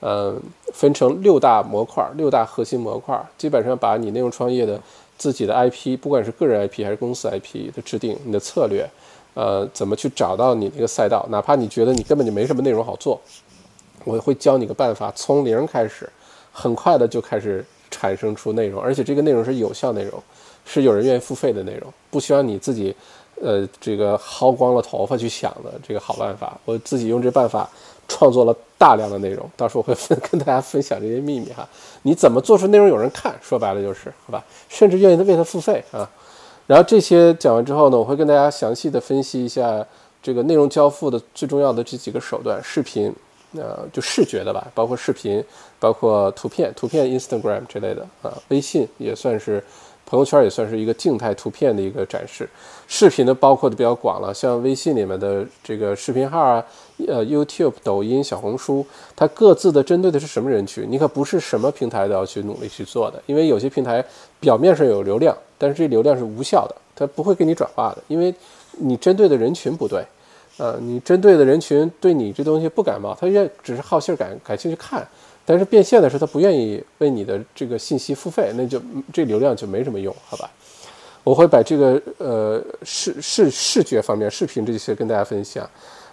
[0.00, 0.36] 嗯，
[0.72, 4.80] 分成六大模块，六大核心模块，基本上把你内容创业的
[5.16, 8.84] 自己的 IP，不管是个人 IP 还是公司 IP 的制定，你的策略，
[9.36, 13.20] 呃，怎么去找到你那个赛道，哪怕你觉得你根本就没什么内容好做，
[14.02, 16.08] 我会教你个办法，从零开始，
[16.50, 20.22] 很快的就开始产生出内容，而且这个内容是有效内容，
[20.64, 22.96] 是有人愿意付费的内容，不需要你自己
[23.42, 26.58] 呃，这个薅光了头发去想的这个好办法。
[26.64, 27.68] 我自己用这办法
[28.08, 31.68] 创作了大量的内容，到时候我会分跟大家分享这些秘密哈。
[32.00, 33.34] 你怎么做出内容有人看？
[33.42, 36.10] 说白了就是好吧，甚至愿意为他付费啊。
[36.66, 39.84] 然后这些讲完之后呢，我会跟大家详细的分析一下
[40.22, 43.12] 这个内容交付的最重要的这几个手段：视频，
[43.54, 45.42] 呃，就视觉的吧，包括视频，
[45.78, 49.62] 包括图片，图片 Instagram 之类的啊，微信也算是。
[50.08, 52.48] 朋友圈也算是一个静态图片的一个展示，
[52.86, 56.64] 视频呢包括的比较广了，像微信里面的这个视频号啊，
[57.08, 58.86] 呃，YouTube、抖音、小红书，
[59.16, 60.86] 它各自的针对的是什么人群？
[60.88, 64.04] 你可不是什么平台都要去努力去做的，因为有些平台
[64.40, 68.34] 表面上有流量，但是这流量是无效的，它不会给你转化的，因为
[68.72, 70.04] 你针对的人群不对，
[70.58, 75.06] 呃，你针对的人群对你这东西不感冒，他愿只是好信儿感感兴趣看。
[75.48, 78.82] 但是变现的时候他不愿意为你的这个信息付费，那就
[79.12, 80.50] 这流量就没什么用，好吧？
[81.22, 85.68] 我会把这个呃视视视觉方面视频这些跟大家分享，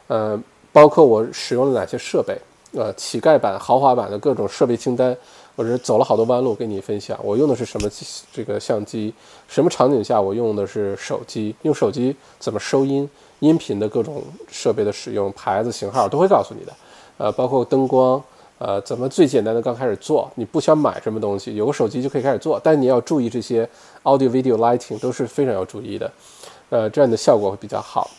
[0.07, 0.39] 呃，
[0.71, 2.35] 包括我使用了哪些设备，
[2.73, 5.15] 呃，乞丐版、豪华版的各种设备清单，
[5.55, 7.19] 或者走了好多弯路跟你分享。
[7.23, 7.89] 我用的是什么
[8.31, 9.13] 这个相机？
[9.47, 11.55] 什么场景下我用的是手机？
[11.63, 13.09] 用手机怎么收音？
[13.39, 16.73] 音频的各种设备的使用牌子型号都会告诉你的，
[17.17, 18.23] 呃，包括灯光。
[18.59, 20.31] 呃，怎么最简单的刚开始做？
[20.35, 23.67] 你不想买什么东西，有个手机就可以开始做，但你要注意这些
[24.03, 26.09] audio、video、lighting 都是非常要注意的，
[26.69, 28.09] 呃，这样的效果会比较好。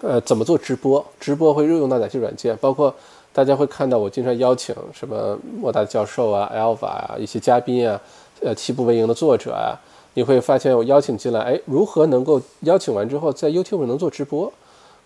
[0.00, 1.04] 呃，怎么做直播？
[1.20, 2.56] 直播会用到哪些软件？
[2.56, 2.94] 包括
[3.36, 8.00] 大家会看到我经常邀请什么莫大教授啊、Alpha 啊一些嘉宾啊，
[8.40, 9.76] 呃，七步为营的作者啊，
[10.14, 14.50] 你会发现我邀请进来，哎，如何能够邀请完之后在 YouTube 能做直播？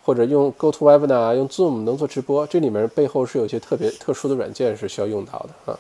[0.05, 5.79] 或者用 GoToWebinar 用 Zoom 能做直播，这里面背后是有些特别特殊的软件是需要用到的啊。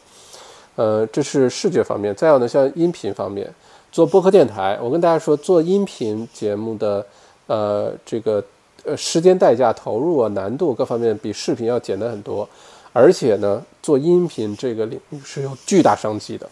[0.74, 2.12] 呃，这是视觉方面。
[2.16, 3.48] 再有呢，像音频方面，
[3.92, 7.06] 做播客电台，我跟大家说，做音频节目的
[7.46, 8.42] 呃这个
[8.84, 12.48] 呃时间代价、投入啊、难度各方面比视频要简单很多。
[12.92, 16.48] 而且呢，做音频这个领域是有巨大商机的，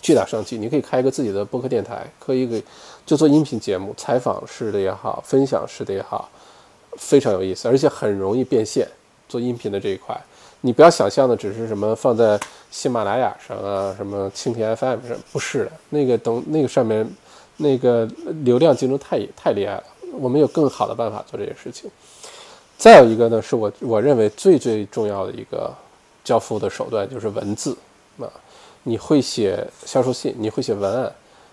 [0.00, 0.56] 巨大商机。
[0.56, 2.62] 你可以开一个自己的播客电台，可以给
[3.04, 6.28] 就做音频节目，采访式的也好，分享式的也好。
[6.96, 8.86] 非常有意思，而且很容易变现。
[9.28, 10.18] 做音频的这一块，
[10.62, 15.72] 你不要想象的只是什么放在喜马拉雅上啊，什么蜻蜓 FM 上，不是的。
[15.90, 17.06] 那个等那个上面，
[17.58, 18.08] 那个
[18.42, 19.84] 流量竞争太太厉害了。
[20.12, 21.90] 我们有更好的办法做这件事情。
[22.76, 25.74] 再有一个呢，是我我认为最最重要的一个
[26.24, 27.76] 交付的手段，就是文字
[28.18, 28.30] 啊。
[28.84, 31.12] 你会写销售信，你会写文案，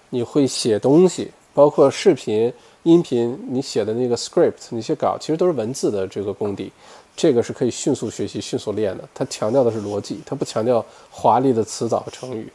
[0.09, 2.53] 你会写东西，包括视频。
[2.83, 6.71] 音频你写的那个 script 那些稿，其实都是文字的这个功底，
[7.15, 9.03] 这个是可以迅速学习、迅速练的。
[9.11, 12.47] 它强调的是逻辑，它不强调华丽的词藻和成语。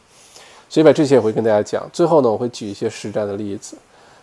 [0.69, 1.85] 所以把这些也会跟大家讲。
[1.91, 3.75] 最后呢，我会举一些实战的例子，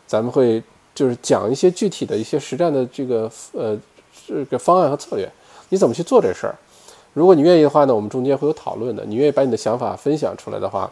[0.06, 0.62] 咱们会
[0.98, 3.78] 就是讲一些具体的一些实战的这个呃
[4.26, 5.30] 这个方案和策略，
[5.68, 6.54] 你怎么去做这事儿？
[7.14, 9.04] 如果你愿意的话呢，我们中间会有讨论的。
[9.04, 10.90] 你愿意把你的想法分享出来的话，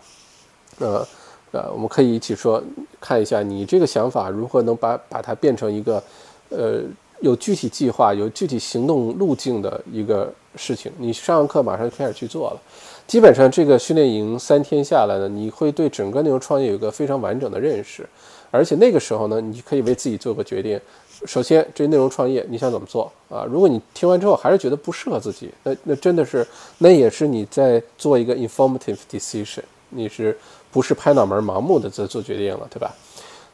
[0.79, 1.05] 呃。
[1.53, 2.63] 呃，我们可以一起说，
[3.01, 6.03] 看一下你这个想法如何能把把它变成一个，
[6.51, 6.83] 呃，
[7.21, 10.93] 有具体计划、有具体行动路径的一个事情。
[10.99, 12.61] 你上完课马上就开始去做了。
[13.07, 18.07] 基本上这个训练营三天下来呢，你会对整个内容创业有一个非常完整的认识，
[18.51, 20.81] 而且那个时候呢，你可以为自己做个决定。
[21.25, 23.45] 首先，这内容创业你想怎么做啊？
[23.45, 26.47] 如果你听完之后还是觉得不适合自己，那那真的是，
[26.79, 30.37] 那也是你在做一个 informative decision，你是。
[30.73, 32.95] 不是拍脑门盲目的在做决定了，对吧？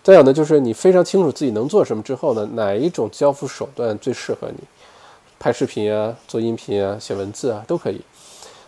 [0.03, 4.59] 再有呢，就是你非常清楚自己能做什么之后呢，哪一种交付手段最适合你？
[5.39, 8.01] 拍视频啊，做音频啊，写文字啊，都可以。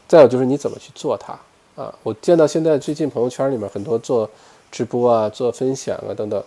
[0.06, 1.36] 再有就是你怎么去做它
[1.82, 1.92] 啊？
[2.04, 4.30] 我见到现在最近朋友圈里面很多做
[4.74, 6.42] 直播啊、做分享啊等等，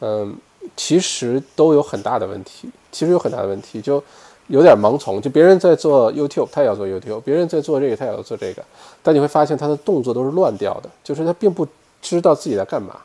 [0.00, 0.36] 嗯，
[0.76, 4.02] 其实都有很大的问题，其实有很大的问题就。
[4.48, 8.62] 有点盲从，就别人在做 YouTube，他也要做 YouTube；别人在做这个，他也要做这个。
[9.00, 11.66] 但你会发现他的动作都是乱掉的，就是他并不
[12.02, 12.96] 知道自己在干嘛。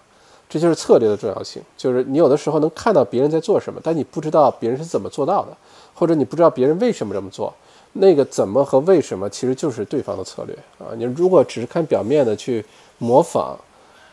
[0.50, 1.62] 这就是策略的重要性。
[1.78, 5.56] 就是你有的时候能看到别人在做什么，但你不知道别人是怎么做到的，
[5.94, 7.54] 或者你不知道别人为什么这么做。
[7.94, 10.92] 那个怎么和为什么，其实就是对方的策略啊。
[10.98, 12.66] 你如果只是看表面的去
[12.98, 13.58] 模仿，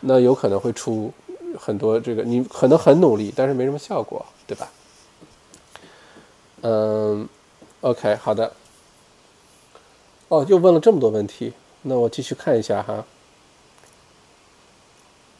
[0.07, 1.11] 那有可能会出
[1.59, 4.69] 很多这个，你可能很努力，但是没什么效果，对吧？
[6.61, 7.27] 嗯
[7.81, 8.51] ，OK，好的。
[10.27, 11.53] 哦，又问了这么多问题，
[11.83, 13.03] 那我继续看一下哈。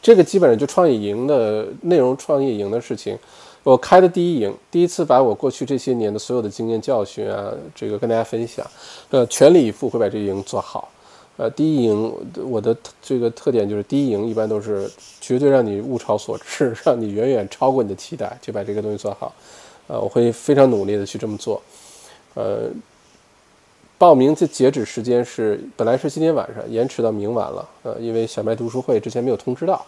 [0.02, 3.18] 这个基本上就创业营的内容，创业营的事情。
[3.64, 8.64] 我开的第一营，第一次把我过去这些年的所有的经验教训啊，这个跟大家分享。
[9.10, 10.88] 呃，全力以赴会把这营做好。
[11.38, 12.14] 呃，第一营
[12.48, 14.90] 我的这个特点就是第一营一般都是
[15.20, 19.34] 绝对让你物超所值， 让你远远超过你的期待，就把这个东西做好。
[19.86, 21.60] 呃，我会非常努力的去这么做。
[22.34, 22.70] 呃，
[23.98, 27.68] 报名的截止时间是本来是今天晚上，延迟到明晚了。
[27.82, 29.84] 呃，因为小麦读书会之前没有通知到，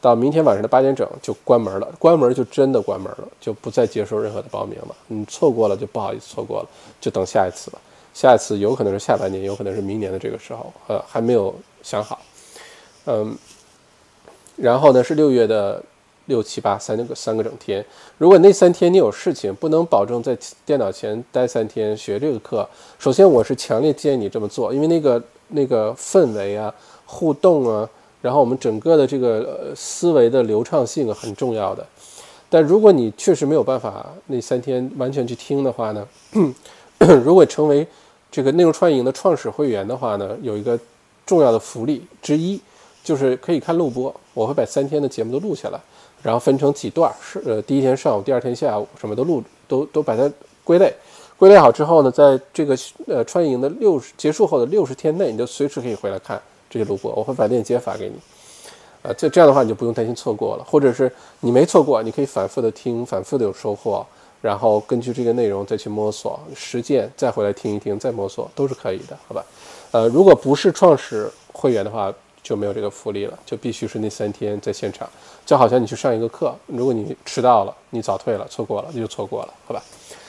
[0.00, 1.92] 到明天晚上的八点整就关门了。
[1.98, 4.94] 关门就真的关门了，就不再接受任何的报名了。
[5.08, 6.68] 你错过了就不好意思错过了，
[7.00, 7.78] 就等下一次吧。
[8.16, 12.18] 下一次有可能是下半年，有可能是明年的这个时候，呃，还没有想好，
[13.04, 13.36] 嗯，
[14.56, 15.84] 然后呢是六月的
[16.24, 17.84] 六七八三个三个整天，
[18.16, 20.34] 如果那三天你有事情，不能保证在
[20.64, 22.66] 电脑前待三天学这个课，
[22.98, 26.74] 首先我是强烈建议你这么做，因为那个那个氛围啊、
[27.04, 27.86] 互动啊，
[28.22, 31.86] 然后我们整个的这个呃思维的流畅性很重要的。
[32.48, 36.08] 但如果你确实没有办法那三天完全去听的话呢，
[37.22, 37.86] 如果成为
[38.30, 40.78] 这个内容创业营的创始会员的话呢，有一个
[41.24, 42.60] 重要的福利之一，
[43.02, 44.14] 就是可以看录播。
[44.34, 45.80] 我会把三天的节目都录下来，
[46.22, 50.30] 然后分成几段，是呃第一天上午，第二天下午，什么都录，都都把它
[50.64, 50.92] 归类。
[51.38, 52.76] 归类好之后呢，在这个
[53.06, 57.12] 呃创业营的六十结束后的六十天内，你就随时可以回来看这些录播。
[57.12, 58.14] 我会把链接发给你，
[59.02, 64.06] 啊，这这样的话你就不用担心错过了，或者是你没错过，你可以反复的听，反复的有收获。
[64.46, 69.44] 然后根据这个内容再去摸索实践，再回来听一听，再摸索都是可以的，好吧？
[69.90, 72.14] 呃，如果不是创始会员的话，
[72.44, 75.10] 就没有这个福利了，就必须是那三天在现场，
[75.44, 79.82] 就好像你去上一个课，如果你迟到了，你早退了，错过了，那就错过了，好吧？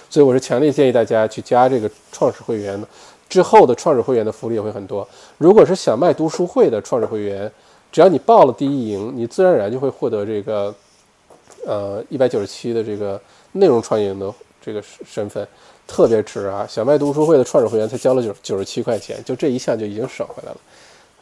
[0.10, 2.88] 所以我是强烈建议大家去加这个创始会员的，
[3.30, 5.08] 之后的创始会员的福利也会很多。
[5.38, 7.52] 如果是小麦读书会的创始会员，
[7.92, 10.74] 只要你报了第一营，你自然而然就会获得这个，
[11.68, 13.22] 呃，一百九十七的这个。
[13.54, 15.48] 内容创业的这个身份
[15.88, 16.68] 特别值啊！
[16.70, 20.58] 小麦读书会的创始会员才交了九九十七块钱，就这一项就已经省回来了。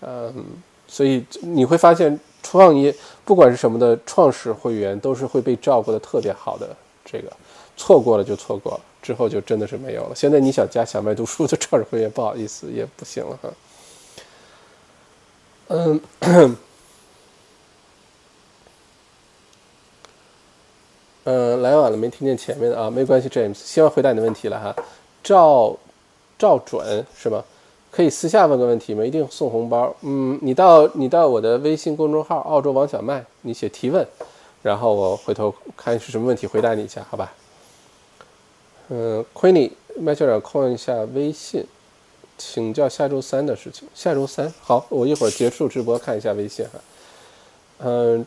[0.01, 0.45] 嗯，
[0.87, 2.93] 所以你会发现，创业
[3.23, 6.75] 不管是什么的创始会员，都是会被照顾的特别好的。
[7.03, 7.31] 这个
[7.77, 10.15] 错过了就错过了，之后就真的是没有了。
[10.15, 13.49] 现在你想加小麦读书的创始会员，不好意思，也不行了哈。
[15.67, 16.57] 嗯。
[21.25, 22.87] 嗯，来晚了没听见前面的啊？
[22.87, 24.75] 没关系，James，希望回答你的问题了哈。
[25.23, 25.75] 赵
[26.37, 27.43] 赵准是吗？
[27.89, 29.03] 可以私下问个问题吗？
[29.03, 29.95] 一定送红包。
[30.01, 34.05] 嗯，你到你到我的微信公众号“澳洲王小麦”，你写提问，
[34.61, 37.33] 然后我回头看是什么问题，回答你一下，好吧？
[38.89, 41.65] 嗯，Quini，麦校长空一下微信，
[42.37, 43.87] 请教下周三的事情。
[43.95, 46.79] 下周三，好，我一会儿结束直播看一下微信哈。
[47.79, 48.23] 嗯。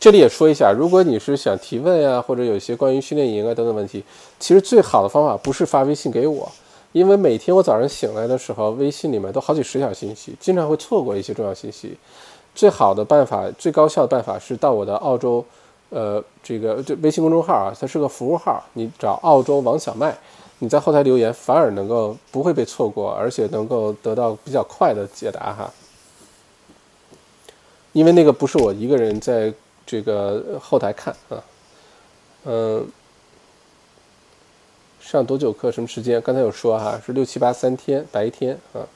[0.00, 4.02] 这里也说一下，如果你是想提问啊，或者有一些关于训练营啊等等问题，
[4.40, 6.50] 其实最好的方法不是发微信给我，
[6.90, 11.96] 因为每天我早上醒来的时候，微信里面都好几十条信息，经常会错过一些重要信息。
[12.52, 15.44] 最好的办法，最高效的办法是到我的澳洲，
[15.90, 20.18] 呃，这个这微信公众号啊，它是个服务号，你找澳洲王小麦，
[20.58, 25.72] 你在后台留言，反而能够不会被错过，而且能够得到比较快的解答哈。
[27.92, 29.52] 因为那个不是我一个人在。
[29.84, 31.44] 这个后台看啊，
[32.44, 32.86] 嗯，
[35.00, 35.70] 上多久课？
[35.70, 36.20] 什么时间？
[36.22, 38.86] 刚才有说哈，是六七八三天，白天啊。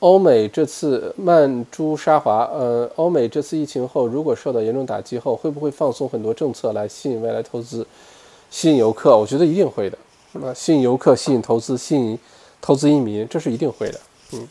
[0.00, 7.86] 欧美这次曼珠沙华，呃，欧美这次疫情后，如果受到严重打击后，会不会放松很多政策来吸引外来投资、
[8.50, 9.16] 吸引游客？
[9.16, 9.96] 我觉得一定会的。
[10.32, 12.18] 那吸引游客、吸引投资、吸引
[12.60, 14.00] 投资移民，这是一定会的。
[14.32, 14.48] 嗯，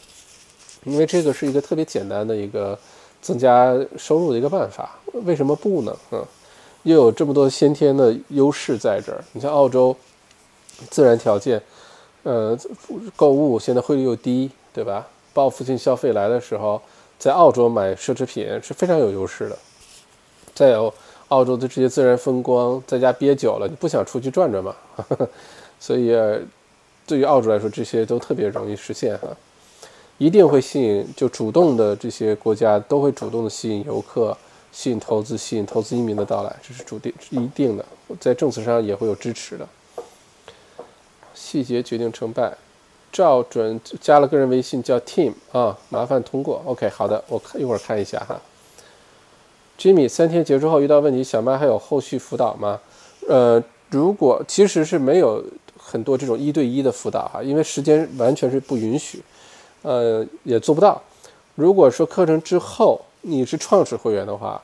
[0.86, 2.80] 因为这个是一个特别简单的一个。
[3.24, 5.98] 增加收入的一个办法，为什么不呢？
[6.12, 6.24] 嗯，
[6.84, 9.24] 又有这么多先天的优势在这儿。
[9.32, 9.96] 你像澳洲，
[10.90, 11.62] 自然条件，
[12.24, 12.56] 呃，
[13.16, 15.08] 购物现在汇率又低，对吧？
[15.34, 16.82] 报复性消费来的时候，
[17.18, 19.58] 在澳洲买奢侈品是非常有优势的。
[20.54, 20.94] 再有
[21.30, 24.76] 澳洲的这些自然风光，在家憋久了，你不想出去转转嘛？
[25.80, 26.12] 所以，
[27.08, 29.28] 对于澳洲来说，这些都特别容易实现哈。
[30.18, 34.38] 一定会吸引，就主动的这些国家都会主动的吸引游客、
[34.72, 37.86] 吸引投资、吸引投资移民的到来，这是主定一定的，
[38.20, 39.68] 在政策上也会有支持的。
[41.34, 42.56] 细节决定成败，
[43.12, 46.62] 赵准加了个人微信叫 Team 啊，麻烦通过。
[46.66, 48.40] OK，好的，我看一会儿看一下哈。
[49.78, 52.80] Jimmy，三天结束后遇到问题，小麦还有后续辅导吗？
[53.28, 55.44] 呃，如果其实是没有
[55.76, 59.22] 很多这种一对一的辅导哈，因为时间完全是不允许。
[59.84, 61.00] 呃，也做不到。
[61.54, 64.60] 如果说课程之后你是创始会员的话，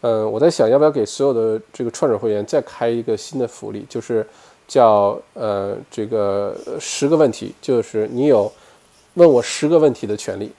[0.00, 4.26] 呃，我在想要不要给所有的这个创始会员再开一个新的福利，就是
[4.66, 8.50] 叫呃这个十个问题，就是你有
[9.14, 10.50] 问我十个问题的权利，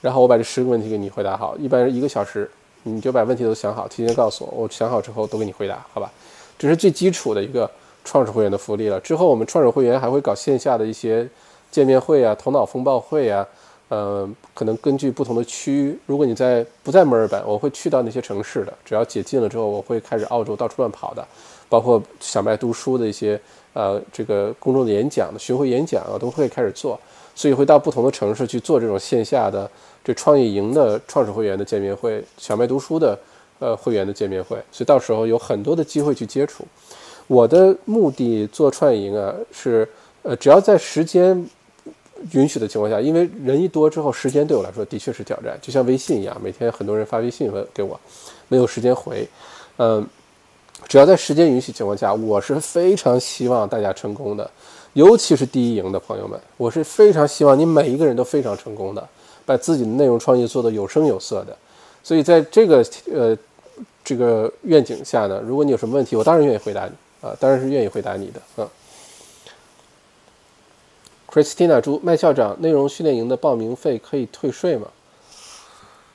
[0.00, 2.48] 然后我把这十个问题给你回答好，一般是一个小时，
[2.84, 6.12] 你就把问题都想好，提前告诉我，我想好之后都给你回答，好吧？
[6.58, 7.70] 这是最基础的一个
[8.04, 9.00] 创始会员的福利了。
[9.00, 11.28] 之后我们创始会员还会搞线下的一些
[11.76, 13.46] 见面会啊、头脑风暴会啊。
[13.88, 18.72] 呃，可能根据不同的区域，如果你在不在墨尔本，我会去到那些城市的。
[18.82, 21.22] 只要解禁了之后，我会开始澳洲到处乱跑的，
[21.68, 23.38] 包括小麦读书的一些
[23.74, 26.98] 呃这个公众的演讲的巡回演讲啊，都会开始做。
[27.34, 29.70] 所以会到不同的城市去做这种线下的
[30.02, 33.16] 这创业营的创始会员的见面会，小麦读书的
[33.60, 34.56] 呃会员的见面会。
[34.72, 36.64] 所以到时候有很多的机会去接触。
[37.28, 39.88] 我的目的做创业营啊，是
[40.22, 41.46] 呃只要在时间。
[42.32, 45.58] 允许的情况下，因为人一多之后，时间对我来说的确是挑战。
[45.60, 47.98] 就像微信一样，每天很多人发微信问给我，
[48.48, 49.28] 没有时间回。
[49.78, 50.06] 嗯，
[50.88, 54.50] 只要在时间允许情况下，我是非常希望大家成功的，
[54.94, 59.08] 尤其是第一营的朋友们，我是非常希望你每一个人都非常成功的，
[59.44, 61.56] 把自己的内容创业做得有声有色的。
[62.02, 63.36] 所以在这个呃
[64.02, 66.92] 这个愿景下呢，如果你有什么问题，我当然愿意回答你
[67.28, 68.68] 啊，当然是愿意回答你的嗯。
[71.30, 74.86] Christina 朱麦校长，内容训练营的报名费可以退税吗？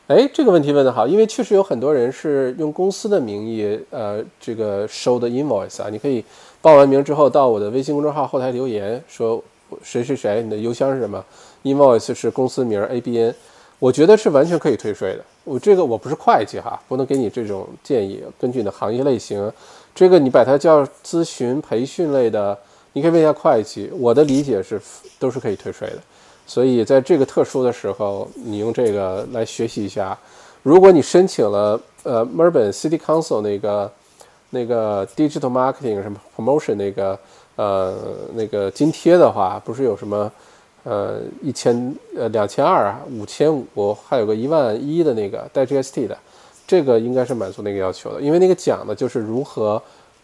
[0.07, 6.23] 哎，这个问题问得好，因为确实有很多人是用公司的名义，呃，这个收的 invoice 啊，你可以
[6.61, 9.41] 报完名之后到我的微信公众号后台留言，说
[9.83, 11.23] 谁谁谁，你的邮箱是什么
[11.63, 13.33] ？invoice 是公司名 ABN，
[13.79, 15.23] 我觉得是完全可以退税的。
[15.43, 18.21] 我这个我不是会计哈，不能给你这种建议。
[18.39, 19.51] 根据你的行业类型，
[19.95, 22.57] 这个你把它叫咨询培训类的。
[22.93, 24.81] 你可以问一下会计，我的理解是
[25.17, 25.97] 都是可以退税的，
[26.45, 30.17] 所以在这个特殊的时候，你用这个来学习一下。
[30.61, 33.91] 如果你申请了呃 Melbourne City Council 那个
[34.49, 37.17] 那个 Digital Marketing 什么 Promotion 那个
[37.55, 37.95] 呃
[38.33, 40.29] 那个津贴的话，不是有什么
[40.83, 46.17] 呃一千呃两千二啊五千五，还有个一万一的那个带 GST 的，
[46.67, 49.81] 这个应该是满足那个要求的，因为那个讲的就是如何。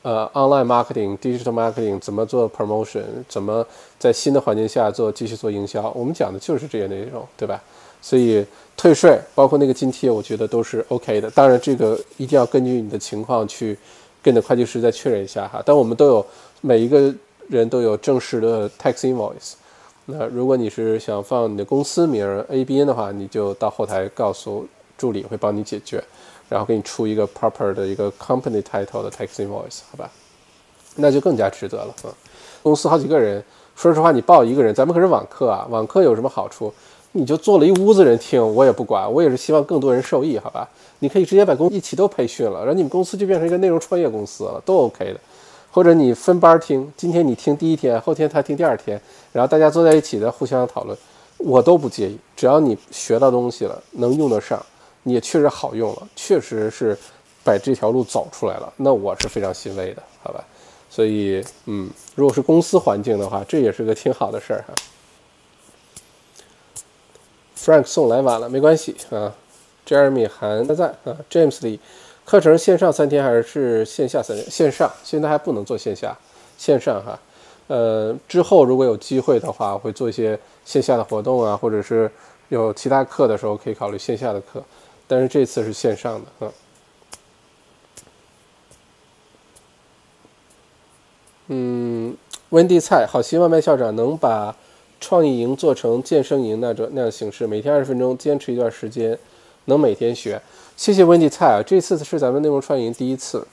[0.08, 3.04] 呃，online marketing、digital marketing 怎么做 promotion？
[3.28, 3.66] 怎么
[4.00, 5.92] 在新的环境下做继续做营销？
[5.94, 7.62] 我们讲的就是这些内容，对吧？
[8.02, 8.46] 所以
[8.78, 11.30] 退税，包括那个津贴，我觉得都是 OK 的。
[11.32, 13.78] 当然，这个一定要根据你的情况去
[14.24, 15.62] 跟你的会计师再确认一下哈。
[15.66, 16.26] 但我们都有
[16.62, 17.14] 每一个
[17.50, 19.56] 人都有正式的 tax invoice。
[20.06, 24.66] 那如果你是想放你的公司名 ABN 的话，你就到后台告诉
[24.98, 26.02] 助理，会帮你解决。
[26.50, 30.10] 然后给你出一个 proper 的一个 company title 的 tax invoice，好吧，
[30.96, 32.14] 那就更加值得了啊。
[32.64, 33.44] 公司好几个人，
[33.76, 36.74] 说实话，你报一个人，咱们可是网课啊，网课有什么好处？
[37.14, 40.68] 你就做了一屋子人听，我也不管，我也是希望更多人受益，好吧？
[41.00, 45.20] 你可以直接把公一起都培训了，然后你们公司就变成一个内容创业公司了，都 OK 的。
[45.72, 49.00] 或者你分班听，今天你听第一天，后天他听第二天，
[49.32, 50.98] 然后大家坐在一起的互相讨论，
[51.38, 54.60] 我都不介意，只要你学到东西了，能用得上。
[55.08, 56.98] 你也确实好用了，确实是
[57.42, 60.44] 把这条路走出来了，那我是非常欣慰的，好吧？
[60.90, 64.74] 所以，嗯，如果是公司环境的话，这也是个挺好的事儿哈。
[67.58, 69.34] Frank 送来晚了，没关系啊。
[69.88, 71.16] Jeremy 还在啊。
[71.32, 71.80] James 里，
[72.26, 74.52] 课程线上三天还是线下三天？
[74.52, 76.18] 线上，现在还不能做线下，
[76.58, 77.18] 线上哈。
[77.68, 82.12] 呃，之后如果有机会的话，会做一些线下的活动啊，或者是
[82.50, 84.62] 有其他课的时候，可以考虑线下的课。
[85.08, 86.52] 但是这次是线上的，嗯，
[91.48, 92.18] 嗯，
[92.50, 94.54] 温蒂菜，好希望麦校长能把
[95.00, 99.18] 创意营做成健身营那种那样形式，每天二十分钟，坚持一段时间，
[99.66, 100.42] 能每天学。
[100.76, 103.48] 谢谢温蒂菜啊，这次是咱们内容创意营第一次，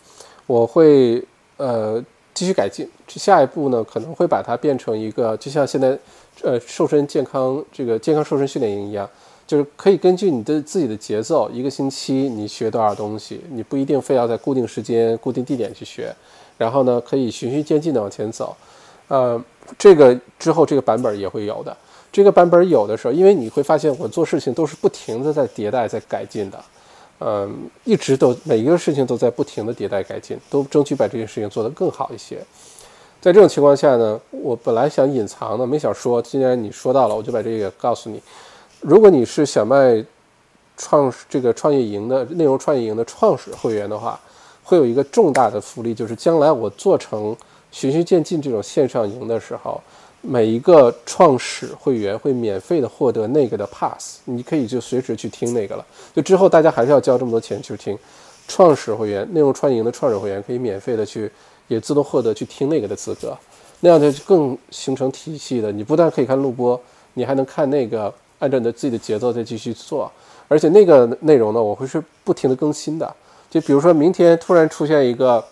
[0.46, 1.24] 我会
[1.56, 2.04] 呃
[2.34, 5.96] 继续改进，下一步呢可能会把它变成一个，就像现在
[6.42, 9.08] 呃瘦身健康这个健康瘦身训练营一样。
[9.46, 16.14] 就是可以根据你的自己的节奏，一个星期你学多少东西，你不一定非要在固定时间、固定地点去学，
[16.56, 18.56] 然后呢，可以循序渐进的往前走。
[19.08, 19.38] 呃，
[19.78, 21.76] 这个之后这个版本也会有的。
[22.10, 26.64] 这个版本有的时候，因为你会发现我做事情都是不停的在迭代、在改进的，
[27.20, 27.54] 嗯，
[27.84, 32.38] 一直都每一个事情都在不停的迭代改进，都争取把这件事情做得更好一些。
[33.20, 38.22] 在这种情况下呢，我本来想隐藏的，没想说，既然你说到了，我就把这个告诉你。
[38.86, 40.04] 如果你是小麦
[40.76, 44.20] 创这个创业营的内容创业营的创始会员的话，
[44.62, 47.34] 会有一个重大的福利，就是将来我做成
[47.72, 49.80] 循序渐进这种线上营的时候，
[50.20, 55.86] 每一个创始会员会免费的获得那个的 pass，你可以就随时去听那个了。
[56.14, 57.98] 就之后大家还是要交这么多钱去听
[58.46, 61.32] 创始会员内容创业营的创始会员可以免费的去
[61.68, 63.34] 也自动获得去听那个的资格，
[63.80, 65.72] 那样就更形成体系的。
[65.72, 66.78] 你不但可以看录播。
[67.16, 68.12] 你还能看那个，
[68.44, 70.10] 按照你的自己的节奏再继续做。
[70.46, 73.10] 而且那个内容呢，我会是不停的更新的。
[73.48, 75.42] 就比如说明天突然出现一个，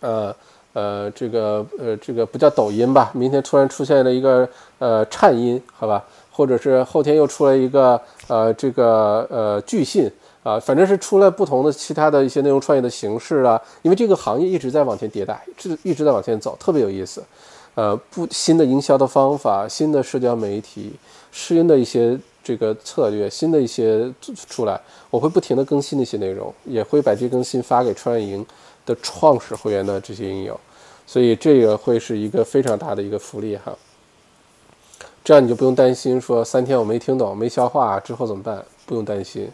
[0.00, 0.34] 呃
[0.72, 3.12] 呃，这个呃这个不叫抖音吧？
[3.14, 4.48] 明天突然出现了一个
[4.80, 6.04] 呃颤音，好吧？
[6.32, 10.10] 或者是后天又出来一个呃这个呃巨信
[10.42, 13.60] 啊，反正是出来不同的其他的一些内容创业的形式啊。
[13.82, 17.22] 因为这个行业一直在往前迭代，是一直在往前走，特别有意思。
[17.74, 20.92] 呃，不新的营销的方法，新的社交媒体，
[21.36, 22.18] 新的一些。
[22.46, 24.08] 这个策略新的一些
[24.48, 24.80] 出来，
[25.10, 28.46] 我会不停的更新那些内容，也会把这更新发给创业营
[28.84, 30.60] 的创始会员的这些营友，
[31.08, 33.76] 所以这个会是一个非常大的一个福利哈。
[35.24, 39.50] 这样你就不用担心说三天我没听懂没消化之后怎么办，不用担心。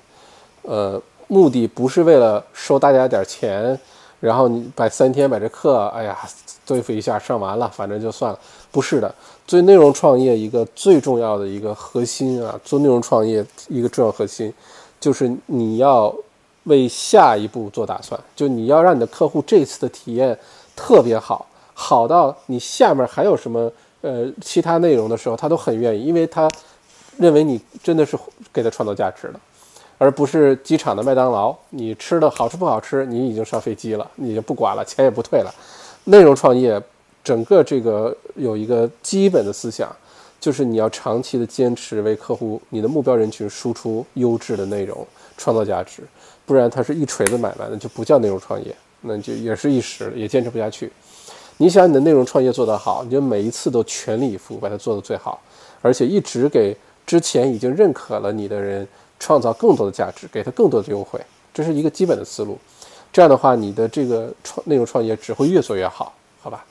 [0.60, 3.80] 呃，目的不是为了收大家点钱，
[4.20, 6.18] 然后你把三天把这课，哎呀
[6.66, 8.38] 对付一下上完了，反正就算了，
[8.70, 9.14] 不是的。
[9.52, 14.50] 做内容创业一个最重要的一个核心啊，做内容创业一个重要核心，
[14.98, 16.10] 就是你要
[16.62, 20.34] 为下一步做打算，就你要让你的客户这次的体验
[20.74, 23.70] 特别好，好到你下面还有什么
[24.00, 26.48] 呃其他内容的时候，他都很愿意，因为他
[27.18, 28.18] 认为你真的是
[28.54, 29.40] 给他创造价值了，
[29.98, 35.54] 而不是机场的麦当劳，你吃的好吃不好吃，你已经上飞机了，你就不管了，钱也不退了，
[36.04, 36.82] 内容创业。
[37.24, 39.94] 整个这个有一个基本的思想，
[40.40, 46.02] 就是你要长期的坚持为客户、你的目标人群输出优质的内容，创造价值，
[46.44, 50.90] 不然它是一锤子买卖，那就不叫内容创业，那就也是一时也坚持不下去。
[51.58, 55.40] 你想你的内容创业做得好，你就每一次都全力以赴把它做得最好，
[55.80, 56.76] 而且一直给
[57.06, 58.86] 之前已经认可了你的人
[59.20, 61.20] 创造更多的价值，给他更多的优惠，
[61.54, 62.58] 这是一个基本的思路。
[63.12, 66.64] 这样的话，你的这个创内容创业只会越做越好，好吧？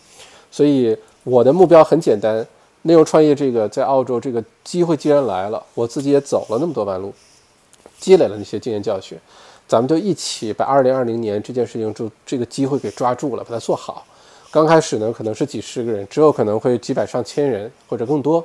[0.51, 2.45] 所以我的目标很简单，
[2.83, 7.13] 内容创业这个在澳洲这个机会既然来了，我自己也走了那么多弯路，
[7.97, 9.17] 积累了那些经验教训，
[9.67, 14.05] 咱们就一起把2020年这件事情就这个机会给抓住了，把它做好。
[14.51, 18.43] 刚开始呢可能是几十个人，之后可能会几百上千人或者更多。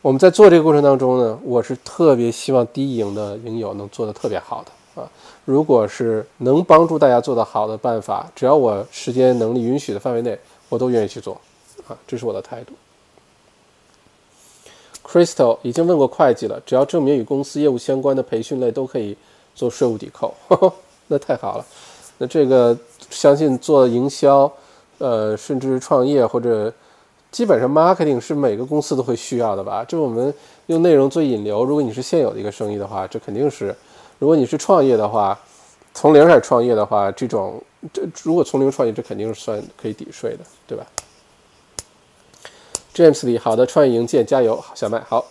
[0.00, 5.08] 我们在做这个过程当中呢，我是特别希望第一营的营友能做得特别好的啊。
[5.44, 10.36] 如果是能帮助大家做得好的办法，只要我时间能力允许的范围内。
[10.72, 11.38] 我都愿意去做，
[11.86, 12.72] 啊，这是我的态度。
[15.04, 19.14] Crystal 已经问过会计了，只要证明与公司业务相关的培训类都可以
[19.54, 20.32] 做税务抵扣，
[21.08, 21.66] 那太好了。
[22.16, 22.74] 那这个
[23.10, 24.50] 相信做营销，
[24.96, 26.72] 呃，甚至创业或者
[27.30, 29.84] 基本上 marketing 是每个公司都会需要的吧？
[29.86, 30.32] 这我们
[30.68, 33.70] 用内容做引流，如果你是现有的一个生意的话，这肯定是；
[34.18, 35.38] 如果你是创业的话，
[35.92, 37.62] 从零开始创业的话，这种。
[37.90, 40.86] 这如果从零创业，这肯定是算可以抵税的，对吧
[42.94, 45.24] ？James 里，好的，创业营见，加油，小麦，好，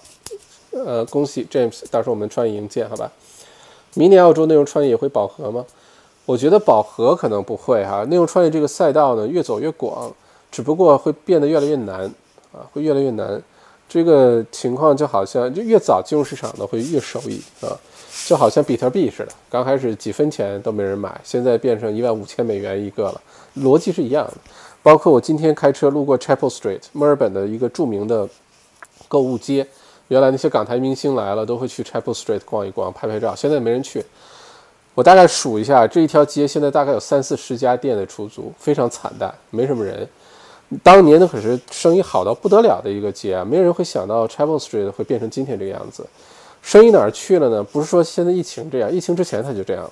[0.71, 3.11] 呃，恭喜 James，到时候我们创业营见，好吧？
[3.93, 5.65] 明年澳洲内容创业也会饱和吗？
[6.25, 10.11] 我觉得饱和可能不会哈，内容创业这个赛道呢越走越广，
[10.51, 12.01] 只不过会变得越来越难
[12.51, 13.41] 啊，会越来越难。
[13.89, 17.77] 这个情况就好像就越早进入市场的会越受益啊。
[18.31, 23.21] 就好像比特币似的，刚开始几分钱都没人买，现在变成一万五千美元一个了，
[23.57, 24.35] 逻辑是一样的。
[24.81, 28.25] 包括我今天开车路过 Chapel Street，墨尔本的一个著名的
[29.09, 29.67] 购物街，
[30.07, 34.01] 原来那些港台明星来了都会去 Chapel Street 逛一逛、拍拍照，现在没人去。
[34.95, 40.07] 我大概数一下，这一条街现在大概有三四十家店在出租，非常惨淡，没什么人。
[40.81, 46.07] 当年那可是生意好到不得了的一个街啊，没人会想到 Chapel Street 会变成今天这个样子。
[46.61, 47.63] 生意哪儿去了呢？
[47.63, 49.91] 不是说现在疫情这样，疫情之前它就这样了，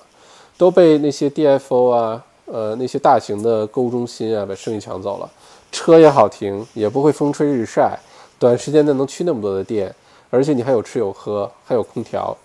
[0.56, 5.28] 都被那些 DFO 啊，呃，那些大型的购物中心啊把生意抢走了。
[5.72, 7.98] 车也好停，也不会风吹日晒，
[8.38, 9.94] 短时间内能去那么多的店，
[10.30, 12.36] 而且你还有吃有喝，还有空调。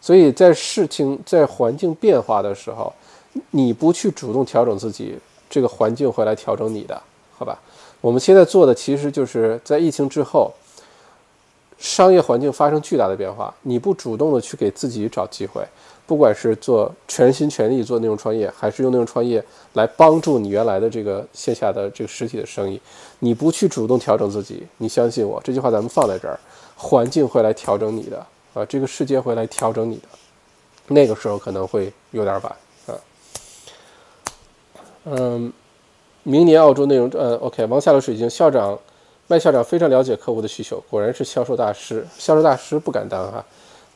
[0.00, 2.92] 所以在事情在环境变化的时候，
[3.50, 5.16] 你不去主动调整自己，
[5.48, 7.00] 这个环境会来调整你的，
[7.38, 7.58] 好吧？
[8.00, 10.52] 我们现在做的其实就是在疫情之后。
[11.80, 15.66] 商业环境发生巨大的变化，你不主动的去给自己找机会，
[16.06, 19.42] 不管是做全心全力做内容创业，还是用内容创业
[19.72, 22.78] 来帮助你原来的这个线下的这个实体的生意，
[23.20, 26.38] 你不去主动调整自己，你相信我，这句话咱们放在这儿，
[26.76, 28.18] 环境会来调整你的
[28.52, 30.08] 啊，这个世界会来调整你的，
[30.88, 32.56] 那个时候可能会有点晚
[32.88, 32.92] 啊。
[35.04, 35.50] 嗯，
[36.24, 38.78] 明年澳洲内容，呃，OK，王下的水晶校长。
[39.30, 42.04] 麦校长非常了解客户的需求，果然是销售大师。
[42.18, 43.44] 销售大师不敢当哈，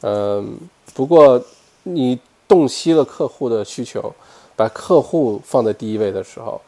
[0.02, 0.56] 嗯，
[0.94, 1.42] 不过
[1.82, 2.16] 你
[2.46, 4.14] 洞悉了客户的需求，
[4.54, 6.60] 把客户放在第一位的时候，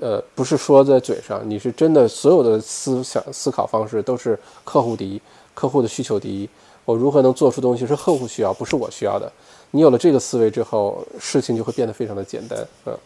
[0.00, 5.20] 呃，不是说在嘴上，你是真的所有的思想思考方式都是客户第一，
[5.52, 6.48] 客户的需求第一，
[6.86, 9.30] 我如何能做出东西是客户需要，不是我需要的。
[9.70, 12.66] 你有了这个思维之后，事情就会变得非常的简单。
[12.86, 12.98] 嗯，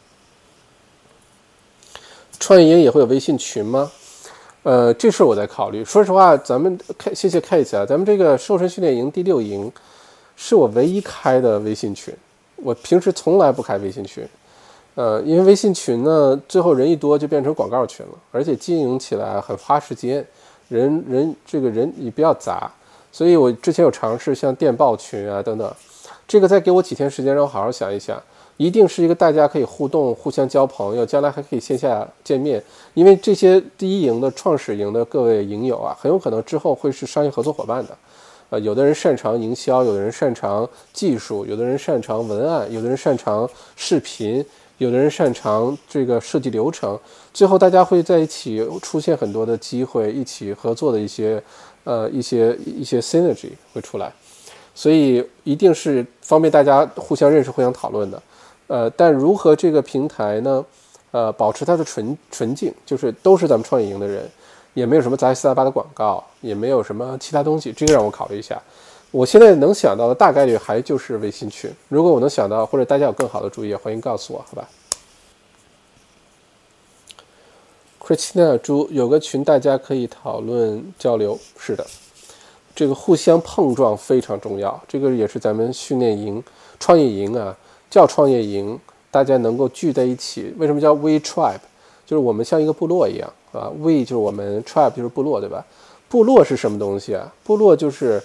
[2.39, 3.91] 创业营也会有微信群吗？
[4.69, 5.83] 呃，这事我在考虑。
[5.83, 9.73] 说实话，咱们开谢谢 Kate 啊，咱们这个瘦身训练营第六营
[10.37, 12.15] 是我唯一开的微信群，
[12.57, 14.29] 我平时从来不开微信群。
[14.95, 20.23] 呃，因为微信群呢，最后人一多就变成广告群了，而且经营起来很花时间，
[20.69, 22.71] 人人这个人也比较杂，
[23.11, 25.73] 所以我之前有尝试像电报群啊等等，
[26.27, 28.23] 这个再给我几天时间，让我好好想一想。
[28.59, 32.63] 一定是一个大家可以互动、互相交朋友，将来还可以线下见面。
[32.93, 37.97] 因为这些第一营的创始营的各位营友啊，很有可能之后会是商业合作伙伴的。
[38.51, 44.45] 呃，有的人擅长营销，有的人擅长技术，有的人擅长文案，有的人擅长视频，
[44.79, 46.99] 有的人擅长这个设计流程。
[47.33, 51.41] 最后大家会在一起出现很多的机会，一起合作的一些
[51.85, 54.13] 呃一些一些 synergy 会出来。
[54.75, 58.21] 所以一定是方便大家互相认识、互相讨论的。
[58.69, 60.65] 呃，但如何这个平台呢？
[61.11, 64.31] 呃，保持它的纯纯净，就是都是咱们创业营的人，
[64.75, 68.61] 也没有什么杂七杂八的广告，也没有什么其他东西，这个让我考虑一下。
[69.11, 71.73] 我现在能想到的大概率还就是微信群。
[71.89, 74.69] 如果我能想到，或者大家有更好的主意，欢迎告诉我，好吧
[78.05, 81.39] ？Christina 猪有个群，大家可以讨论交流。
[81.59, 81.87] 是的，
[82.75, 84.79] 这个互相碰撞非常重要。
[84.87, 86.45] 这个也是咱们训练营、
[86.79, 87.57] 创业营啊。
[87.91, 88.79] 叫创业营，
[89.11, 90.53] 大家能够聚在一起。
[90.59, 91.61] 为什么叫 We Tribe？
[92.07, 93.71] 就是我们像一个部落一样啊。
[93.79, 95.65] We 就是我们，Tribe 就是部落，对吧？
[96.09, 97.33] 部落是什么东西啊？
[97.45, 98.23] 部落就是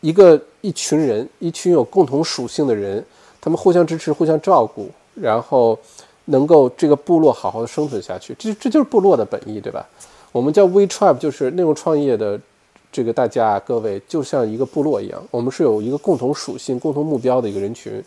[0.00, 3.04] 一个一群人，一群有共同属性的人，
[3.40, 5.78] 他们互相支持、互相照顾，然后
[6.26, 8.34] 能够这个部落好好的生存下去。
[8.38, 9.86] 这这就是部落的本意，对吧？
[10.32, 12.38] 我们叫 We Tribe，就是内容创业的
[12.92, 18.02] 这个大家各位，就像一个部落一样，我们是有一个共同属性、共同目标的一个人群。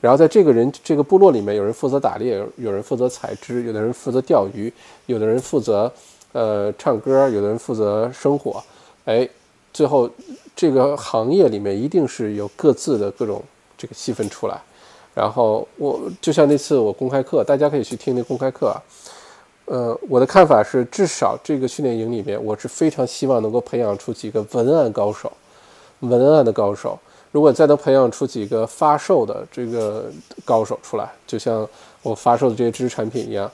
[0.00, 4.72] 然后在这个人这个部落里面，有人负责打猎，有人负责采汁，有的人负责钓鱼，
[5.06, 5.92] 有的人负责
[6.32, 8.62] 呃唱歌，有的人负责生火。
[9.04, 9.28] 哎，
[9.72, 10.08] 最后
[10.56, 13.42] 这个行业里面一定是有各自的各种
[13.76, 14.58] 这个细分出来。
[15.14, 18.80] 然后我就像那次我公开课，大家可以去听那公开课啊。
[19.66, 25.30] 呃，我的看法是，至少这个训练营里面，我是非常希望能够培养出几个文案高手，
[26.00, 26.98] 文案的高手。
[27.32, 30.10] 如果再能培养出几个发售的这个
[30.44, 31.68] 高手出来，就像
[32.02, 33.50] 我发售的这些知识产品一样，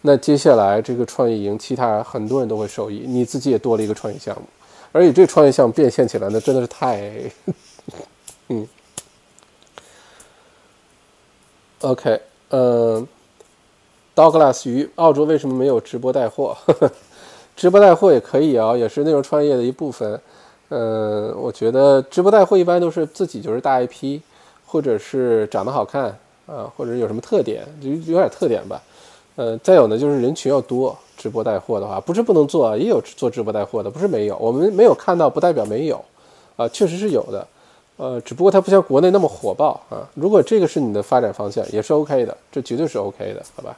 [0.00, 4.42] 那接下来这个创业营，其他很多人都会受益，你自己也多了一个创业项目，
[4.92, 7.12] 而且这个创业项目变现起来，那真的是太
[8.48, 8.66] 嗯
[11.82, 13.06] ，OK，嗯
[14.14, 16.56] ，Douglas 鱼，澳洲为什么没有直播带货？
[16.64, 16.90] 呵 呵
[17.54, 20.18] 直播带货也可以啊，也是内容创业的一部分。
[20.70, 24.20] 嗯，我觉得直播带货一般都是自己就是大 IP，
[24.66, 26.04] 或者是长得好看
[26.46, 28.82] 啊，或者有什么特点，就有点特点吧。
[29.36, 34.36] 呃，再有呢就是人群要多，直播带货的话不是不能做，也有做直播带货的，不是没有。
[34.36, 36.04] 我们没有看到不代表没有，
[36.56, 37.46] 啊，确实是有的。
[37.96, 40.06] 呃，只不过它不像国内那么火爆啊。
[40.14, 43.76] 如果这个是你的发展方向，也是 OK 的，这绝对是 OK 的，好吧？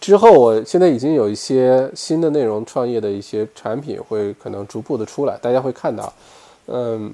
[0.00, 6.10] 之后，我现在已经有一些新的内容创业的一些产品会可能逐步的出来，大家会看到，
[6.68, 7.12] 嗯，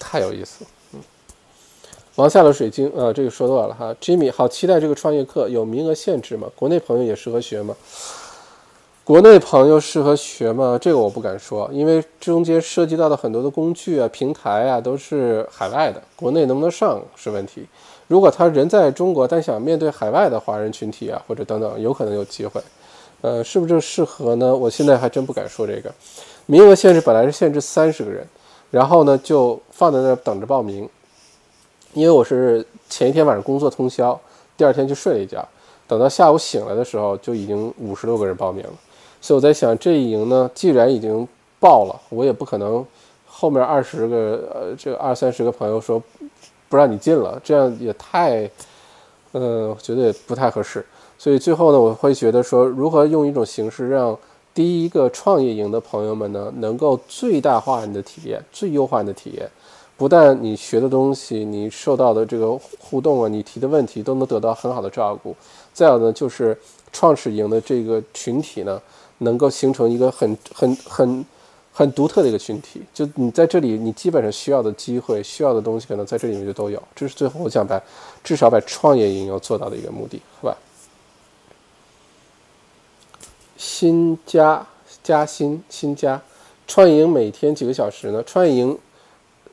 [0.00, 1.00] 太有意思，嗯，
[2.16, 6.48] 王下的水晶啊，这个说多了哈，Jimmy，好期待这个创业课，有名额限制吗？
[6.56, 7.76] 国内朋友也适合学吗？
[9.04, 10.76] 国内朋友适合学吗？
[10.80, 17.66] 这个我不敢说，因为中间涉及到的很多的工具啊、平台啊都是海外的，国内能不能上是问题。
[18.12, 22.60] 如果他人在中国，但想面对海外的华人群体啊，或者等等，有可能有机会。
[23.22, 24.54] 呃，是不是适合呢？
[24.54, 25.90] 我现在还真不敢说这个。
[26.44, 28.26] 名额限制本来是限制三十个人，
[28.70, 30.86] 然后呢就放在那等着报名。
[31.94, 34.20] 因为我是前一天晚上工作通宵，
[34.58, 35.48] 第二天就睡了一觉，
[35.88, 38.72] 等到下午醒来的时候就已经五十多个人报名了。
[39.22, 41.26] 所以我在想，这一营呢，既然已经
[41.58, 42.84] 报了，我也不可能
[43.26, 46.02] 后面二十个呃，这二三十个朋友说。
[46.72, 48.50] 不让你进了，这样也太，
[49.32, 50.82] 呃，觉得也不太合适。
[51.18, 54.18] 所以最后呢，我会觉得说，如何用一种形式让
[54.54, 59.46] 第一个创业营的朋友们呢，能够最大化你的体验，最优化你的体验。
[59.98, 65.36] 不但你学的东西，你受到的这个互动啊，你提的问题都能得到很好的照顾。
[65.74, 66.58] 再有呢，就是
[66.90, 68.80] 创始营的这个群体呢，
[69.18, 71.26] 能够形成一个很很很。
[71.72, 76.80] 很独特的一个群体，就你在这里，你基本上需要的机会、需要的东西，可能在这里面就都有。
[76.94, 77.80] 这是最后我想把，
[78.22, 80.56] 至少把创业营要做到的一个目的，好吧？
[83.56, 84.66] 新加
[85.02, 86.20] 加薪新加
[86.66, 88.22] 创业营每天几个小时呢？
[88.24, 88.76] 创业营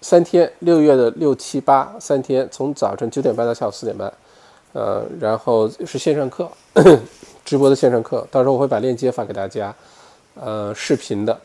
[0.01, 4.11] 三天，六月的六七八三天，从早晨九点半到下午四点半，
[4.73, 6.49] 呃，然后是线上课，
[7.45, 9.73] 直播的线上课，到时候我会把链接发给大家，
[10.35, 11.39] 呃，视频的，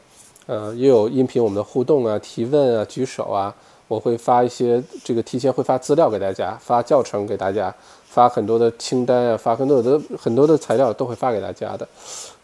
[0.47, 3.55] 呃，也有音频，我们的互动啊、提问啊、举手啊，
[3.89, 7.75] 我会发一些这个提前会发资料给大家，发教程给大家，
[8.07, 11.89] 发很多的清单啊，发很多的很多的材料都会发给大家的，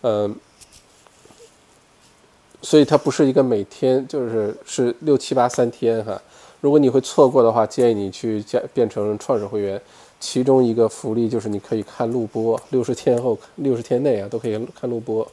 [0.02, 0.36] 嗯。
[2.62, 6.20] 所以它不是一个每天就是是六七八三天哈，
[6.60, 9.80] 如果你会错过的话，建议你去加变成创始会员。
[10.20, 15.26] 其中一个福利就是你可以看录播，六十天后、六十天内啊都可以看录播。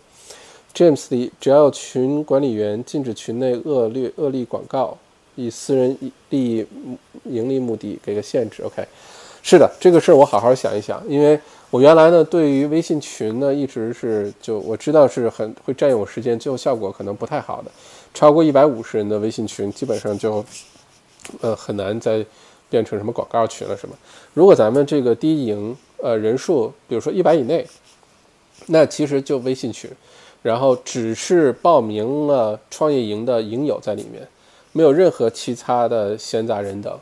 [0.73, 4.97] James 里只要群管理员禁止群内恶劣恶劣广告，
[5.35, 5.97] 以私人
[6.29, 6.65] 利益
[7.25, 8.63] 盈利目的给个限制。
[8.63, 8.85] OK，
[9.41, 11.39] 是的，这个事儿我好好想一想，因为。
[11.69, 17.69] 我原来呢，对于微信群呢，一直是就我知道是很会占用时间，最后效果可能不太好的。
[18.13, 20.43] 超过一百五十人的微信群，基本上就
[21.41, 22.25] 呃很难再
[22.69, 23.95] 变成什么广告群了，是吗？
[24.33, 27.67] 如果咱们这个第一营呃人数，比如说一百以内，
[28.67, 29.91] 那其实就微信群，
[30.41, 34.27] 然后只是报名了创业营的营友在里面，
[34.71, 36.97] 没有任何其他的闲杂人等。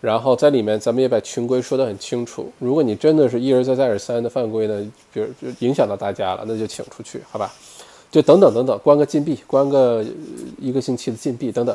[0.00, 2.52] 然后在里面，咱们也把群规说得很清楚。
[2.58, 7.50] 如果你真的是一而再再而三的犯规呢，比如就影响到大家了，那就请出去，好吧？
[8.10, 10.04] 就等等等等，关个禁闭，关个
[10.60, 11.74] 一个星期的禁闭等等。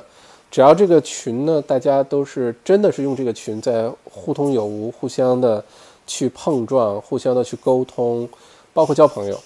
[0.51, 5.63] 只要这个群呢，大家都是真的是用这个群在互通有无，互相的
[6.05, 8.29] 去碰撞，互相的去沟通，
[8.73, 9.39] 包括交朋友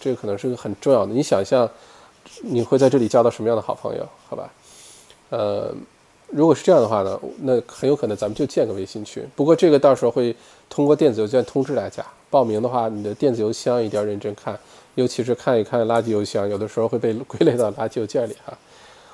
[0.00, 1.12] 这个可能是个很重要的。
[1.12, 1.68] 你想象
[2.42, 4.08] 你会在这里交到什么样的好朋友？
[4.28, 4.50] 好吧？
[5.30, 5.74] 呃。
[6.30, 9.26] 如果是这样的话呢，那很有可能咱们就建个微信群。
[9.34, 10.36] 不过这个到时候会
[10.68, 12.04] 通过电子邮件通知大家。
[12.28, 14.54] 报名的话，你的电子邮箱一定要认真看，
[14.94, 18.52] 尤其是看一看垃圾邮箱，有的时候会被 归类到垃圾邮件里哈。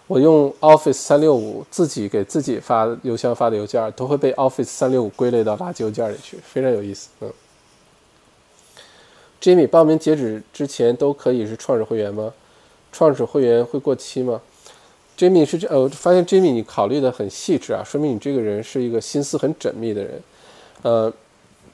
[0.09, 7.11] 我用 Office 三六五自己给自己发邮箱发的邮件，都会被 Office 三六五归类到垃圾邮件里去，非常有意思。
[7.21, 7.33] 嗯
[9.45, 12.33] ，Jimmy，报名截止之前都可以是创始会员吗？
[12.91, 14.41] 创始会员会过期吗
[15.19, 20.23] ？Jimmy 是这呃，我发现 Jimmy 你考虑的很细致啊，说明你这个人是一个心思很缜密的人。
[20.81, 21.13] 呃，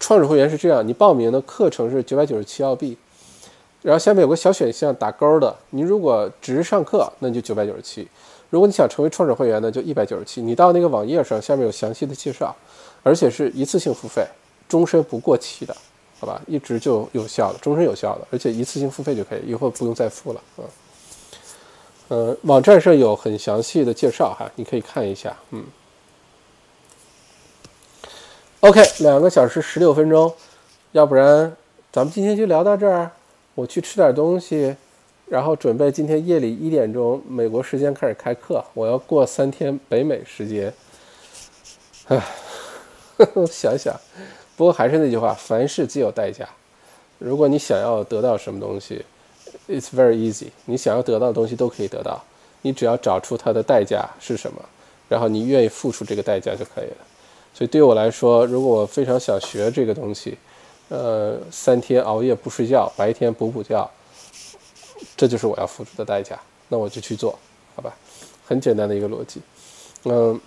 [0.00, 2.98] 创始会员是这样，你报名的课程是九百九十七澳币，
[3.82, 8.04] 然后下面有个小选项打勾的，你如果只是上课，那就九百九十七；
[8.50, 10.42] 如果你想成为创始会员呢，就一百九十七。
[10.42, 12.56] 你到那个网页上，下面有详细的介绍，
[13.02, 14.26] 而且是一次性付费，
[14.68, 15.76] 终身不过期的，
[16.20, 16.40] 好吧？
[16.46, 20.62] 一直就有效的，终身有效的，而且一次性付费就可以，以后不用再付了啊。
[22.08, 25.34] 呃，网站上有很详细的介绍哈，你可以看一下。
[25.50, 25.64] 嗯
[28.60, 30.34] ，OK，两个小时十六分钟，
[30.92, 31.56] 要不然
[31.90, 33.10] 咱们今天就聊到这儿。
[33.54, 34.76] 我去吃点东西，
[35.26, 38.64] 然后准备今天夜里一点钟美国时间开始开课。
[38.74, 40.72] 我要过三天北美时间。
[42.08, 42.20] 唉，
[43.50, 43.94] 想想，
[44.60, 46.46] 不过还是那句话，凡事皆有代价。
[47.18, 49.02] 如果你想要得到什么东西
[49.66, 52.22] ，It's very easy，你想要得到的东西都可以得到，
[52.60, 54.62] 你只要找出它的代价是什么，
[55.08, 56.96] 然后你愿意付出这个代价就可以了。
[57.54, 60.36] 所以对我来说，如果我非常想学这个东西，
[60.90, 63.90] 呃，三天熬夜不睡觉，白天补补觉，
[65.16, 66.38] 这就是我要付出的代价，
[66.68, 67.38] 那我就去做，
[67.74, 67.96] 好吧？
[68.46, 69.40] 很简单的一个逻辑。
[70.04, 70.38] 嗯，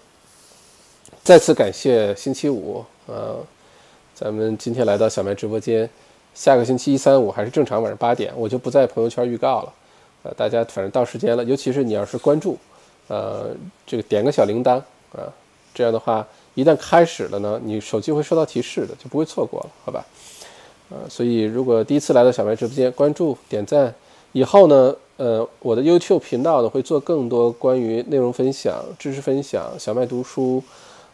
[1.23, 3.43] 再次感谢星期五，呃，
[4.15, 5.89] 咱们今天来到小麦直播间。
[6.35, 9.73] 下个星期一、三、五还是正常晚上八点，我就不在朋友圈预告了。
[10.21, 12.55] 呃，大家反正到时间了，尤其是你要是关注，
[13.07, 13.49] 呃，
[13.87, 14.75] 这个点个小铃铛
[15.13, 15.25] 啊，
[15.73, 20.05] 这样的话，一旦开始了呢，你手机会收到提示的，就不会错过了，好吧？
[20.89, 23.93] 呃，所以如果第一次来到小麦直播间，关注、点赞，
[24.31, 30.63] 以后呢，呃，我的 YouTube 频道呢会做更多关于内容分享、知识分享、小麦读书。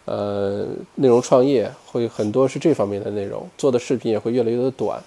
[0.10, 0.66] 呃，
[0.96, 5.00] 内容创业会很多是这方面的内容，做的视频也会越来越的短，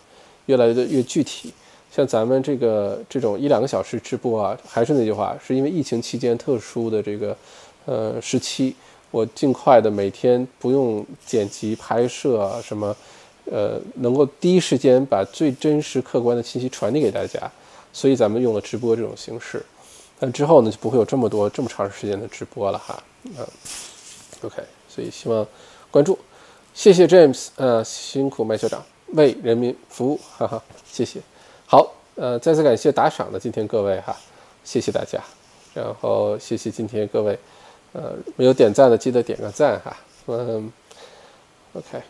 [0.46, 1.52] 越来越的越具体。
[1.90, 7.36] 像咱们这个这种一两个小时直播啊，还是那句话，是因为疫情期间特殊的这个
[7.84, 8.76] 呃时期，
[9.10, 12.94] 我尽快的每天不用剪辑拍摄什么，
[13.50, 17.40] 呃，能够第一时间把最真实客观的信息传递给大家，
[17.92, 19.60] 所以咱们用了直播这种形式。
[20.20, 23.02] 但之后呢，就不会有这么多这么长时间的直播了哈。
[23.24, 23.44] 嗯
[24.42, 24.62] ，OK。
[24.93, 25.47] 所以希望
[25.90, 26.19] 关注，
[26.74, 31.20] 谢谢 James，呃，辛苦麦校长为人民服务，哈哈，谢谢。
[31.66, 34.14] 好，呃，再次感谢打赏的今天各位哈，
[34.62, 35.19] 谢谢大家。
[35.73, 37.39] 然后谢谢今天各位，
[37.94, 39.97] 呃，没有点赞的记得点个赞哈。
[40.27, 40.70] 嗯
[41.73, 42.02] ，OK，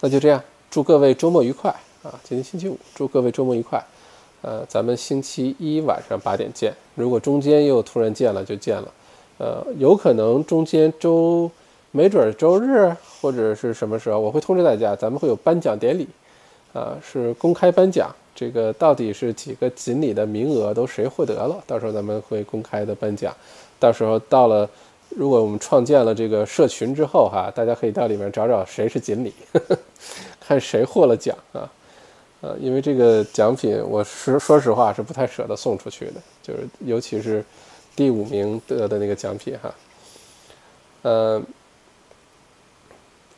[0.00, 1.70] 那就这样，祝各位周末愉快
[2.02, 2.18] 啊！
[2.24, 3.80] 今天星期五，祝各位周末愉快。
[4.42, 6.74] 呃，咱们星期一晚上八点见。
[6.94, 8.92] 如果中间又突然见了，就见了。
[9.38, 11.50] 呃，有可能中间周，
[11.92, 16.08] 没准儿周日或者是什么时候，我会通知大家，咱们会有颁奖典礼，
[16.72, 18.14] 啊，是公开颁奖。
[18.32, 21.62] 这个到底是几个锦鲤的名额都谁获得了？
[21.66, 23.34] 到时候咱们会公开的颁奖。
[23.78, 24.68] 到时候到了，
[25.10, 29.34] 如果我们创建了这个社群之后哈，大家可以到里面找找谁是锦鲤，
[30.40, 31.70] 看谁获了奖啊。
[32.40, 37.44] 呃，因为这个奖品，我是说实话是不太舍得送出去的，就是尤其是
[37.94, 39.74] 第五名得的那个奖品哈。
[41.02, 41.44] 嗯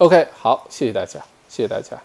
[0.02, 1.96] ，OK，好，谢谢大家，谢谢大家。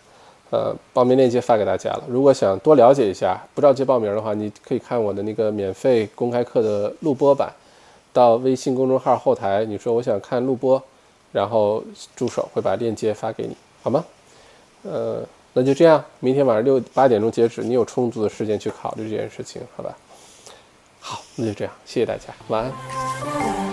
[0.52, 2.04] 呃，报名链接发给大家了。
[2.08, 7.52] 如果想多了解一下，不着急报名的话，你可以看我的那个免费公开课的录播版，
[8.14, 10.80] 到微信公众号后台，你说我想看录播，
[11.32, 11.84] 然后
[12.16, 14.06] 助手会把链接发给你，好吗？
[14.84, 15.24] 呃。
[15.54, 19.98] 那就这样，明天晚上六八点钟截止，你有充足的时间去考虑这件事情，好吧？
[21.00, 23.67] 好，那就这样，谢谢大家，晚安。